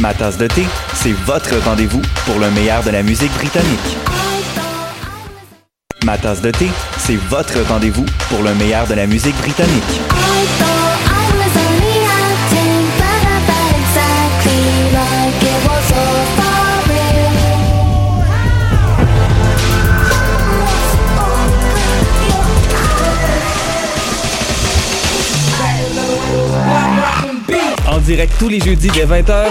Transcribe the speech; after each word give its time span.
Ma 0.00 0.14
tasse 0.14 0.38
de 0.38 0.46
thé, 0.46 0.64
c'est 0.94 1.12
votre 1.12 1.54
rendez-vous 1.62 2.00
pour 2.24 2.38
le 2.38 2.50
meilleur 2.52 2.82
de 2.82 2.88
la 2.88 3.02
musique 3.02 3.32
britannique. 3.34 3.98
Ma 6.04 6.16
tasse 6.16 6.40
de 6.40 6.50
thé, 6.50 6.70
c'est 6.96 7.16
votre 7.16 7.60
rendez-vous 7.68 8.06
pour 8.30 8.42
le 8.42 8.54
meilleur 8.54 8.86
de 8.86 8.94
la 8.94 9.06
musique 9.06 9.36
britannique. 9.36 10.00
En 27.86 27.98
direct 27.98 28.32
tous 28.38 28.48
les 28.48 28.60
jeudis 28.60 28.88
dès 28.88 29.04
20h 29.04 29.50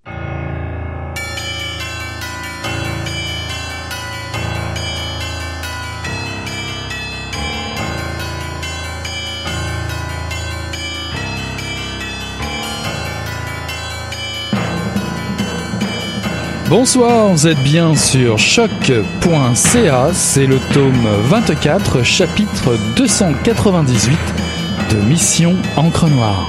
Bonsoir, 16.71 17.27
vous 17.27 17.47
êtes 17.47 17.61
bien 17.63 17.97
sur 17.97 18.37
choc.ca, 18.37 20.13
c'est 20.13 20.45
le 20.45 20.57
tome 20.73 21.05
24, 21.23 22.01
chapitre 22.01 22.77
298 22.95 24.17
de 24.91 25.01
Mission 25.05 25.57
Encre 25.75 26.07
Noire. 26.07 26.47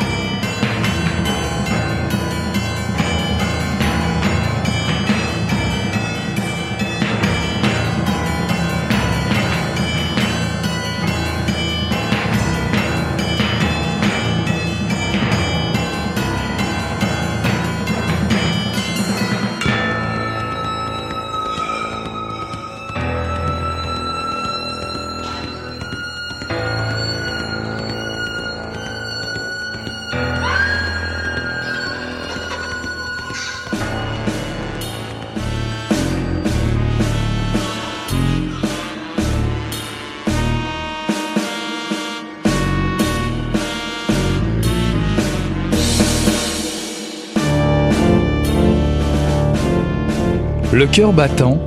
Cœur 50.92 51.14
battant, 51.14 51.58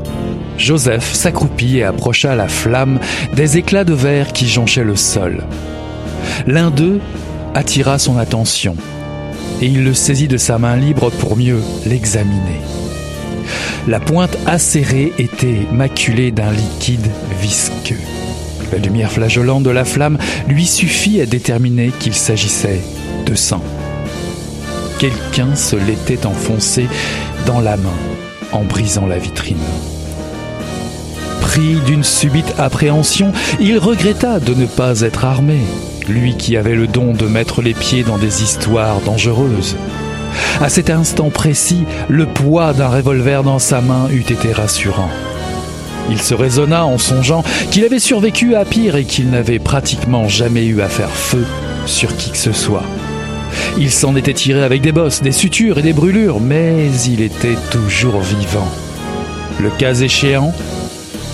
Joseph 0.59 1.13
s'accroupit 1.13 1.79
et 1.79 1.83
approcha 1.83 2.35
la 2.35 2.47
flamme 2.47 2.99
des 3.33 3.57
éclats 3.57 3.83
de 3.83 3.93
verre 3.93 4.31
qui 4.33 4.47
jonchaient 4.47 4.83
le 4.83 4.95
sol. 4.95 5.43
L'un 6.45 6.69
d'eux 6.69 6.99
attira 7.55 7.97
son 7.97 8.19
attention 8.19 8.75
et 9.61 9.65
il 9.65 9.83
le 9.83 9.95
saisit 9.95 10.27
de 10.27 10.37
sa 10.37 10.59
main 10.59 10.75
libre 10.75 11.09
pour 11.09 11.37
mieux 11.37 11.59
l'examiner. 11.87 12.61
La 13.87 13.99
pointe 13.99 14.37
acérée 14.45 15.11
était 15.17 15.65
maculée 15.71 16.31
d'un 16.31 16.51
liquide 16.51 17.09
visqueux. 17.41 17.99
La 18.71 18.77
lumière 18.77 19.11
flageolante 19.11 19.63
de 19.63 19.71
la 19.71 19.85
flamme 19.85 20.19
lui 20.47 20.67
suffit 20.67 21.19
à 21.19 21.25
déterminer 21.25 21.91
qu'il 21.99 22.13
s'agissait 22.13 22.81
de 23.25 23.33
sang. 23.33 23.63
Quelqu'un 24.99 25.55
se 25.55 25.75
l'était 25.75 26.27
enfoncé 26.27 26.87
dans 27.47 27.59
la 27.59 27.75
main 27.75 28.14
en 28.55 28.63
brisant 28.63 29.05
la 29.05 29.17
vitrine. 29.17 29.57
Pris 31.41 31.75
d'une 31.85 32.03
subite 32.03 32.53
appréhension, 32.57 33.31
il 33.59 33.77
regretta 33.77 34.39
de 34.39 34.53
ne 34.53 34.66
pas 34.66 35.01
être 35.01 35.25
armé, 35.25 35.59
lui 36.07 36.35
qui 36.35 36.57
avait 36.57 36.75
le 36.75 36.88
don 36.88 37.13
de 37.13 37.27
mettre 37.27 37.61
les 37.61 37.73
pieds 37.73 38.03
dans 38.03 38.17
des 38.17 38.43
histoires 38.43 38.99
dangereuses. 39.01 39.75
À 40.61 40.69
cet 40.69 40.89
instant 40.89 41.29
précis, 41.29 41.83
le 42.09 42.25
poids 42.25 42.73
d'un 42.73 42.89
revolver 42.89 43.43
dans 43.43 43.59
sa 43.59 43.81
main 43.81 44.09
eût 44.09 44.21
été 44.21 44.51
rassurant. 44.51 45.09
Il 46.09 46.22
se 46.22 46.33
raisonna 46.33 46.85
en 46.85 46.97
songeant 46.97 47.43
qu'il 47.72 47.83
avait 47.83 47.99
survécu 47.99 48.55
à 48.55 48.66
pire 48.66 48.95
et 48.95 49.05
qu'il 49.05 49.29
n'avait 49.29 49.59
pratiquement 49.59 50.27
jamais 50.27 50.66
eu 50.66 50.81
à 50.81 50.87
faire 50.87 51.09
feu 51.09 51.45
sur 51.85 52.16
qui 52.16 52.31
que 52.31 52.37
ce 52.37 52.51
soit. 52.51 52.83
Il 53.77 53.91
s'en 53.91 54.15
était 54.15 54.33
tiré 54.33 54.63
avec 54.63 54.81
des 54.81 54.93
bosses, 54.93 55.21
des 55.21 55.33
sutures 55.33 55.77
et 55.77 55.81
des 55.81 55.91
brûlures, 55.91 56.39
mais 56.39 56.89
il 57.07 57.22
était 57.22 57.57
toujours 57.72 58.22
vivant. 58.22 58.72
Le 59.59 59.69
cas 59.69 59.93
échéant, 59.93 60.53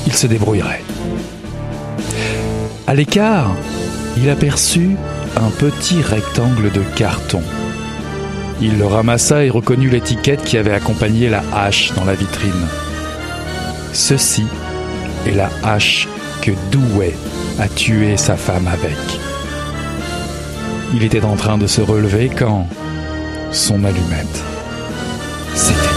il 0.08 0.14
se 0.14 0.26
débrouillerait. 0.26 0.84
À 2.88 2.96
l'écart, 2.96 3.56
il 4.18 4.30
aperçut 4.30 4.96
un 5.38 5.50
petit 5.50 6.02
rectangle 6.02 6.72
de 6.72 6.82
carton. 6.96 7.42
Il 8.60 8.80
le 8.80 8.88
ramassa 8.88 9.46
et 9.46 9.50
reconnut 9.50 9.90
l'étiquette 9.90 10.44
qui 10.44 10.58
avait 10.58 10.74
accompagné 10.74 11.30
la 11.30 11.44
hache 11.54 11.94
dans 11.94 12.06
la 12.06 12.16
vitrine. 12.16 12.68
Ceci 13.94 14.46
est 15.28 15.36
la 15.36 15.50
hache 15.64 16.08
que 16.42 16.52
Douai 16.72 17.16
a 17.60 17.68
tué 17.68 18.18
sa 18.18 18.36
femme 18.36 18.68
avec. 18.68 19.31
Il 20.94 21.04
était 21.04 21.24
en 21.24 21.36
train 21.36 21.58
de 21.58 21.68
se 21.68 21.82
relever 21.82 22.30
quand 22.30 22.68
son 23.52 23.84
allumette 23.84 24.44
s'éteignit. 25.56 25.91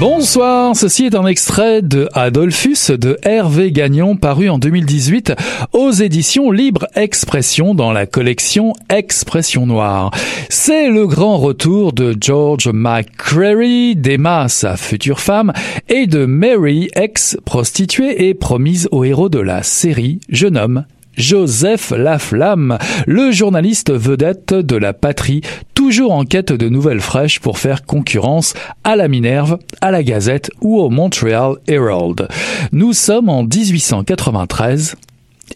Bonsoir, 0.00 0.76
ceci 0.76 1.06
est 1.06 1.16
un 1.16 1.26
extrait 1.26 1.82
de 1.82 2.08
Adolphus 2.12 2.92
de 2.96 3.18
Hervé 3.24 3.72
Gagnon 3.72 4.14
paru 4.14 4.48
en 4.48 4.58
2018 4.58 5.32
aux 5.72 5.90
éditions 5.90 6.52
Libre 6.52 6.86
Expression 6.94 7.74
dans 7.74 7.90
la 7.90 8.06
collection 8.06 8.74
Expression 8.90 9.66
Noire. 9.66 10.12
C'est 10.50 10.88
le 10.88 11.08
grand 11.08 11.36
retour 11.38 11.92
de 11.92 12.16
George 12.20 12.68
McCreary, 12.68 13.96
d'Emma, 13.96 14.46
sa 14.48 14.76
future 14.76 15.18
femme, 15.18 15.52
et 15.88 16.06
de 16.06 16.26
Mary, 16.26 16.90
ex-prostituée 16.94 18.28
et 18.28 18.34
promise 18.34 18.88
au 18.92 19.02
héros 19.02 19.28
de 19.28 19.40
la 19.40 19.64
série 19.64 20.20
Jeune 20.28 20.58
homme 20.58 20.84
Joseph 21.18 21.90
Laflamme, 21.90 22.78
le 23.06 23.32
journaliste 23.32 23.92
vedette 23.92 24.54
de 24.54 24.76
la 24.76 24.92
patrie, 24.92 25.40
toujours 25.74 26.12
en 26.12 26.24
quête 26.24 26.52
de 26.52 26.68
nouvelles 26.68 27.00
fraîches 27.00 27.40
pour 27.40 27.58
faire 27.58 27.84
concurrence 27.84 28.54
à 28.84 28.94
la 28.94 29.08
Minerve, 29.08 29.58
à 29.80 29.90
la 29.90 30.04
Gazette 30.04 30.50
ou 30.60 30.78
au 30.78 30.90
Montreal 30.90 31.56
Herald. 31.66 32.28
Nous 32.70 32.92
sommes 32.92 33.28
en 33.28 33.42
1893 33.42 34.94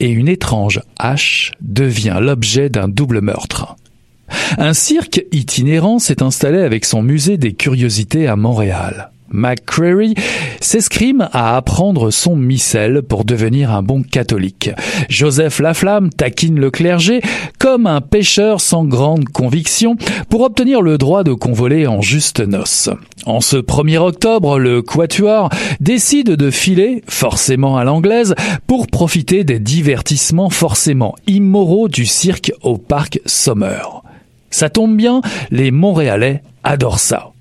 et 0.00 0.10
une 0.10 0.28
étrange 0.28 0.80
hache 0.98 1.52
devient 1.60 2.18
l'objet 2.20 2.68
d'un 2.68 2.88
double 2.88 3.20
meurtre. 3.20 3.76
Un 4.58 4.74
cirque 4.74 5.24
itinérant 5.30 6.00
s'est 6.00 6.22
installé 6.22 6.58
avec 6.58 6.84
son 6.84 7.02
musée 7.02 7.36
des 7.36 7.52
curiosités 7.52 8.26
à 8.26 8.34
Montréal. 8.34 9.11
McCreary 9.32 10.14
s'escrime 10.60 11.28
à 11.32 11.56
apprendre 11.56 12.10
son 12.10 12.36
missel 12.36 13.02
pour 13.02 13.24
devenir 13.24 13.72
un 13.72 13.82
bon 13.82 14.02
catholique. 14.02 14.70
Joseph 15.08 15.58
Laflamme 15.58 16.10
taquine 16.10 16.58
le 16.58 16.70
clergé 16.70 17.20
comme 17.58 17.86
un 17.86 18.00
pêcheur 18.00 18.60
sans 18.60 18.84
grande 18.84 19.28
conviction 19.28 19.96
pour 20.28 20.42
obtenir 20.42 20.82
le 20.82 20.98
droit 20.98 21.24
de 21.24 21.32
convoler 21.32 21.86
en 21.86 22.00
juste 22.00 22.40
noces. 22.40 22.90
En 23.26 23.40
ce 23.40 23.56
1er 23.56 23.98
octobre, 23.98 24.58
le 24.58 24.82
Quatuor 24.82 25.50
décide 25.80 26.30
de 26.30 26.50
filer, 26.50 27.02
forcément 27.08 27.76
à 27.76 27.84
l'anglaise, 27.84 28.34
pour 28.66 28.86
profiter 28.86 29.44
des 29.44 29.58
divertissements 29.58 30.50
forcément 30.50 31.14
immoraux 31.26 31.88
du 31.88 32.06
cirque 32.06 32.52
au 32.62 32.78
parc 32.78 33.20
Sommer. 33.26 33.82
Ça 34.50 34.68
tombe 34.68 34.96
bien, 34.96 35.22
les 35.50 35.70
Montréalais 35.70 36.42
adorent 36.62 36.98
ça. 36.98 37.31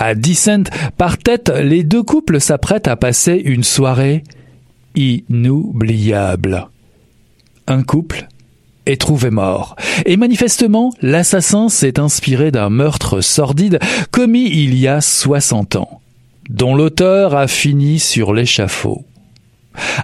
À 0.00 0.14
Decent, 0.14 0.70
par 0.96 1.18
tête, 1.18 1.48
les 1.48 1.82
deux 1.82 2.04
couples 2.04 2.40
s'apprêtent 2.40 2.86
à 2.86 2.94
passer 2.94 3.34
une 3.34 3.64
soirée 3.64 4.22
inoubliable. 4.94 6.68
Un 7.66 7.82
couple 7.82 8.28
est 8.86 9.00
trouvé 9.00 9.30
mort. 9.30 9.74
Et 10.06 10.16
manifestement, 10.16 10.92
l'assassin 11.02 11.68
s'est 11.68 11.98
inspiré 11.98 12.52
d'un 12.52 12.70
meurtre 12.70 13.20
sordide 13.20 13.80
commis 14.12 14.48
il 14.48 14.78
y 14.78 14.86
a 14.86 15.00
60 15.00 15.74
ans, 15.74 16.00
dont 16.48 16.76
l'auteur 16.76 17.34
a 17.34 17.48
fini 17.48 17.98
sur 17.98 18.32
l'échafaud. 18.32 19.04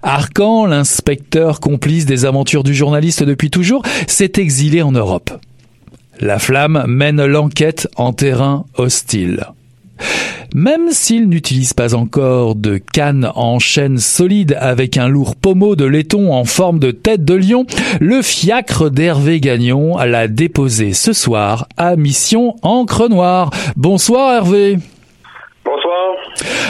Arcan, 0.03 0.67
l'inspecteur 0.67 1.61
complice 1.61 2.05
des 2.05 2.25
aventures 2.25 2.65
du 2.65 2.75
journaliste 2.75 3.23
depuis 3.23 3.51
toujours, 3.51 3.85
s'est 4.09 4.33
exilé 4.39 4.83
en 4.83 4.91
Europe. 4.91 5.31
La 6.19 6.41
flamme 6.41 6.85
mène 6.89 7.25
l'enquête 7.25 7.89
en 7.95 8.13
terrain 8.13 8.67
hostile. 8.77 9.47
Même 10.55 10.91
s'il 10.91 11.29
n'utilise 11.29 11.75
pas 11.75 11.95
encore 11.95 12.55
de 12.55 12.79
canne 12.79 13.29
en 13.35 13.59
chaîne 13.59 13.99
solide 13.99 14.57
avec 14.61 14.97
un 14.97 15.09
lourd 15.09 15.35
pommeau 15.35 15.75
de 15.75 15.85
laiton 15.85 16.33
en 16.33 16.45
forme 16.45 16.79
de 16.79 16.93
tête 16.93 17.25
de 17.25 17.35
lion, 17.35 17.67
le 18.01 18.23
fiacre 18.23 18.89
d'Hervé 18.89 19.41
Gagnon 19.41 19.97
l'a 19.99 20.29
déposé 20.29 20.93
ce 20.93 21.13
soir 21.13 21.67
à 21.77 21.97
Mission 21.97 22.55
Encre 22.63 23.09
Noire. 23.09 23.51
Bonsoir 23.77 24.33
Hervé. 24.33 24.79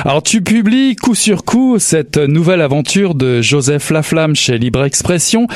Alors 0.04 0.22
tu 0.22 0.42
publies 0.42 0.96
coup 0.96 1.14
sur 1.14 1.44
coup 1.44 1.78
cette 1.78 2.18
nouvelle 2.18 2.60
aventure 2.60 3.14
de 3.14 3.40
Joseph 3.40 3.90
Laflamme 3.90 4.36
chez 4.36 4.58
Libre 4.58 4.84
Expression, 4.84 5.46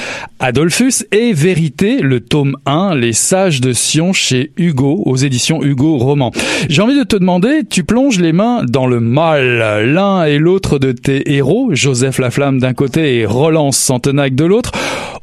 Adolphus 0.40 1.05
et 1.12 1.32
Vérité, 1.32 2.00
le 2.00 2.20
tome 2.20 2.56
1, 2.64 2.94
Les 2.94 3.12
Sages 3.12 3.60
de 3.60 3.72
Sion 3.72 4.12
chez 4.12 4.52
Hugo, 4.56 5.02
aux 5.05 5.16
éditions 5.16 5.62
Hugo 5.62 5.99
Roman. 5.99 6.32
J'ai 6.69 6.81
envie 6.81 6.99
de 6.99 7.05
te 7.05 7.16
demander, 7.16 7.62
tu 7.69 7.84
plonges 7.84 8.20
les 8.20 8.32
mains 8.32 8.64
dans 8.64 8.87
le 8.87 9.00
mal, 9.00 9.84
l'un 9.93 10.25
et 10.25 10.38
l'autre 10.38 10.78
de 10.78 10.93
tes 10.93 11.34
héros, 11.34 11.70
Joseph 11.72 12.19
Laflamme 12.19 12.58
d'un 12.58 12.75
côté 12.75 13.19
et 13.19 13.26
Roland 13.26 13.72
Santenac 13.72 14.34
de 14.34 14.44
l'autre, 14.44 14.72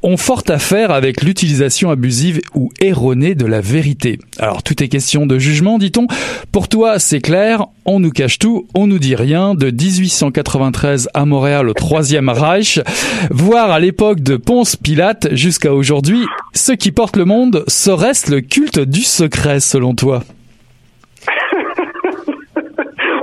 ont 0.03 0.17
fort 0.17 0.43
à 0.49 0.59
faire 0.59 0.91
avec 0.91 1.23
l'utilisation 1.23 1.89
abusive 1.89 2.41
ou 2.53 2.69
erronée 2.79 3.33
de 3.33 3.45
la 3.45 3.59
vérité. 3.59 4.19
Alors 4.37 4.61
tout 4.61 4.83
est 4.83 4.87
question 4.87 5.25
de 5.25 5.39
jugement, 5.39 5.79
dit-on. 5.79 6.05
Pour 6.51 6.67
toi, 6.67 6.99
c'est 6.99 7.21
clair, 7.21 7.65
on 7.85 7.99
nous 7.99 8.11
cache 8.11 8.37
tout, 8.37 8.67
on 8.75 8.87
nous 8.87 8.99
dit 8.99 9.15
rien, 9.15 9.55
de 9.55 9.71
1893 9.71 11.09
à 11.13 11.25
Montréal 11.25 11.69
au 11.69 11.73
Troisième 11.73 12.27
Reich, 12.29 12.79
voire 13.31 13.71
à 13.71 13.79
l'époque 13.79 14.19
de 14.19 14.35
Ponce 14.35 14.75
Pilate 14.75 15.33
jusqu'à 15.33 15.73
aujourd'hui, 15.73 16.25
ce 16.53 16.73
qui 16.73 16.91
porte 16.91 17.15
le 17.15 17.23
monde 17.25 17.63
serait-ce 17.67 18.29
le 18.29 18.41
culte 18.41 18.79
du 18.79 19.01
secret 19.01 19.61
selon 19.61 19.95
toi 19.95 20.23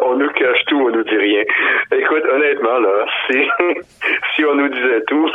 On 0.05 0.17
nous 0.17 0.31
nous 1.03 1.11
dit 1.11 1.17
rien. 1.17 1.43
Écoute, 1.93 2.23
honnêtement, 2.31 2.79
là, 2.79 3.05
si, 3.31 3.39
si 4.35 4.45
on 4.45 4.55
nous 4.55 4.69
disait 4.69 5.03
tout, 5.07 5.29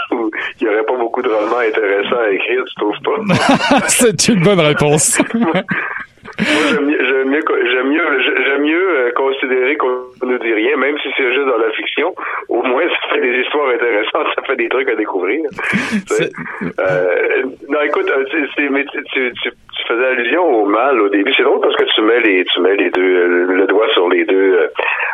il 0.60 0.68
n'y 0.68 0.74
aurait 0.74 0.86
pas 0.86 0.96
beaucoup 0.96 1.22
de 1.22 1.30
romans 1.30 1.60
intéressants 1.60 2.22
à 2.22 2.32
écrire, 2.32 2.64
tu 2.66 2.76
trouves 2.76 3.02
pas? 3.04 3.80
C'est 3.88 4.28
une 4.30 4.44
bonne 4.44 4.60
réponse. 4.60 5.22
j'aime 6.40 7.30
mieux, 7.30 7.44
j'aime 7.72 7.90
mieux, 7.90 8.20
j'aime 8.46 8.62
mieux, 8.62 8.90
euh, 8.90 9.12
considérer 9.16 9.76
qu'on 9.78 10.26
ne 10.26 10.38
dit 10.38 10.54
rien, 10.54 10.78
même 10.78 10.98
si 11.00 11.10
c'est 11.18 11.34
juste 11.34 11.48
dans 11.48 11.58
la 11.58 11.72
fiction. 11.72 12.14
Au 12.50 12.62
moins, 12.64 12.84
ça 12.84 13.16
fait 13.16 13.22
des 13.22 13.42
histoires 13.42 13.70
intéressantes, 13.70 14.28
ça 14.36 14.42
fait 14.44 14.56
des 14.56 14.70
trucs 14.70 14.90
à 14.90 14.96
découvrir. 14.96 15.42
euh, 16.80 17.44
non, 17.70 17.82
écoute, 17.82 18.10
euh, 18.10 18.26
c'est, 18.56 18.70
mais 18.70 18.86
tu, 18.86 19.04
tu, 19.14 19.34
tu, 19.42 19.52
faisais 19.88 20.06
allusion 20.06 20.44
au 20.46 20.66
mal 20.66 21.00
au 21.02 21.10
début. 21.10 21.34
C'est 21.34 21.44
drôle 21.44 21.62
parce 21.62 21.76
que 21.76 21.86
tu 21.96 22.02
mets 22.02 22.20
les, 22.22 22.46
tu 22.46 22.60
mets 22.62 22.76
les 22.76 22.90
deux, 22.90 23.46
le 23.46 23.66
doigt 23.68 23.88
sur 23.94 24.10
les 24.10 24.26
deux, 24.26 24.70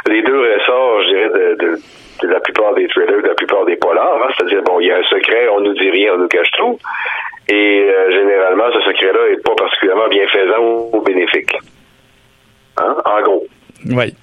les 0.07 0.21
deux 0.21 0.39
ressorts, 0.39 1.01
je 1.03 1.07
dirais, 1.07 1.29
de, 1.29 1.55
de 1.55 1.79
de 2.21 2.27
la 2.27 2.39
plupart 2.39 2.73
des 2.73 2.87
thrillers, 2.87 3.21
de 3.21 3.27
la 3.27 3.33
plupart 3.33 3.65
des 3.65 3.75
polars. 3.75 4.23
Hein? 4.23 4.33
C'est-à-dire, 4.35 4.61
bon, 4.63 4.79
il 4.79 4.87
y 4.87 4.91
a 4.91 4.97
un 4.97 5.03
secret, 5.03 5.47
on 5.49 5.61
nous 5.61 5.73
dit 5.73 5.89
rien, 5.89 6.13
on 6.15 6.19
nous 6.19 6.27
cache 6.27 6.51
tout. 6.57 6.77
Et 7.49 7.81
euh, 7.89 8.11
généralement, 8.11 8.71
ce 8.73 8.81
secret-là 8.81 9.33
est 9.33 9.43
pas 9.43 9.55
particulièrement 9.55 10.07
bienfaisant 10.07 10.89
ou 10.93 11.01
bénéfique. 11.01 11.55
Hein? 12.77 12.95
En 13.05 13.21
gros. 13.21 13.43
Oui. 13.85 14.15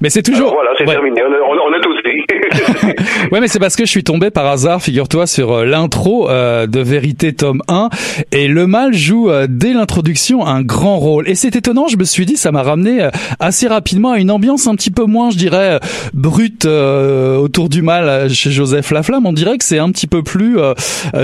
Mais 0.00 0.10
c'est 0.10 0.22
toujours. 0.22 0.52
voilà, 0.52 0.70
c'est 0.78 0.84
terminé. 0.84 1.20
On 1.22 1.32
a, 1.32 1.36
on 1.38 1.72
a, 1.72 1.80
tout 1.80 1.94
dit. 2.04 2.94
ouais, 3.32 3.40
mais 3.40 3.48
c'est 3.48 3.58
parce 3.58 3.76
que 3.76 3.84
je 3.84 3.90
suis 3.90 4.04
tombé 4.04 4.30
par 4.30 4.46
hasard, 4.46 4.82
figure-toi, 4.82 5.26
sur 5.26 5.52
euh, 5.52 5.64
l'intro 5.64 6.30
euh, 6.30 6.66
de 6.66 6.80
Vérité 6.80 7.32
tome 7.32 7.62
1 7.68 7.88
et 8.32 8.48
le 8.48 8.66
mal 8.66 8.94
joue 8.94 9.30
euh, 9.30 9.46
dès 9.48 9.72
l'introduction 9.72 10.46
un 10.46 10.62
grand 10.62 10.98
rôle. 10.98 11.28
Et 11.28 11.34
c'est 11.34 11.54
étonnant, 11.56 11.88
je 11.88 11.96
me 11.96 12.04
suis 12.04 12.26
dit, 12.26 12.36
ça 12.36 12.52
m'a 12.52 12.62
ramené 12.62 13.08
assez 13.40 13.68
rapidement 13.68 14.12
à 14.12 14.18
une 14.18 14.30
ambiance 14.30 14.66
un 14.66 14.74
petit 14.74 14.90
peu 14.90 15.04
moins, 15.04 15.30
je 15.30 15.36
dirais, 15.36 15.78
brute 16.14 16.64
autour 16.64 17.68
du 17.68 17.82
mal 17.82 18.30
chez 18.30 18.50
Joseph 18.50 18.90
Laflamme. 18.90 19.26
On 19.26 19.32
dirait 19.32 19.58
que 19.58 19.64
c'est 19.64 19.78
un 19.78 19.90
petit 19.90 20.06
peu 20.06 20.22
plus 20.22 20.58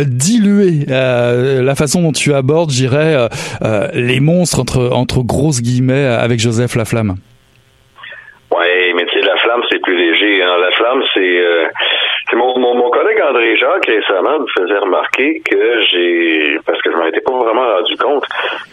dilué 0.07 0.87
la 0.89 1.75
façon 1.75 2.03
dont 2.03 2.13
tu 2.13 2.35
abordes, 2.35 2.71
je 2.71 2.77
dirais, 2.77 3.29
les 3.95 4.21
monstres 4.21 4.61
entre 4.61 4.91
entre 4.93 5.23
grosses 5.23 5.63
guillemets 5.63 6.05
avec 6.05 6.41
Joseph 6.41 6.75
Laflamme. 6.75 7.17
Oui, 8.55 8.95
mais 8.95 9.05
tu 9.07 9.19
sais, 9.19 9.27
la 9.27 9.37
flamme, 9.37 9.63
c'est 9.71 9.81
plus 9.81 9.97
léger. 9.97 10.43
Hein. 10.43 10.57
La 10.61 10.71
c'est... 11.13 11.21
Euh, 11.21 11.67
mon, 12.35 12.91
collègue 12.91 13.21
André 13.29 13.57
Jacques 13.57 13.87
récemment 13.87 14.41
me 14.41 14.47
faisait 14.47 14.79
remarquer 14.79 15.41
que 15.41 15.83
j'ai... 15.91 16.59
Parce 16.67 16.81
que 16.83 16.91
je 16.91 16.97
m'en 16.97 17.07
étais 17.07 17.21
pas 17.21 17.33
vraiment 17.33 17.67
rendu 17.77 17.97
compte 17.97 18.25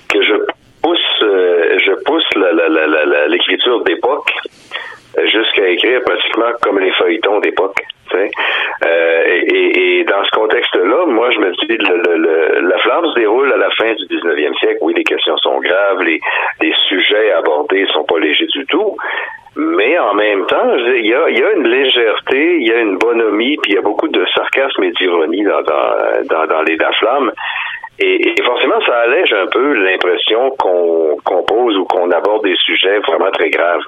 que 0.10 0.22
je 0.22 0.34
pousse 0.82 1.00
euh, 1.24 1.77
je 1.86 1.91
pousse 2.03 2.25
l'écriture 3.27 3.84
d'époque 3.84 4.32
jusqu'à 5.25 5.68
écrire 5.68 6.01
pratiquement 6.03 6.51
comme 6.62 6.80
les 6.80 6.91
feuilletons 6.91 7.39
d'époque. 7.39 7.82
Euh, 8.84 9.24
et, 9.27 10.03
dans 10.06 10.24
ce 10.25 10.32
contexte-là, 10.32 11.06
moi, 11.06 11.30
je 11.32 11.39
me 11.39 11.51
dis, 11.51 11.77
le, 11.77 12.68
la 12.68 12.77
flamme 12.80 13.06
se 13.08 13.20
déroule 13.20 13.51
à 13.53 13.58
la 13.58 13.70
fin 13.72 13.94
du 13.94 14.06
19e 14.06 14.58
siècle. 14.60 14.77
Oui, 14.82 14.94
les 14.96 15.03
questions 15.03 15.38
sont 15.38 15.60
graves, 15.60 16.01
les, 16.01 16.20
sujets 16.89 17.32
abordés 17.32 17.86
sont 17.94 18.03
pas 18.03 18.20
légers 18.20 18.31
mais 19.92 20.00
en 20.00 20.14
même 20.14 20.46
temps, 20.46 20.74
il 20.76 21.06
y 21.06 21.14
a, 21.14 21.52
une 21.54 21.68
légèreté, 21.68 22.58
il 22.60 22.68
y 22.68 22.72
a 22.72 22.80
une 22.80 22.98
bonhomie, 22.98 23.58
puis 23.58 23.74
il 23.74 23.76
y 23.76 23.78
a 23.78 23.82
beaucoup 23.82 24.08
de 24.08 24.26
sarcasme 24.34 24.84
et 24.84 24.92
d'ironie 24.92 25.44
dans, 25.44 26.62
les 26.66 26.78
La 26.78 26.92
Flamme. 26.94 27.32
Et, 28.00 28.34
forcément, 28.44 28.80
ça 28.86 29.00
allège 29.00 29.34
un 29.34 29.48
peu 29.48 29.74
l'impression 29.74 30.52
qu'on 30.52 31.44
pose 31.46 31.78
ou 31.78 31.86
qu'on 31.86 32.10
aborde 32.12 32.44
des 32.44 32.56
sujets 32.56 33.00
vraiment 33.00 33.32
très 33.32 33.50
graves. 33.50 33.84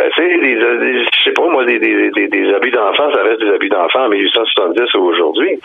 Euh, 0.00 0.08
tu 0.14 0.22
sais, 0.22 0.38
je 0.42 1.24
sais 1.24 1.32
pas, 1.32 1.46
moi, 1.46 1.64
des 1.66 2.54
abus 2.54 2.70
d'enfants, 2.70 3.12
ça 3.12 3.22
reste 3.22 3.40
des 3.40 3.54
abus 3.54 3.68
d'enfants 3.68 4.06
en 4.06 4.08
1870 4.08 4.94
ou 4.94 5.04
aujourd'hui. 5.04 5.60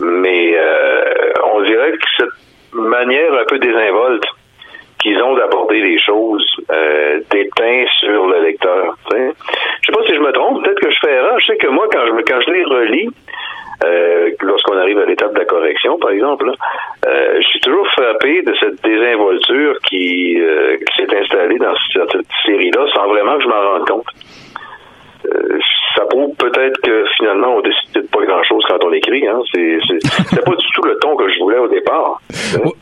Mais 0.00 0.54
euh, 0.56 1.32
on 1.52 1.62
dirait 1.62 1.92
que 1.92 2.06
cette 2.16 2.74
manière 2.74 3.34
un 3.34 3.44
peu 3.44 3.58
désinvolte 3.58 4.24
qu'ils 5.00 5.20
ont 5.22 5.34
d'aborder 5.34 5.80
les 5.80 5.98
choses 5.98 6.46
euh, 6.70 7.20
déteint 7.30 7.84
sur 8.00 8.26
le 8.26 8.42
lecteur. 8.42 8.96
T'sais. 9.08 9.32
Je 9.82 9.86
sais 9.86 9.92
pas 9.92 10.06
si 10.06 10.14
je 10.14 10.20
me 10.20 10.32
trompe, 10.32 10.62
peut-être 10.62 10.80
que 10.80 10.90
je 10.90 10.98
fais 11.00 11.12
erreur. 11.12 11.38
Je 11.40 11.46
sais 11.46 11.56
que 11.56 11.68
moi, 11.68 11.86
quand 11.90 12.06
je, 12.06 12.22
quand 12.22 12.40
je 12.40 12.50
les 12.50 12.64
relis, 12.64 13.08
euh, 13.84 14.30
lorsqu'on 14.42 14.76
arrive 14.76 14.98
à 14.98 15.06
l'étape 15.06 15.32
de 15.32 15.38
la 15.38 15.44
correction, 15.46 15.98
par 15.98 16.10
exemple, 16.10 16.50
euh, 17.06 17.40
je 17.40 17.46
suis 17.46 17.60
toujours 17.60 17.86
frappé 17.88 18.42
de 18.42 18.54
cette 18.60 18.82
désinvolture 18.82 19.78
qui, 19.88 20.38
euh, 20.38 20.76
qui 20.76 20.96
s'est 21.02 21.16
installée 21.16 21.58
dans 21.58 21.74
cette 21.94 22.26
série-là 22.44 22.86
sans 22.94 23.08
vraiment 23.08 23.36
que 23.38 23.44
je 23.44 23.48
m'en 23.48 23.72
rende 23.72 23.88
compte. 23.88 24.06
Euh, 25.26 25.58
ça 25.96 26.02
prouve 26.08 26.34
peut-être 26.36 26.80
que 26.82 27.04
finalement 27.16 27.56
on 27.56 27.60
décide 27.60 27.92
de 27.94 28.00
pas 28.02 28.24
grand 28.24 28.42
chose 28.44 28.62
quand 28.68 28.78
on 28.86 28.92
écrit. 28.92 29.26
Hein. 29.26 29.40
C'est 29.52 30.44
pas 30.44 30.56
du 30.56 30.66
tout 30.74 30.82
le 30.82 30.96
ton 31.00 31.16
que 31.16 31.28
je 31.28 31.38
voulais 31.40 31.58
au 31.58 31.68
départ. 31.68 32.20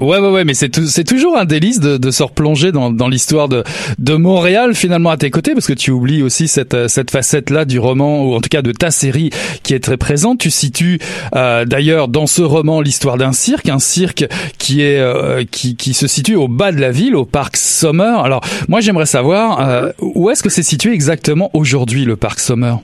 Ouais, 0.00 0.18
ouais, 0.18 0.30
ouais, 0.30 0.44
mais 0.44 0.54
c'est 0.54 0.74
c'est 0.76 1.04
toujours 1.04 1.36
un 1.36 1.44
délice 1.44 1.80
de, 1.80 1.96
de 1.96 2.10
se 2.10 2.22
replonger 2.22 2.70
dans, 2.70 2.90
dans 2.90 3.08
l'histoire 3.08 3.48
de 3.48 3.64
de 3.98 4.14
Montréal 4.14 4.74
finalement 4.74 5.10
à 5.10 5.16
tes 5.16 5.30
côtés 5.30 5.54
parce 5.54 5.66
que 5.66 5.72
tu 5.72 5.90
oublies 5.90 6.22
aussi 6.22 6.48
cette 6.48 6.88
cette 6.88 7.10
facette 7.10 7.50
là 7.50 7.64
du 7.64 7.78
roman 7.78 8.24
ou 8.24 8.34
en 8.34 8.40
tout 8.40 8.50
cas 8.50 8.62
de 8.62 8.72
ta 8.72 8.90
série 8.90 9.30
qui 9.62 9.74
est 9.74 9.80
très 9.82 9.96
présente. 9.96 10.38
Tu 10.38 10.50
situes 10.50 10.98
euh, 11.34 11.64
d'ailleurs 11.64 12.08
dans 12.08 12.26
ce 12.26 12.42
roman 12.42 12.80
l'histoire 12.80 13.16
d'un 13.16 13.32
cirque, 13.32 13.68
un 13.68 13.78
cirque 13.78 14.26
qui 14.58 14.82
est 14.82 15.00
euh, 15.00 15.44
qui 15.50 15.76
qui 15.76 15.94
se 15.94 16.06
situe 16.06 16.36
au 16.36 16.48
bas 16.48 16.72
de 16.72 16.80
la 16.80 16.90
ville, 16.90 17.16
au 17.16 17.24
parc 17.24 17.56
Sommer. 17.56 18.16
Alors 18.22 18.42
moi 18.68 18.80
j'aimerais 18.80 19.06
savoir 19.06 19.66
euh, 19.66 19.90
où 20.00 20.30
est-ce 20.30 20.42
que 20.42 20.50
c'est 20.50 20.62
situé 20.62 20.92
exactement 20.92 21.50
aujourd'hui 21.54 22.04
le 22.04 22.16
parc 22.16 22.27
Sommer. 22.36 22.74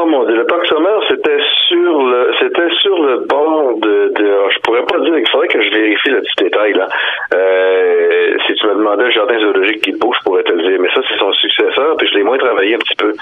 Oh 0.00 0.06
mon 0.06 0.24
dieu, 0.26 0.36
le 0.36 0.44
parc 0.44 0.64
sommaire, 0.66 1.00
c'était 1.08 1.40
sur 1.66 2.02
le 2.06 2.30
c'était 2.38 2.70
sur 2.82 3.02
le 3.02 3.26
bord 3.26 3.74
de, 3.80 4.12
de 4.14 4.32
je 4.50 4.58
pourrais 4.60 4.84
pas 4.84 5.00
dire, 5.00 5.18
il 5.18 5.28
faudrait 5.28 5.48
que 5.48 5.60
je 5.60 5.70
vérifie 5.70 6.10
le 6.10 6.20
petit 6.20 6.44
détail 6.44 6.74
là. 6.74 6.88
Euh, 7.34 8.36
si 8.46 8.54
tu 8.54 8.66
me 8.66 8.74
demandais 8.74 9.04
un 9.04 9.10
jardin 9.10 9.40
zoologique 9.40 9.80
qui 9.80 9.92
bouge, 9.92 10.16
je 10.20 10.24
pourrais 10.24 10.44
te 10.44 10.52
le 10.52 10.62
dire, 10.62 10.78
mais 10.78 10.88
ça 10.94 11.00
c'est 11.08 11.18
son 11.18 11.32
successeur, 11.32 11.96
puis 11.96 12.06
je 12.06 12.14
l'ai 12.14 12.22
moins 12.22 12.38
travaillé 12.38 12.76
un 12.76 12.78
petit 12.78 12.94
peu. 12.94 13.12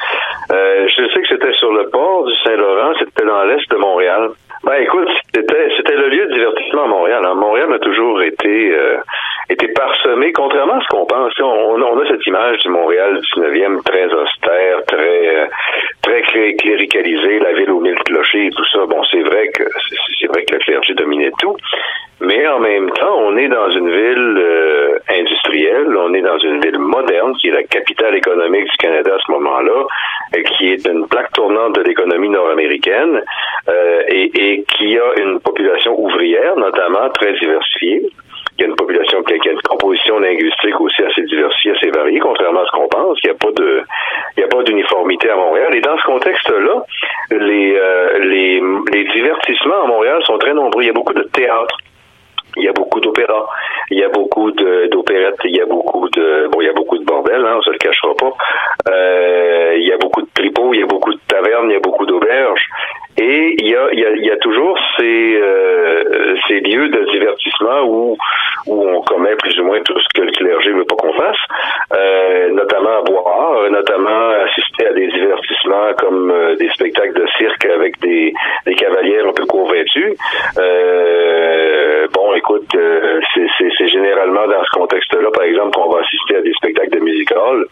Euh, 0.53 0.89
je 0.89 1.09
sais 1.15 1.23
que 1.23 1.29
c'était 1.29 1.55
sur 1.55 1.73
le 1.73 1.89
port 1.89 2.25
du 2.27 2.35
Saint-Laurent, 2.45 2.93
c'était 2.99 3.25
dans 3.25 3.45
l'est 3.45 3.71
de 3.71 3.77
Montréal. 3.77 4.31
Ben 4.65 4.83
écoute, 4.83 5.09
c'était 5.35 5.69
c'était 5.79 5.97
le 5.97 6.09
lieu 6.09 6.27
de 6.27 6.35
divertissement 6.35 6.85
à 6.85 6.89
Montréal. 6.89 7.23
Hein. 7.25 7.35
Montréal 7.37 7.73
a 7.73 7.79
toujours 7.79 8.21
été 8.21 8.73
euh, 8.73 8.99
été 9.49 9.69
parsemé, 9.69 10.33
contrairement 10.33 10.75
à 10.75 10.81
ce 10.81 10.89
qu'on 10.89 11.07
pense. 11.07 11.33
On, 11.41 11.81
on, 11.81 12.01
a 12.01 12.09
cette 12.09 12.27
image 12.27 12.59
du 12.59 12.69
Montréal 12.69 13.21
du 13.21 13.41
19e 13.41 13.83
très 13.85 14.07
austère, 14.07 14.85
très 14.87 15.37
euh, 15.37 15.47
très 16.03 16.23
cléricalisé, 16.23 17.39
la 17.39 17.53
ville 17.53 17.71
aux 17.71 17.81
mille 17.81 17.99
clochers 18.05 18.47
et 18.47 18.51
tout 18.51 18.65
ça. 18.73 18.87
Bon, 18.87 19.03
c'est 19.11 19.23
vrai 19.23 19.49
que 19.49 19.65
c'est 20.21 20.27
vrai 20.27 20.45
que 20.45 20.55
le 20.55 20.59
clergé 20.61 20.95
dominait 20.95 21.33
tout, 21.39 21.57
mais 22.21 22.47
en 22.47 22.61
même 22.61 22.91
temps, 22.91 23.19
on 23.19 23.37
est 23.37 23.49
dans 23.49 23.71
une 23.71 23.91
ville 23.91 24.37
euh, 24.39 24.99
industrielle, 25.09 25.97
on 25.97 26.13
est 26.15 26.23
dans 26.23 26.39
une 26.39 26.61
ville 26.61 26.79
moderne 26.79 27.35
qui 27.37 27.49
est 27.49 27.53
la 27.53 27.65
capitale 27.65 28.17
économique 28.17 28.65
du 28.65 28.77
Canada 28.79 29.15
à 29.15 29.19
ce 29.25 29.31
moment-là, 29.33 29.85
qui 30.57 30.73
est 30.73 30.87
une 30.87 31.07
plaque 31.07 31.33
tournante 31.33 31.77
de 31.77 31.83
l'économie 31.83 32.31
nord-américaine 32.31 33.23
euh, 33.69 34.03
et, 34.09 34.31
et 34.35 34.65
qui 34.65 34.99
a 34.99 35.21
une 35.21 35.41
population 35.41 35.99
ouvrière, 35.99 36.57
notamment 36.57 37.09
très 37.11 37.33
diversifiée. 37.35 38.03
Il 38.59 38.63
y 38.63 38.65
a 38.65 38.69
une 38.69 38.77
population 38.77 39.23
qui 39.23 39.49
a 39.49 39.53
une 39.53 39.61
composition 39.63 40.19
linguistique 40.19 40.81
aussi 40.81 41.03
assez 41.03 41.23
diversifiée, 41.23 41.73
assez 41.73 41.91
variée, 41.91 42.19
contrairement 42.21 42.61
à 42.61 42.67
ce 42.67 42.71
qu'on 42.73 42.89
pense. 42.89 43.19
Il 43.23 43.31
n'y 43.31 43.35
a 43.35 43.39
pas 43.39 43.53
de, 43.53 43.83
il 44.37 44.41
n'y 44.41 44.45
a 44.45 44.49
pas 44.49 44.63
d'uniformité 44.63 45.31
à 45.31 45.37
Montréal. 45.37 45.75
Et 45.75 45.81
dans 45.81 45.99
ce 45.99 46.05
contexte-là, 46.05 46.83
les, 47.33 47.77
euh, 47.77 48.19
les, 48.21 48.63
les 48.93 49.05
divertissements 49.13 49.85
à 49.85 49.87
Montréal 49.87 50.23
sont 50.25 50.39
très 50.39 50.55
nombreux. 50.55 50.83
Il 50.83 50.87
y 50.87 50.91
a 50.91 50.95
beaucoup 50.95 51.13
de 51.13 51.25
théâtre. 51.25 51.77
Il 52.59 52.65
y 52.65 52.69
a 52.69 52.73
beaucoup 52.73 53.01
d'opéras, 53.01 53.47
il 53.91 53.99
y 53.99 54.03
a 54.03 54.09
beaucoup 54.09 54.51
d'opérettes, 54.51 55.35
il 55.45 55.55
y 55.55 55.61
a 55.61 55.67
beaucoup 55.67 56.09
de 56.09 56.49
bon, 56.51 56.63
il 56.63 56.67
y 56.67 56.71
a 56.71 56.73
beaucoup 56.73 56.97
de 56.97 57.05
bordel, 57.05 57.45
hein, 57.45 57.57
on 57.59 57.61
se 57.61 57.69
le 57.69 57.77
cachera 57.77 58.15
pas. 58.15 58.33
Euh, 58.89 59.75
il 59.77 59.87
y 59.87 59.93
a 59.93 59.99
beaucoup 59.99 60.23
de 60.23 60.29
tripots, 60.33 60.73
il 60.73 60.81
y 60.81 60.83
a 60.83 60.87
beaucoup 60.87 61.13
de 61.13 61.21
tavernes, 61.29 61.69
il 61.69 61.75
y 61.75 61.77
a 61.77 61.81
beaucoup 61.81 62.07
d'auberges. 62.07 62.67
Et 63.19 63.55
il 63.59 63.69
y 63.69 63.75
a, 63.75 63.89
y 63.93 64.05
a, 64.05 64.11
y 64.17 64.31
a 64.31 64.37
toujours 64.37 64.79
ces, 64.99 65.41
euh, 65.41 66.37
ces 66.47 66.61
lieux 66.61 66.89
de 66.89 67.05
divertissement 67.11 67.83
où, 67.85 68.17
où 68.67 68.89
on 68.89 69.01
commet 69.03 69.35
plus 69.37 69.59
ou 69.61 69.65
moins 69.65 69.81
tout 69.83 69.99
ce 69.99 70.21
que 70.21 70.27
le 70.27 70.33
clergé 70.33 70.71
veut 70.73 70.85
pas 70.85 70.97
qu'on 70.97 71.13
fasse, 71.15 71.37
euh, 71.95 72.51
notamment 72.51 72.99
à 72.99 73.03
boire, 73.03 73.71
notamment 73.71 74.29
assister 74.45 74.87
à 74.89 74.93
des 74.93 75.07
divertissements 75.09 75.95
comme 75.99 76.31
euh, 76.31 76.57
des 76.57 76.69
spectacles 76.71 77.15
de 77.15 77.27
cirque 77.39 77.65
avec 77.67 77.99
des, 78.01 78.35
des 78.67 78.75
cavalières 78.75 79.27
un 79.27 79.33
peu 79.33 79.47
convaincus. 79.47 80.17
Euh, 80.59 82.07
bon, 82.13 82.35
écoute, 82.35 82.69
euh, 82.75 83.06
généralement 83.97 84.47
dans 84.47 84.65
ce 84.65 84.71
contexte-là, 84.79 85.31
par 85.33 85.45
exemple, 85.45 85.71
qu'on 85.71 85.91
va 85.91 86.01
assister 86.01 86.37
à 86.37 86.41
des 86.43 86.53
spectacles 86.53 86.99
de 86.99 87.01
musical. 87.01 87.65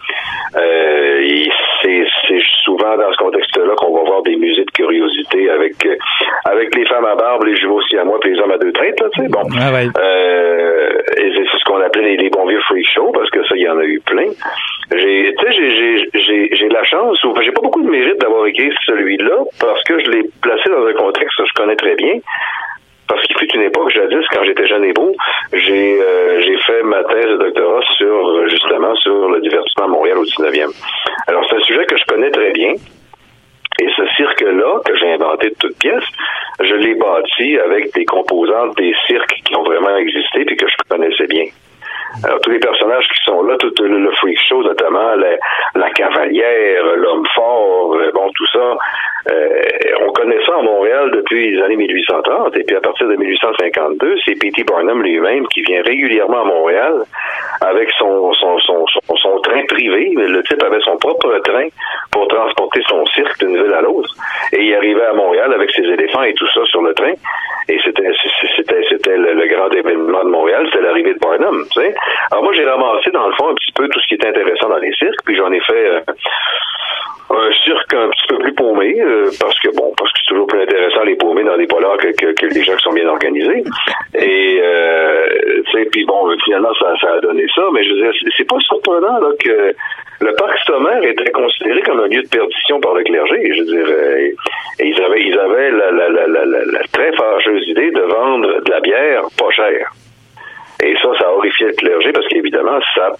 Euh, 0.56 1.44
c'est 1.82 2.40
souvent 2.64 2.96
dans 2.96 3.12
ce 3.12 3.18
contexte-là 3.18 3.74
qu'on 3.76 3.94
va 3.94 4.02
voir 4.04 4.22
des 4.22 4.36
musées 4.36 4.64
de 4.64 4.70
curiosité 4.70 5.50
avec 5.50 5.84
euh, 5.84 5.96
avec 6.46 6.74
les 6.74 6.86
femmes 6.86 7.04
à 7.04 7.14
barbe, 7.14 7.44
les 7.44 7.56
jumeaux 7.56 7.78
aussi 7.78 7.96
à 7.98 8.04
moi, 8.04 8.18
puis 8.20 8.32
les 8.32 8.40
hommes 8.40 8.52
à 8.52 8.58
deux 8.58 8.72
traites, 8.72 9.02
tu 9.12 9.22
sais. 9.22 9.28
Bon. 9.28 9.42
Ah 9.60 9.72
ouais. 9.72 9.86
Euh, 9.98 10.88
c'est 11.16 11.58
ce 11.58 11.64
qu'on 11.64 11.80
appelait 11.80 12.16
les, 12.16 12.30
bons 12.30 12.46
vieux 12.46 12.60
freak 12.60 12.86
shows, 12.94 13.12
parce 13.12 13.30
que 13.30 13.44
ça, 13.46 13.54
il 13.56 13.62
y 13.62 13.68
en 13.68 13.78
a 13.78 13.84
eu 13.84 14.00
plein. 14.00 14.28
J'ai, 14.92 15.34
tu 15.38 15.52
sais, 15.52 16.50
j'ai 16.52 16.68
la 16.68 16.84
chance, 16.84 17.22
ou 17.24 17.34
j'ai 17.42 17.52
pas 17.52 17.62
beaucoup 17.62 17.82
de 17.82 17.90
mérite 17.90 18.20
d'avoir 18.20 18.46
écrit 18.46 18.70
celui-là, 18.86 19.44
parce 19.60 19.82
que 19.84 19.98
je 20.00 20.10
l'ai 20.10 20.22
placé 20.42 20.70
dans 20.70 20.86
un 20.86 20.92
contexte 20.94 21.36
que 21.36 21.44
je 21.46 21.52
connais 21.54 21.76
très 21.76 21.94
bien. 21.96 22.14
Parce 23.08 23.22
qu'il 23.22 23.36
fut 23.38 23.54
une 23.54 23.62
époque, 23.62 23.90
jadis, 23.90 24.24
quand 24.32 24.44
j'étais 24.44 24.66
jeune 24.66 24.84
et 24.84 24.92
beau, 24.92 25.14
j'ai 25.52 26.00
euh, 26.00 26.40
j'ai 26.40 26.56
fait 26.58 26.82
ma 26.82 27.04
thèse 27.04 27.26
de 27.26 27.36
doctorat 27.36 27.82
sur 27.96 28.48
justement 28.48 28.94
sur 28.96 29.28
le 29.30 29.40
divertissement 29.40 29.84
à 29.84 29.88
Montréal 29.88 30.18
au 30.18 30.24
19e. 30.24 30.72
Alors 31.26 31.44
c'est 31.48 31.56
un 31.56 31.60
sujet 31.60 31.84
que 31.84 31.96
je 31.96 32.04
connais 32.06 32.30
très 32.30 32.52
bien. 32.52 32.74
Et 33.80 33.88
ce 33.96 34.06
cirque-là, 34.16 34.80
que 34.84 34.96
j'ai 34.96 35.12
inventé 35.14 35.50
de 35.50 35.54
toutes 35.58 35.76
pièces, 35.78 36.04
je 36.60 36.74
l'ai 36.74 36.94
bâti 36.94 37.58
avec 37.58 37.92
des 37.92 38.04
composantes 38.04 38.76
des 38.76 38.94
cirques 39.08 39.40
qui 39.44 39.56
ont 39.56 39.64
vraiment 39.64 39.96
existé 39.96 40.44
puis 40.44 40.56
que 40.56 40.68
je 40.68 40.76
connaissais 40.88 41.26
bien. 41.26 41.46
Alors, 42.22 42.40
tous 42.40 42.50
les 42.50 42.60
personnages 42.60 43.08
qui 43.08 43.24
sont 43.24 43.42
là, 43.42 43.56
tout 43.56 43.72
le, 43.80 44.10
freak 44.12 44.38
show, 44.48 44.62
notamment 44.62 45.16
la, 45.16 45.90
cavalière, 45.90 46.84
l'homme 46.96 47.26
fort, 47.34 47.94
euh, 47.94 48.12
bon, 48.14 48.30
tout 48.36 48.46
ça, 48.52 48.76
on 49.26 50.12
connaît 50.12 50.44
ça 50.44 50.56
à 50.58 50.62
Montréal 50.62 51.10
depuis 51.12 51.50
les 51.50 51.62
années 51.62 51.76
1830, 51.76 52.56
et 52.56 52.64
puis 52.64 52.76
à 52.76 52.80
partir 52.80 53.08
de 53.08 53.16
1852, 53.16 54.16
c'est 54.24 54.38
P.T. 54.38 54.64
Barnum 54.64 55.02
lui-même 55.02 55.46
qui 55.48 55.62
vient 55.62 55.82
régulièrement 55.82 56.42
à 56.42 56.44
Montréal 56.44 57.02
avec 57.60 57.90
son, 57.98 58.32
son, 58.34 58.58
son, 58.58 58.86
son, 59.16 59.38
train 59.40 59.64
privé. 59.66 60.12
Le 60.14 60.42
type 60.42 60.62
avait 60.62 60.80
son 60.80 60.96
propre 60.98 61.38
train 61.44 61.68
pour 62.10 62.28
transporter 62.28 62.82
son 62.88 63.04
cirque 63.06 63.38
d'une 63.40 63.62
ville 63.62 63.72
à 63.72 63.80
l'autre, 63.80 64.10
et 64.52 64.62
il 64.62 64.74
arrivait 64.74 65.06
à 65.06 65.14
Montréal 65.14 65.52
avec 65.54 65.70
ses 65.72 65.84
éléphants 65.84 66.22
et 66.22 66.34
tout 66.34 66.48
ça 66.52 66.64
sur 66.66 66.82
le 66.82 66.92
train, 66.94 67.12
et 67.68 67.78
c'était 67.82 68.02
le, 69.16 69.46
grand 69.54 69.70
événement 69.70 70.24
de 70.24 70.30
Montréal, 70.30 70.66
c'était 70.70 70.84
l'arrivée 70.84 71.14
de 71.14 71.18
Barnum, 71.18 71.64
tu 71.72 71.80
sais. 71.80 71.94
Alors 72.30 72.44
moi, 72.44 72.52
j'ai 72.52 72.64
ramassé 72.64 73.10
dans 73.10 73.26
le 73.26 73.34
fond 73.34 73.48
un 73.48 73.54
petit 73.54 73.72
peu 73.72 73.88
tout 73.88 74.00
ce 74.00 74.06
qui 74.08 74.14
est 74.14 74.26
intéressant 74.26 74.68
dans 74.68 74.78
les 74.78 74.92
cirques, 74.94 75.22
puis 75.24 75.36
j'en 75.36 75.50
ai 75.52 75.60
fait 75.60 75.86
euh, 75.86 76.00
un 77.30 77.52
cirque 77.64 77.94
un 77.94 78.08
petit 78.08 78.26
peu 78.28 78.38
plus 78.38 78.54
paumé, 78.54 79.00
euh, 79.14 79.30
parce 79.40 79.58
que 79.60 79.68
bon, 79.74 79.92
parce 79.96 80.12
que 80.12 80.18
c'est 80.20 80.28
toujours 80.28 80.46
plus 80.46 80.62
intéressant 80.62 81.02
les 81.04 81.16
paumés 81.16 81.44
dans 81.44 81.56
des 81.56 81.66
polars 81.66 81.96
que, 81.96 82.32
que, 82.32 82.46
les 82.46 82.62
gens 82.64 82.74
qui 82.76 82.82
sont 82.82 82.92
bien 82.92 83.08
organisés. 83.08 83.64
Et 84.14 84.60
euh, 84.62 85.28
puis 85.90 86.04
bon, 86.04 86.34
finalement, 86.44 86.72
ça, 86.74 87.12
a 87.16 87.20
donné 87.20 87.46
ça, 87.54 87.62
mais 87.72 87.84
je 87.84 87.90
veux 87.94 88.00
dire, 88.00 88.12
c'est 88.36 88.48
pas 88.48 88.58
surprenant 88.60 89.20
que 89.38 89.74
le 90.20 90.32
parc 90.34 90.58
Sommer 90.66 91.08
était 91.08 91.30
considéré 91.30 91.82
comme 91.82 92.00
un 92.00 92.08
lieu 92.08 92.22
de 92.22 92.28
perdition 92.28 92.80
par 92.80 92.94
le 92.94 93.02
clergé. 93.04 93.52
Je 93.54 93.60
veux 93.60 93.66
dire, 93.66 93.88
et, 94.18 94.34
ils 94.80 95.00
avaient, 95.00 95.22
ils 95.22 95.38
avaient 95.38 95.70
la, 95.70 95.90
la 95.90 96.82
très 96.92 97.12
fâcheuse 97.12 97.68
idée 97.68 97.90
de 97.90 98.00
vendre 98.00 98.60
de 98.60 98.70
la 98.70 98.80
bière 98.80 99.22
pas 99.38 99.50
chère. 99.50 99.92
Et 100.82 100.94
ça, 101.02 101.08
ça 101.18 101.32
horrifiait 101.32 101.68
le 101.68 101.74
clergé 101.74 102.12
parce 102.12 102.26
qu'évidemment, 102.28 102.78
ça 102.94 103.12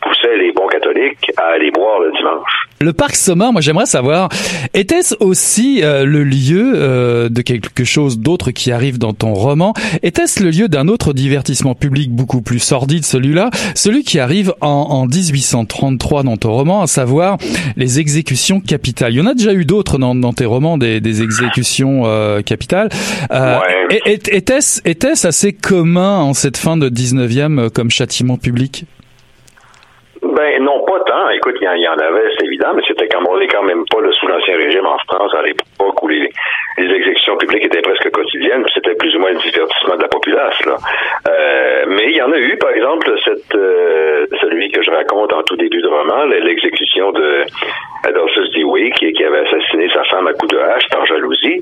poussait 0.00 0.36
les 0.36 0.52
bons 0.52 0.66
catholiques 0.68 1.30
à 1.36 1.48
aller 1.48 1.70
boire 1.70 2.00
le 2.00 2.12
dimanche. 2.12 2.68
Le 2.80 2.92
parc 2.92 3.14
Sommer, 3.14 3.50
moi 3.52 3.60
j'aimerais 3.60 3.86
savoir, 3.86 4.28
était-ce 4.74 5.14
aussi 5.20 5.82
euh, 5.82 6.04
le 6.04 6.24
lieu 6.24 6.72
euh, 6.74 7.28
de 7.28 7.40
quelque 7.40 7.84
chose 7.84 8.18
d'autre 8.18 8.50
qui 8.50 8.72
arrive 8.72 8.98
dans 8.98 9.12
ton 9.12 9.32
roman? 9.32 9.72
Était-ce 10.02 10.42
le 10.42 10.50
lieu 10.50 10.68
d'un 10.68 10.88
autre 10.88 11.12
divertissement 11.12 11.74
public 11.74 12.10
beaucoup 12.10 12.42
plus 12.42 12.58
sordide, 12.58 13.04
celui-là? 13.04 13.50
Celui 13.74 14.04
qui 14.04 14.18
arrive 14.18 14.52
en, 14.60 14.68
en, 14.68 15.06
1833 15.06 16.24
dans 16.24 16.36
ton 16.36 16.52
roman, 16.52 16.82
à 16.82 16.86
savoir 16.86 17.38
les 17.76 18.00
exécutions 18.00 18.60
capitales. 18.60 19.12
Il 19.12 19.18
y 19.18 19.20
en 19.20 19.26
a 19.26 19.34
déjà 19.34 19.52
eu 19.52 19.64
d'autres 19.64 19.98
dans, 19.98 20.14
dans, 20.14 20.32
tes 20.32 20.44
romans, 20.44 20.76
des, 20.78 21.00
des 21.00 21.22
exécutions 21.22 22.02
euh, 22.04 22.42
capitales. 22.42 22.88
Euh, 23.32 23.58
ouais. 23.60 23.74
Était-ce 24.06 24.80
était 24.84 25.12
assez 25.12 25.52
commun 25.52 26.20
en 26.20 26.34
cette 26.34 26.56
fin 26.56 26.76
de 26.76 26.88
19e 26.88 27.58
euh, 27.58 27.68
comme 27.68 27.90
châtiment 27.90 28.36
public? 28.36 28.84
Ben 30.22 30.62
non, 30.62 30.84
pas 30.86 31.00
tant. 31.06 31.28
Écoute, 31.30 31.54
il 31.60 31.82
y, 31.82 31.88
en 31.88 31.92
avait, 31.92 32.33
mais 32.72 32.82
c'était 32.86 33.08
quand 33.08 33.22
on 33.28 33.40
est 33.40 33.48
quand 33.48 33.62
même 33.62 33.84
pas 33.90 33.98
sous 34.12 34.26
l'ancien 34.26 34.56
régime 34.56 34.86
en 34.86 34.98
France 35.06 35.34
à 35.34 35.42
l'époque 35.42 36.02
où 36.02 36.08
les, 36.08 36.28
exécutions 36.76 37.36
publiques 37.36 37.64
étaient 37.64 37.82
presque 37.82 38.10
quotidiennes, 38.10 38.64
c'était 38.74 38.94
plus 38.94 39.14
ou 39.16 39.20
moins 39.20 39.30
le 39.30 39.38
divertissement 39.38 39.96
de 39.96 40.02
la 40.02 40.08
populace. 40.08 40.64
Là. 40.66 40.76
Euh, 41.28 41.84
mais 41.88 42.10
il 42.10 42.16
y 42.16 42.22
en 42.22 42.32
a 42.32 42.38
eu, 42.38 42.56
par 42.58 42.70
exemple, 42.70 43.14
euh, 43.54 44.26
celui 44.40 44.70
que 44.70 44.82
je 44.82 44.90
raconte 44.90 45.32
en 45.32 45.42
tout 45.42 45.56
début 45.56 45.80
de 45.80 45.88
roman, 45.88 46.24
l'exécution 46.24 47.12
de 47.12 47.44
Adolphus 48.06 48.48
Dewey, 48.54 48.90
qui, 48.90 49.24
avait 49.24 49.46
assassiné 49.46 49.88
sa 49.90 50.02
femme 50.04 50.26
à 50.26 50.32
coups 50.32 50.52
de 50.52 50.58
hache 50.58 50.88
par 50.90 51.06
jalousie. 51.06 51.60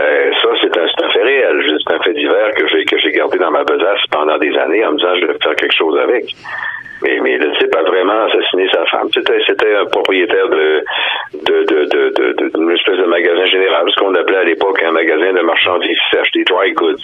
Euh, 0.00 0.30
ça, 0.42 0.48
c'est 0.60 0.76
un, 0.76 1.10
fait 1.10 1.22
réel. 1.22 1.78
C'est 1.84 1.94
un 1.94 1.98
fait 2.00 2.14
divers 2.14 2.54
que 2.54 2.98
j'ai 2.98 3.10
gardé 3.10 3.38
dans 3.38 3.50
ma 3.50 3.64
besace 3.64 4.00
pendant 4.10 4.38
des 4.38 4.56
années 4.56 4.84
en 4.84 4.92
me 4.92 4.96
disant 4.96 5.14
je 5.16 5.26
vais 5.26 5.38
faire 5.42 5.56
quelque 5.56 5.76
chose 5.76 5.98
avec. 5.98 6.34
Mais, 7.02 7.18
mais 7.20 7.36
le 7.36 7.50
type 7.58 7.74
a 7.74 7.82
vraiment 7.82 8.24
assassiné 8.24 8.68
sa 8.72 8.84
femme. 8.86 9.08
C'était, 9.12 9.40
c'était 9.46 9.74
un 9.74 9.86
propriétaire 9.86 10.48
de, 10.48 10.84
de, 11.34 11.64
de, 11.64 11.84
de, 11.86 12.48
d'une 12.54 12.70
espèce 12.70 12.98
de 12.98 13.04
magasin 13.04 13.46
général, 13.46 13.84
ce 13.90 14.00
qu'on 14.00 14.14
appelait 14.14 14.38
à 14.38 14.44
l'époque 14.44 14.82
un 14.82 14.92
magasin 14.92 15.32
de 15.32 15.40
marchandises 15.40 15.98
sèches, 16.10 16.30
des 16.34 16.44
dry 16.44 16.72
goods. 16.72 17.02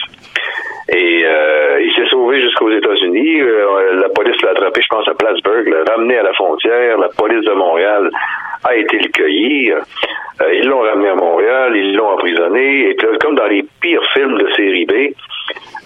Et 0.90 1.22
euh, 1.24 1.82
il 1.82 1.92
s'est 1.94 2.08
sauvé 2.08 2.40
jusqu'aux 2.40 2.70
États-Unis. 2.70 3.40
Euh, 3.42 4.00
la 4.00 4.08
police 4.08 4.40
l'a 4.42 4.50
attrapé, 4.50 4.80
je 4.80 4.88
pense, 4.88 5.06
à 5.06 5.14
Plattsburgh, 5.14 5.68
l'a 5.68 5.84
ramené 5.92 6.16
à 6.16 6.22
la 6.22 6.32
frontière. 6.32 6.96
La 6.98 7.08
police 7.08 7.44
de 7.44 7.52
Montréal 7.52 8.10
a 8.64 8.74
été 8.74 8.98
le 8.98 9.08
cueillir. 9.08 9.78
Euh, 10.40 10.54
ils 10.54 10.66
l'ont 10.66 10.80
ramené 10.80 11.08
à 11.10 11.14
Montréal, 11.14 11.76
ils 11.76 11.94
l'ont 11.94 12.08
emprisonné. 12.08 12.88
Et 12.90 12.94
puis, 12.94 13.06
là, 13.06 13.18
comme 13.20 13.34
dans 13.34 13.46
les 13.46 13.64
pires 13.80 14.04
films 14.14 14.38
de 14.38 14.50
série 14.52 14.86
B, 14.86 15.12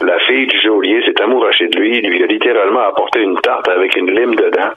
la 0.01 0.19
fille 0.21 0.47
du 0.47 0.59
geôlier 0.61 1.03
s'est 1.05 1.21
amourachée 1.23 1.69
de 1.69 1.79
lui, 1.79 2.01
lui 2.01 2.23
a 2.23 2.27
littéralement 2.27 2.81
apporté 2.81 3.21
une 3.21 3.39
tarte 3.41 3.69
avec 3.69 3.97
une 3.97 4.11
lime 4.11 4.35
dedans. 4.35 4.71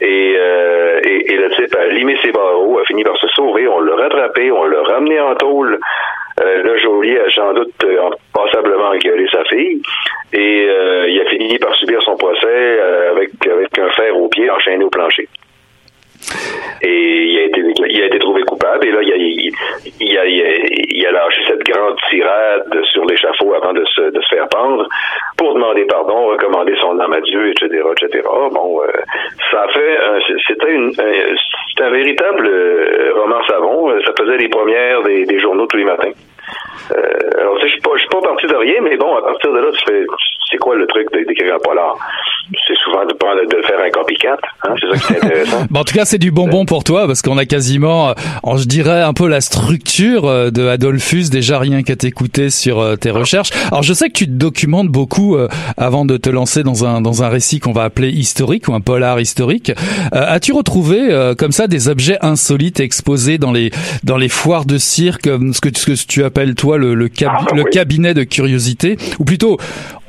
Et, 0.00 0.34
euh, 0.38 1.00
et, 1.02 1.36
le 1.36 1.50
type 1.50 1.76
a 1.76 1.86
limé 1.88 2.16
ses 2.22 2.32
barreaux, 2.32 2.78
a 2.78 2.84
fini 2.84 3.04
par 3.04 3.16
se 3.18 3.28
sauver. 3.28 3.68
On 3.68 3.80
l'a 3.80 3.96
rattrapé, 3.96 4.50
on 4.50 4.64
l'a 4.64 4.82
ramené 4.82 5.20
en 5.20 5.34
tôle. 5.34 5.78
Euh, 6.40 6.62
le 6.62 6.78
geôlier 6.78 7.20
a 7.20 7.30
sans 7.30 7.52
doute 7.52 7.74
euh, 7.84 8.08
passablement 8.32 8.88
engueulé 8.88 9.26
sa 9.30 9.44
fille. 9.44 9.82
Et 10.32 10.68
il 11.08 11.20
a 11.20 11.28
fini 11.28 11.58
par 11.58 11.74
subir 11.74 12.00
son 12.02 12.16
procès 12.16 12.80
avec, 13.10 13.30
avec 13.46 13.78
un 13.78 13.90
fer 13.90 14.16
au 14.16 14.28
pied 14.28 14.48
enchaîné 14.48 14.84
au 14.84 14.90
plancher. 14.90 15.28
Et 16.82 17.24
il 17.24 17.38
a 17.38 17.42
été, 17.44 17.62
il 17.88 18.02
a 18.02 18.06
été 18.06 18.18
trouvé 18.18 18.42
coupable. 18.42 18.86
Et 18.86 18.90
là, 18.90 19.00
il 19.02 21.06
a, 21.06 21.12
lâché 21.12 21.40
cette 21.48 21.64
grande 21.64 21.96
tirade 22.08 22.84
sur 22.92 23.04
l'échafaud 23.04 23.54
avant 23.54 23.72
de 23.72 23.84
se, 23.84 24.10
faire 24.30 24.48
pendre 24.48 24.86
pour 25.36 25.54
demander 25.54 25.84
pardon, 25.86 26.28
recommander 26.28 26.74
son 26.80 26.98
âme 27.00 27.12
à 27.12 27.20
Dieu, 27.20 27.50
etc., 27.50 27.82
etc. 27.92 28.22
Bon, 28.52 28.82
euh, 28.82 28.86
ça 29.50 29.62
a 29.62 29.68
fait, 29.68 29.98
c'était 30.46 30.76
un, 30.76 30.90
un 31.84 31.90
véritable 31.90 32.46
euh, 32.46 33.12
roman 33.14 33.42
savon. 33.46 33.92
Ça 34.04 34.12
faisait 34.18 34.36
les 34.36 34.48
premières 34.48 35.02
des, 35.02 35.40
journaux 35.40 35.66
tous 35.66 35.78
les 35.78 35.84
matins. 35.84 36.12
Euh, 36.92 37.38
alors, 37.38 37.58
je 37.60 37.68
suis 37.68 37.80
pas, 37.80 37.90
suis 37.96 38.08
pas 38.08 38.20
parti 38.20 38.46
de 38.46 38.56
rien, 38.56 38.80
mais 38.82 38.96
bon, 38.96 39.16
à 39.16 39.22
partir 39.22 39.52
de 39.52 39.58
là, 39.58 39.70
tu 39.72 39.84
fais, 39.86 40.04
c'est 40.50 40.58
quoi 40.58 40.74
le 40.74 40.86
truc 40.86 41.10
d'écrire 41.12 41.54
un 41.54 41.58
polar? 41.58 41.96
C'est 42.66 42.76
souvent 42.84 43.04
de 43.06 43.12
de 43.12 43.62
faire 43.66 43.76
un 43.84 43.90
copycat, 43.90 44.36
hein, 44.66 44.74
c'est 44.80 44.98
ça 44.98 45.06
qui 45.06 45.12
est 45.14 45.24
intéressant. 45.24 45.66
Bon, 45.70 45.80
en 45.80 45.84
tout 45.84 45.94
cas, 45.94 46.04
c'est 46.04 46.18
du 46.18 46.30
bonbon 46.30 46.64
pour 46.64 46.82
toi 46.84 47.06
parce 47.06 47.22
qu'on 47.22 47.38
a 47.38 47.44
quasiment, 47.44 48.08
euh, 48.10 48.56
je 48.56 48.64
dirais, 48.64 49.02
un 49.02 49.12
peu 49.12 49.28
la 49.28 49.40
structure 49.40 50.26
euh, 50.26 50.50
de 50.50 50.66
Adolphus 50.66 51.28
déjà 51.30 51.58
rien 51.58 51.82
qu'à 51.82 51.94
t'écouter 51.96 52.50
sur 52.50 52.80
euh, 52.80 52.96
tes 52.96 53.10
recherches. 53.10 53.50
Alors, 53.68 53.82
je 53.84 53.92
sais 53.92 54.08
que 54.08 54.14
tu 54.14 54.26
te 54.26 54.32
documentes 54.32 54.88
beaucoup 54.88 55.36
euh, 55.36 55.48
avant 55.76 56.04
de 56.04 56.16
te 56.16 56.28
lancer 56.28 56.62
dans 56.64 56.84
un 56.84 57.00
dans 57.00 57.22
un 57.22 57.28
récit 57.28 57.60
qu'on 57.60 57.72
va 57.72 57.84
appeler 57.84 58.10
historique 58.10 58.66
ou 58.68 58.74
un 58.74 58.80
polar 58.80 59.20
historique. 59.20 59.70
Euh, 60.14 60.24
As-tu 60.26 60.52
retrouvé 60.52 60.98
euh, 61.10 61.34
comme 61.36 61.52
ça 61.52 61.66
des 61.68 61.88
objets 61.88 62.18
insolites 62.20 62.80
exposés 62.80 63.38
dans 63.38 63.52
les 63.52 63.70
dans 64.02 64.16
les 64.16 64.28
foires 64.28 64.64
de 64.64 64.78
cirque, 64.78 65.26
ce 65.26 65.60
que, 65.60 65.68
ce 65.76 65.86
que 65.86 66.06
tu 66.06 66.24
appelles 66.24 66.54
toi 66.56 66.78
le 66.78 66.94
le, 66.94 67.08
cab- 67.08 67.30
Ah, 67.38 67.54
le 67.54 67.62
cabinet 67.64 68.12
de 68.14 68.24
curiosité, 68.24 68.96
ou 69.20 69.24
plutôt, 69.24 69.56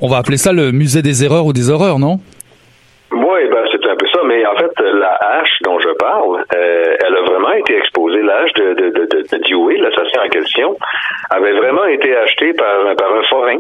on 0.02 0.08
va 0.08 0.18
appeler 0.18 0.38
ça 0.38 0.52
le 0.54 0.72
musée 0.72 1.02
des 1.04 1.24
erreurs 1.24 1.46
ou 1.46 1.54
des 1.54 1.70
horreurs, 1.70 2.00
non? 2.00 2.20
Oui, 3.14 3.42
ben 3.52 3.66
c'est 3.72 3.86
un 3.86 3.96
peu 3.96 4.08
ça, 4.08 4.22
mais 4.26 4.46
en 4.46 4.56
fait, 4.56 4.72
la 4.80 5.14
hache 5.16 5.58
dont 5.64 5.80
je 5.80 5.90
parle, 5.90 6.46
euh, 6.56 6.96
elle 7.06 7.16
a 7.18 7.22
vraiment 7.24 7.52
été 7.52 7.76
exposée. 7.78 8.22
La 8.22 8.38
hache 8.38 8.54
de, 8.54 8.74
de, 8.74 8.90
de, 8.90 9.06
de, 9.06 9.22
de 9.30 9.38
Dewey, 9.50 9.78
l'assassin 9.78 10.26
en 10.26 10.30
question, 10.30 10.78
avait 11.30 11.52
vraiment 11.52 11.86
été 11.86 12.16
achetée 12.16 12.54
par, 12.54 12.96
par 12.96 13.14
un 13.14 13.24
forain. 13.24 13.58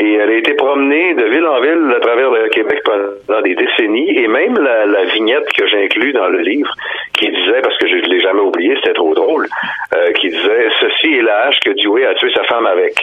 Et 0.00 0.14
elle 0.14 0.30
a 0.30 0.34
été 0.34 0.54
promenée 0.54 1.14
de 1.14 1.24
ville 1.24 1.46
en 1.46 1.60
ville 1.60 1.92
à 1.96 1.98
travers 1.98 2.30
le 2.30 2.48
Québec 2.50 2.82
pendant 2.84 3.40
des 3.40 3.56
décennies. 3.56 4.16
Et 4.16 4.28
même 4.28 4.56
la, 4.56 4.86
la 4.86 5.04
vignette 5.06 5.50
que 5.52 5.66
j'inclus 5.66 6.12
dans 6.12 6.28
le 6.28 6.38
livre, 6.38 6.72
qui 7.14 7.28
disait, 7.28 7.60
parce 7.62 7.76
que 7.78 7.88
je 7.88 7.96
ne 7.96 8.02
l'ai 8.02 8.20
jamais 8.20 8.42
oublié, 8.42 8.76
c'était 8.76 8.92
trop 8.92 9.12
drôle, 9.14 9.48
euh, 9.96 10.12
qui 10.12 10.28
disait 10.28 10.68
«La 11.06 11.46
hache 11.46 11.60
que 11.60 11.70
Dewey 11.70 12.06
a 12.06 12.14
tué 12.14 12.30
sa 12.34 12.44
femme 12.44 12.66
avec». 12.66 12.94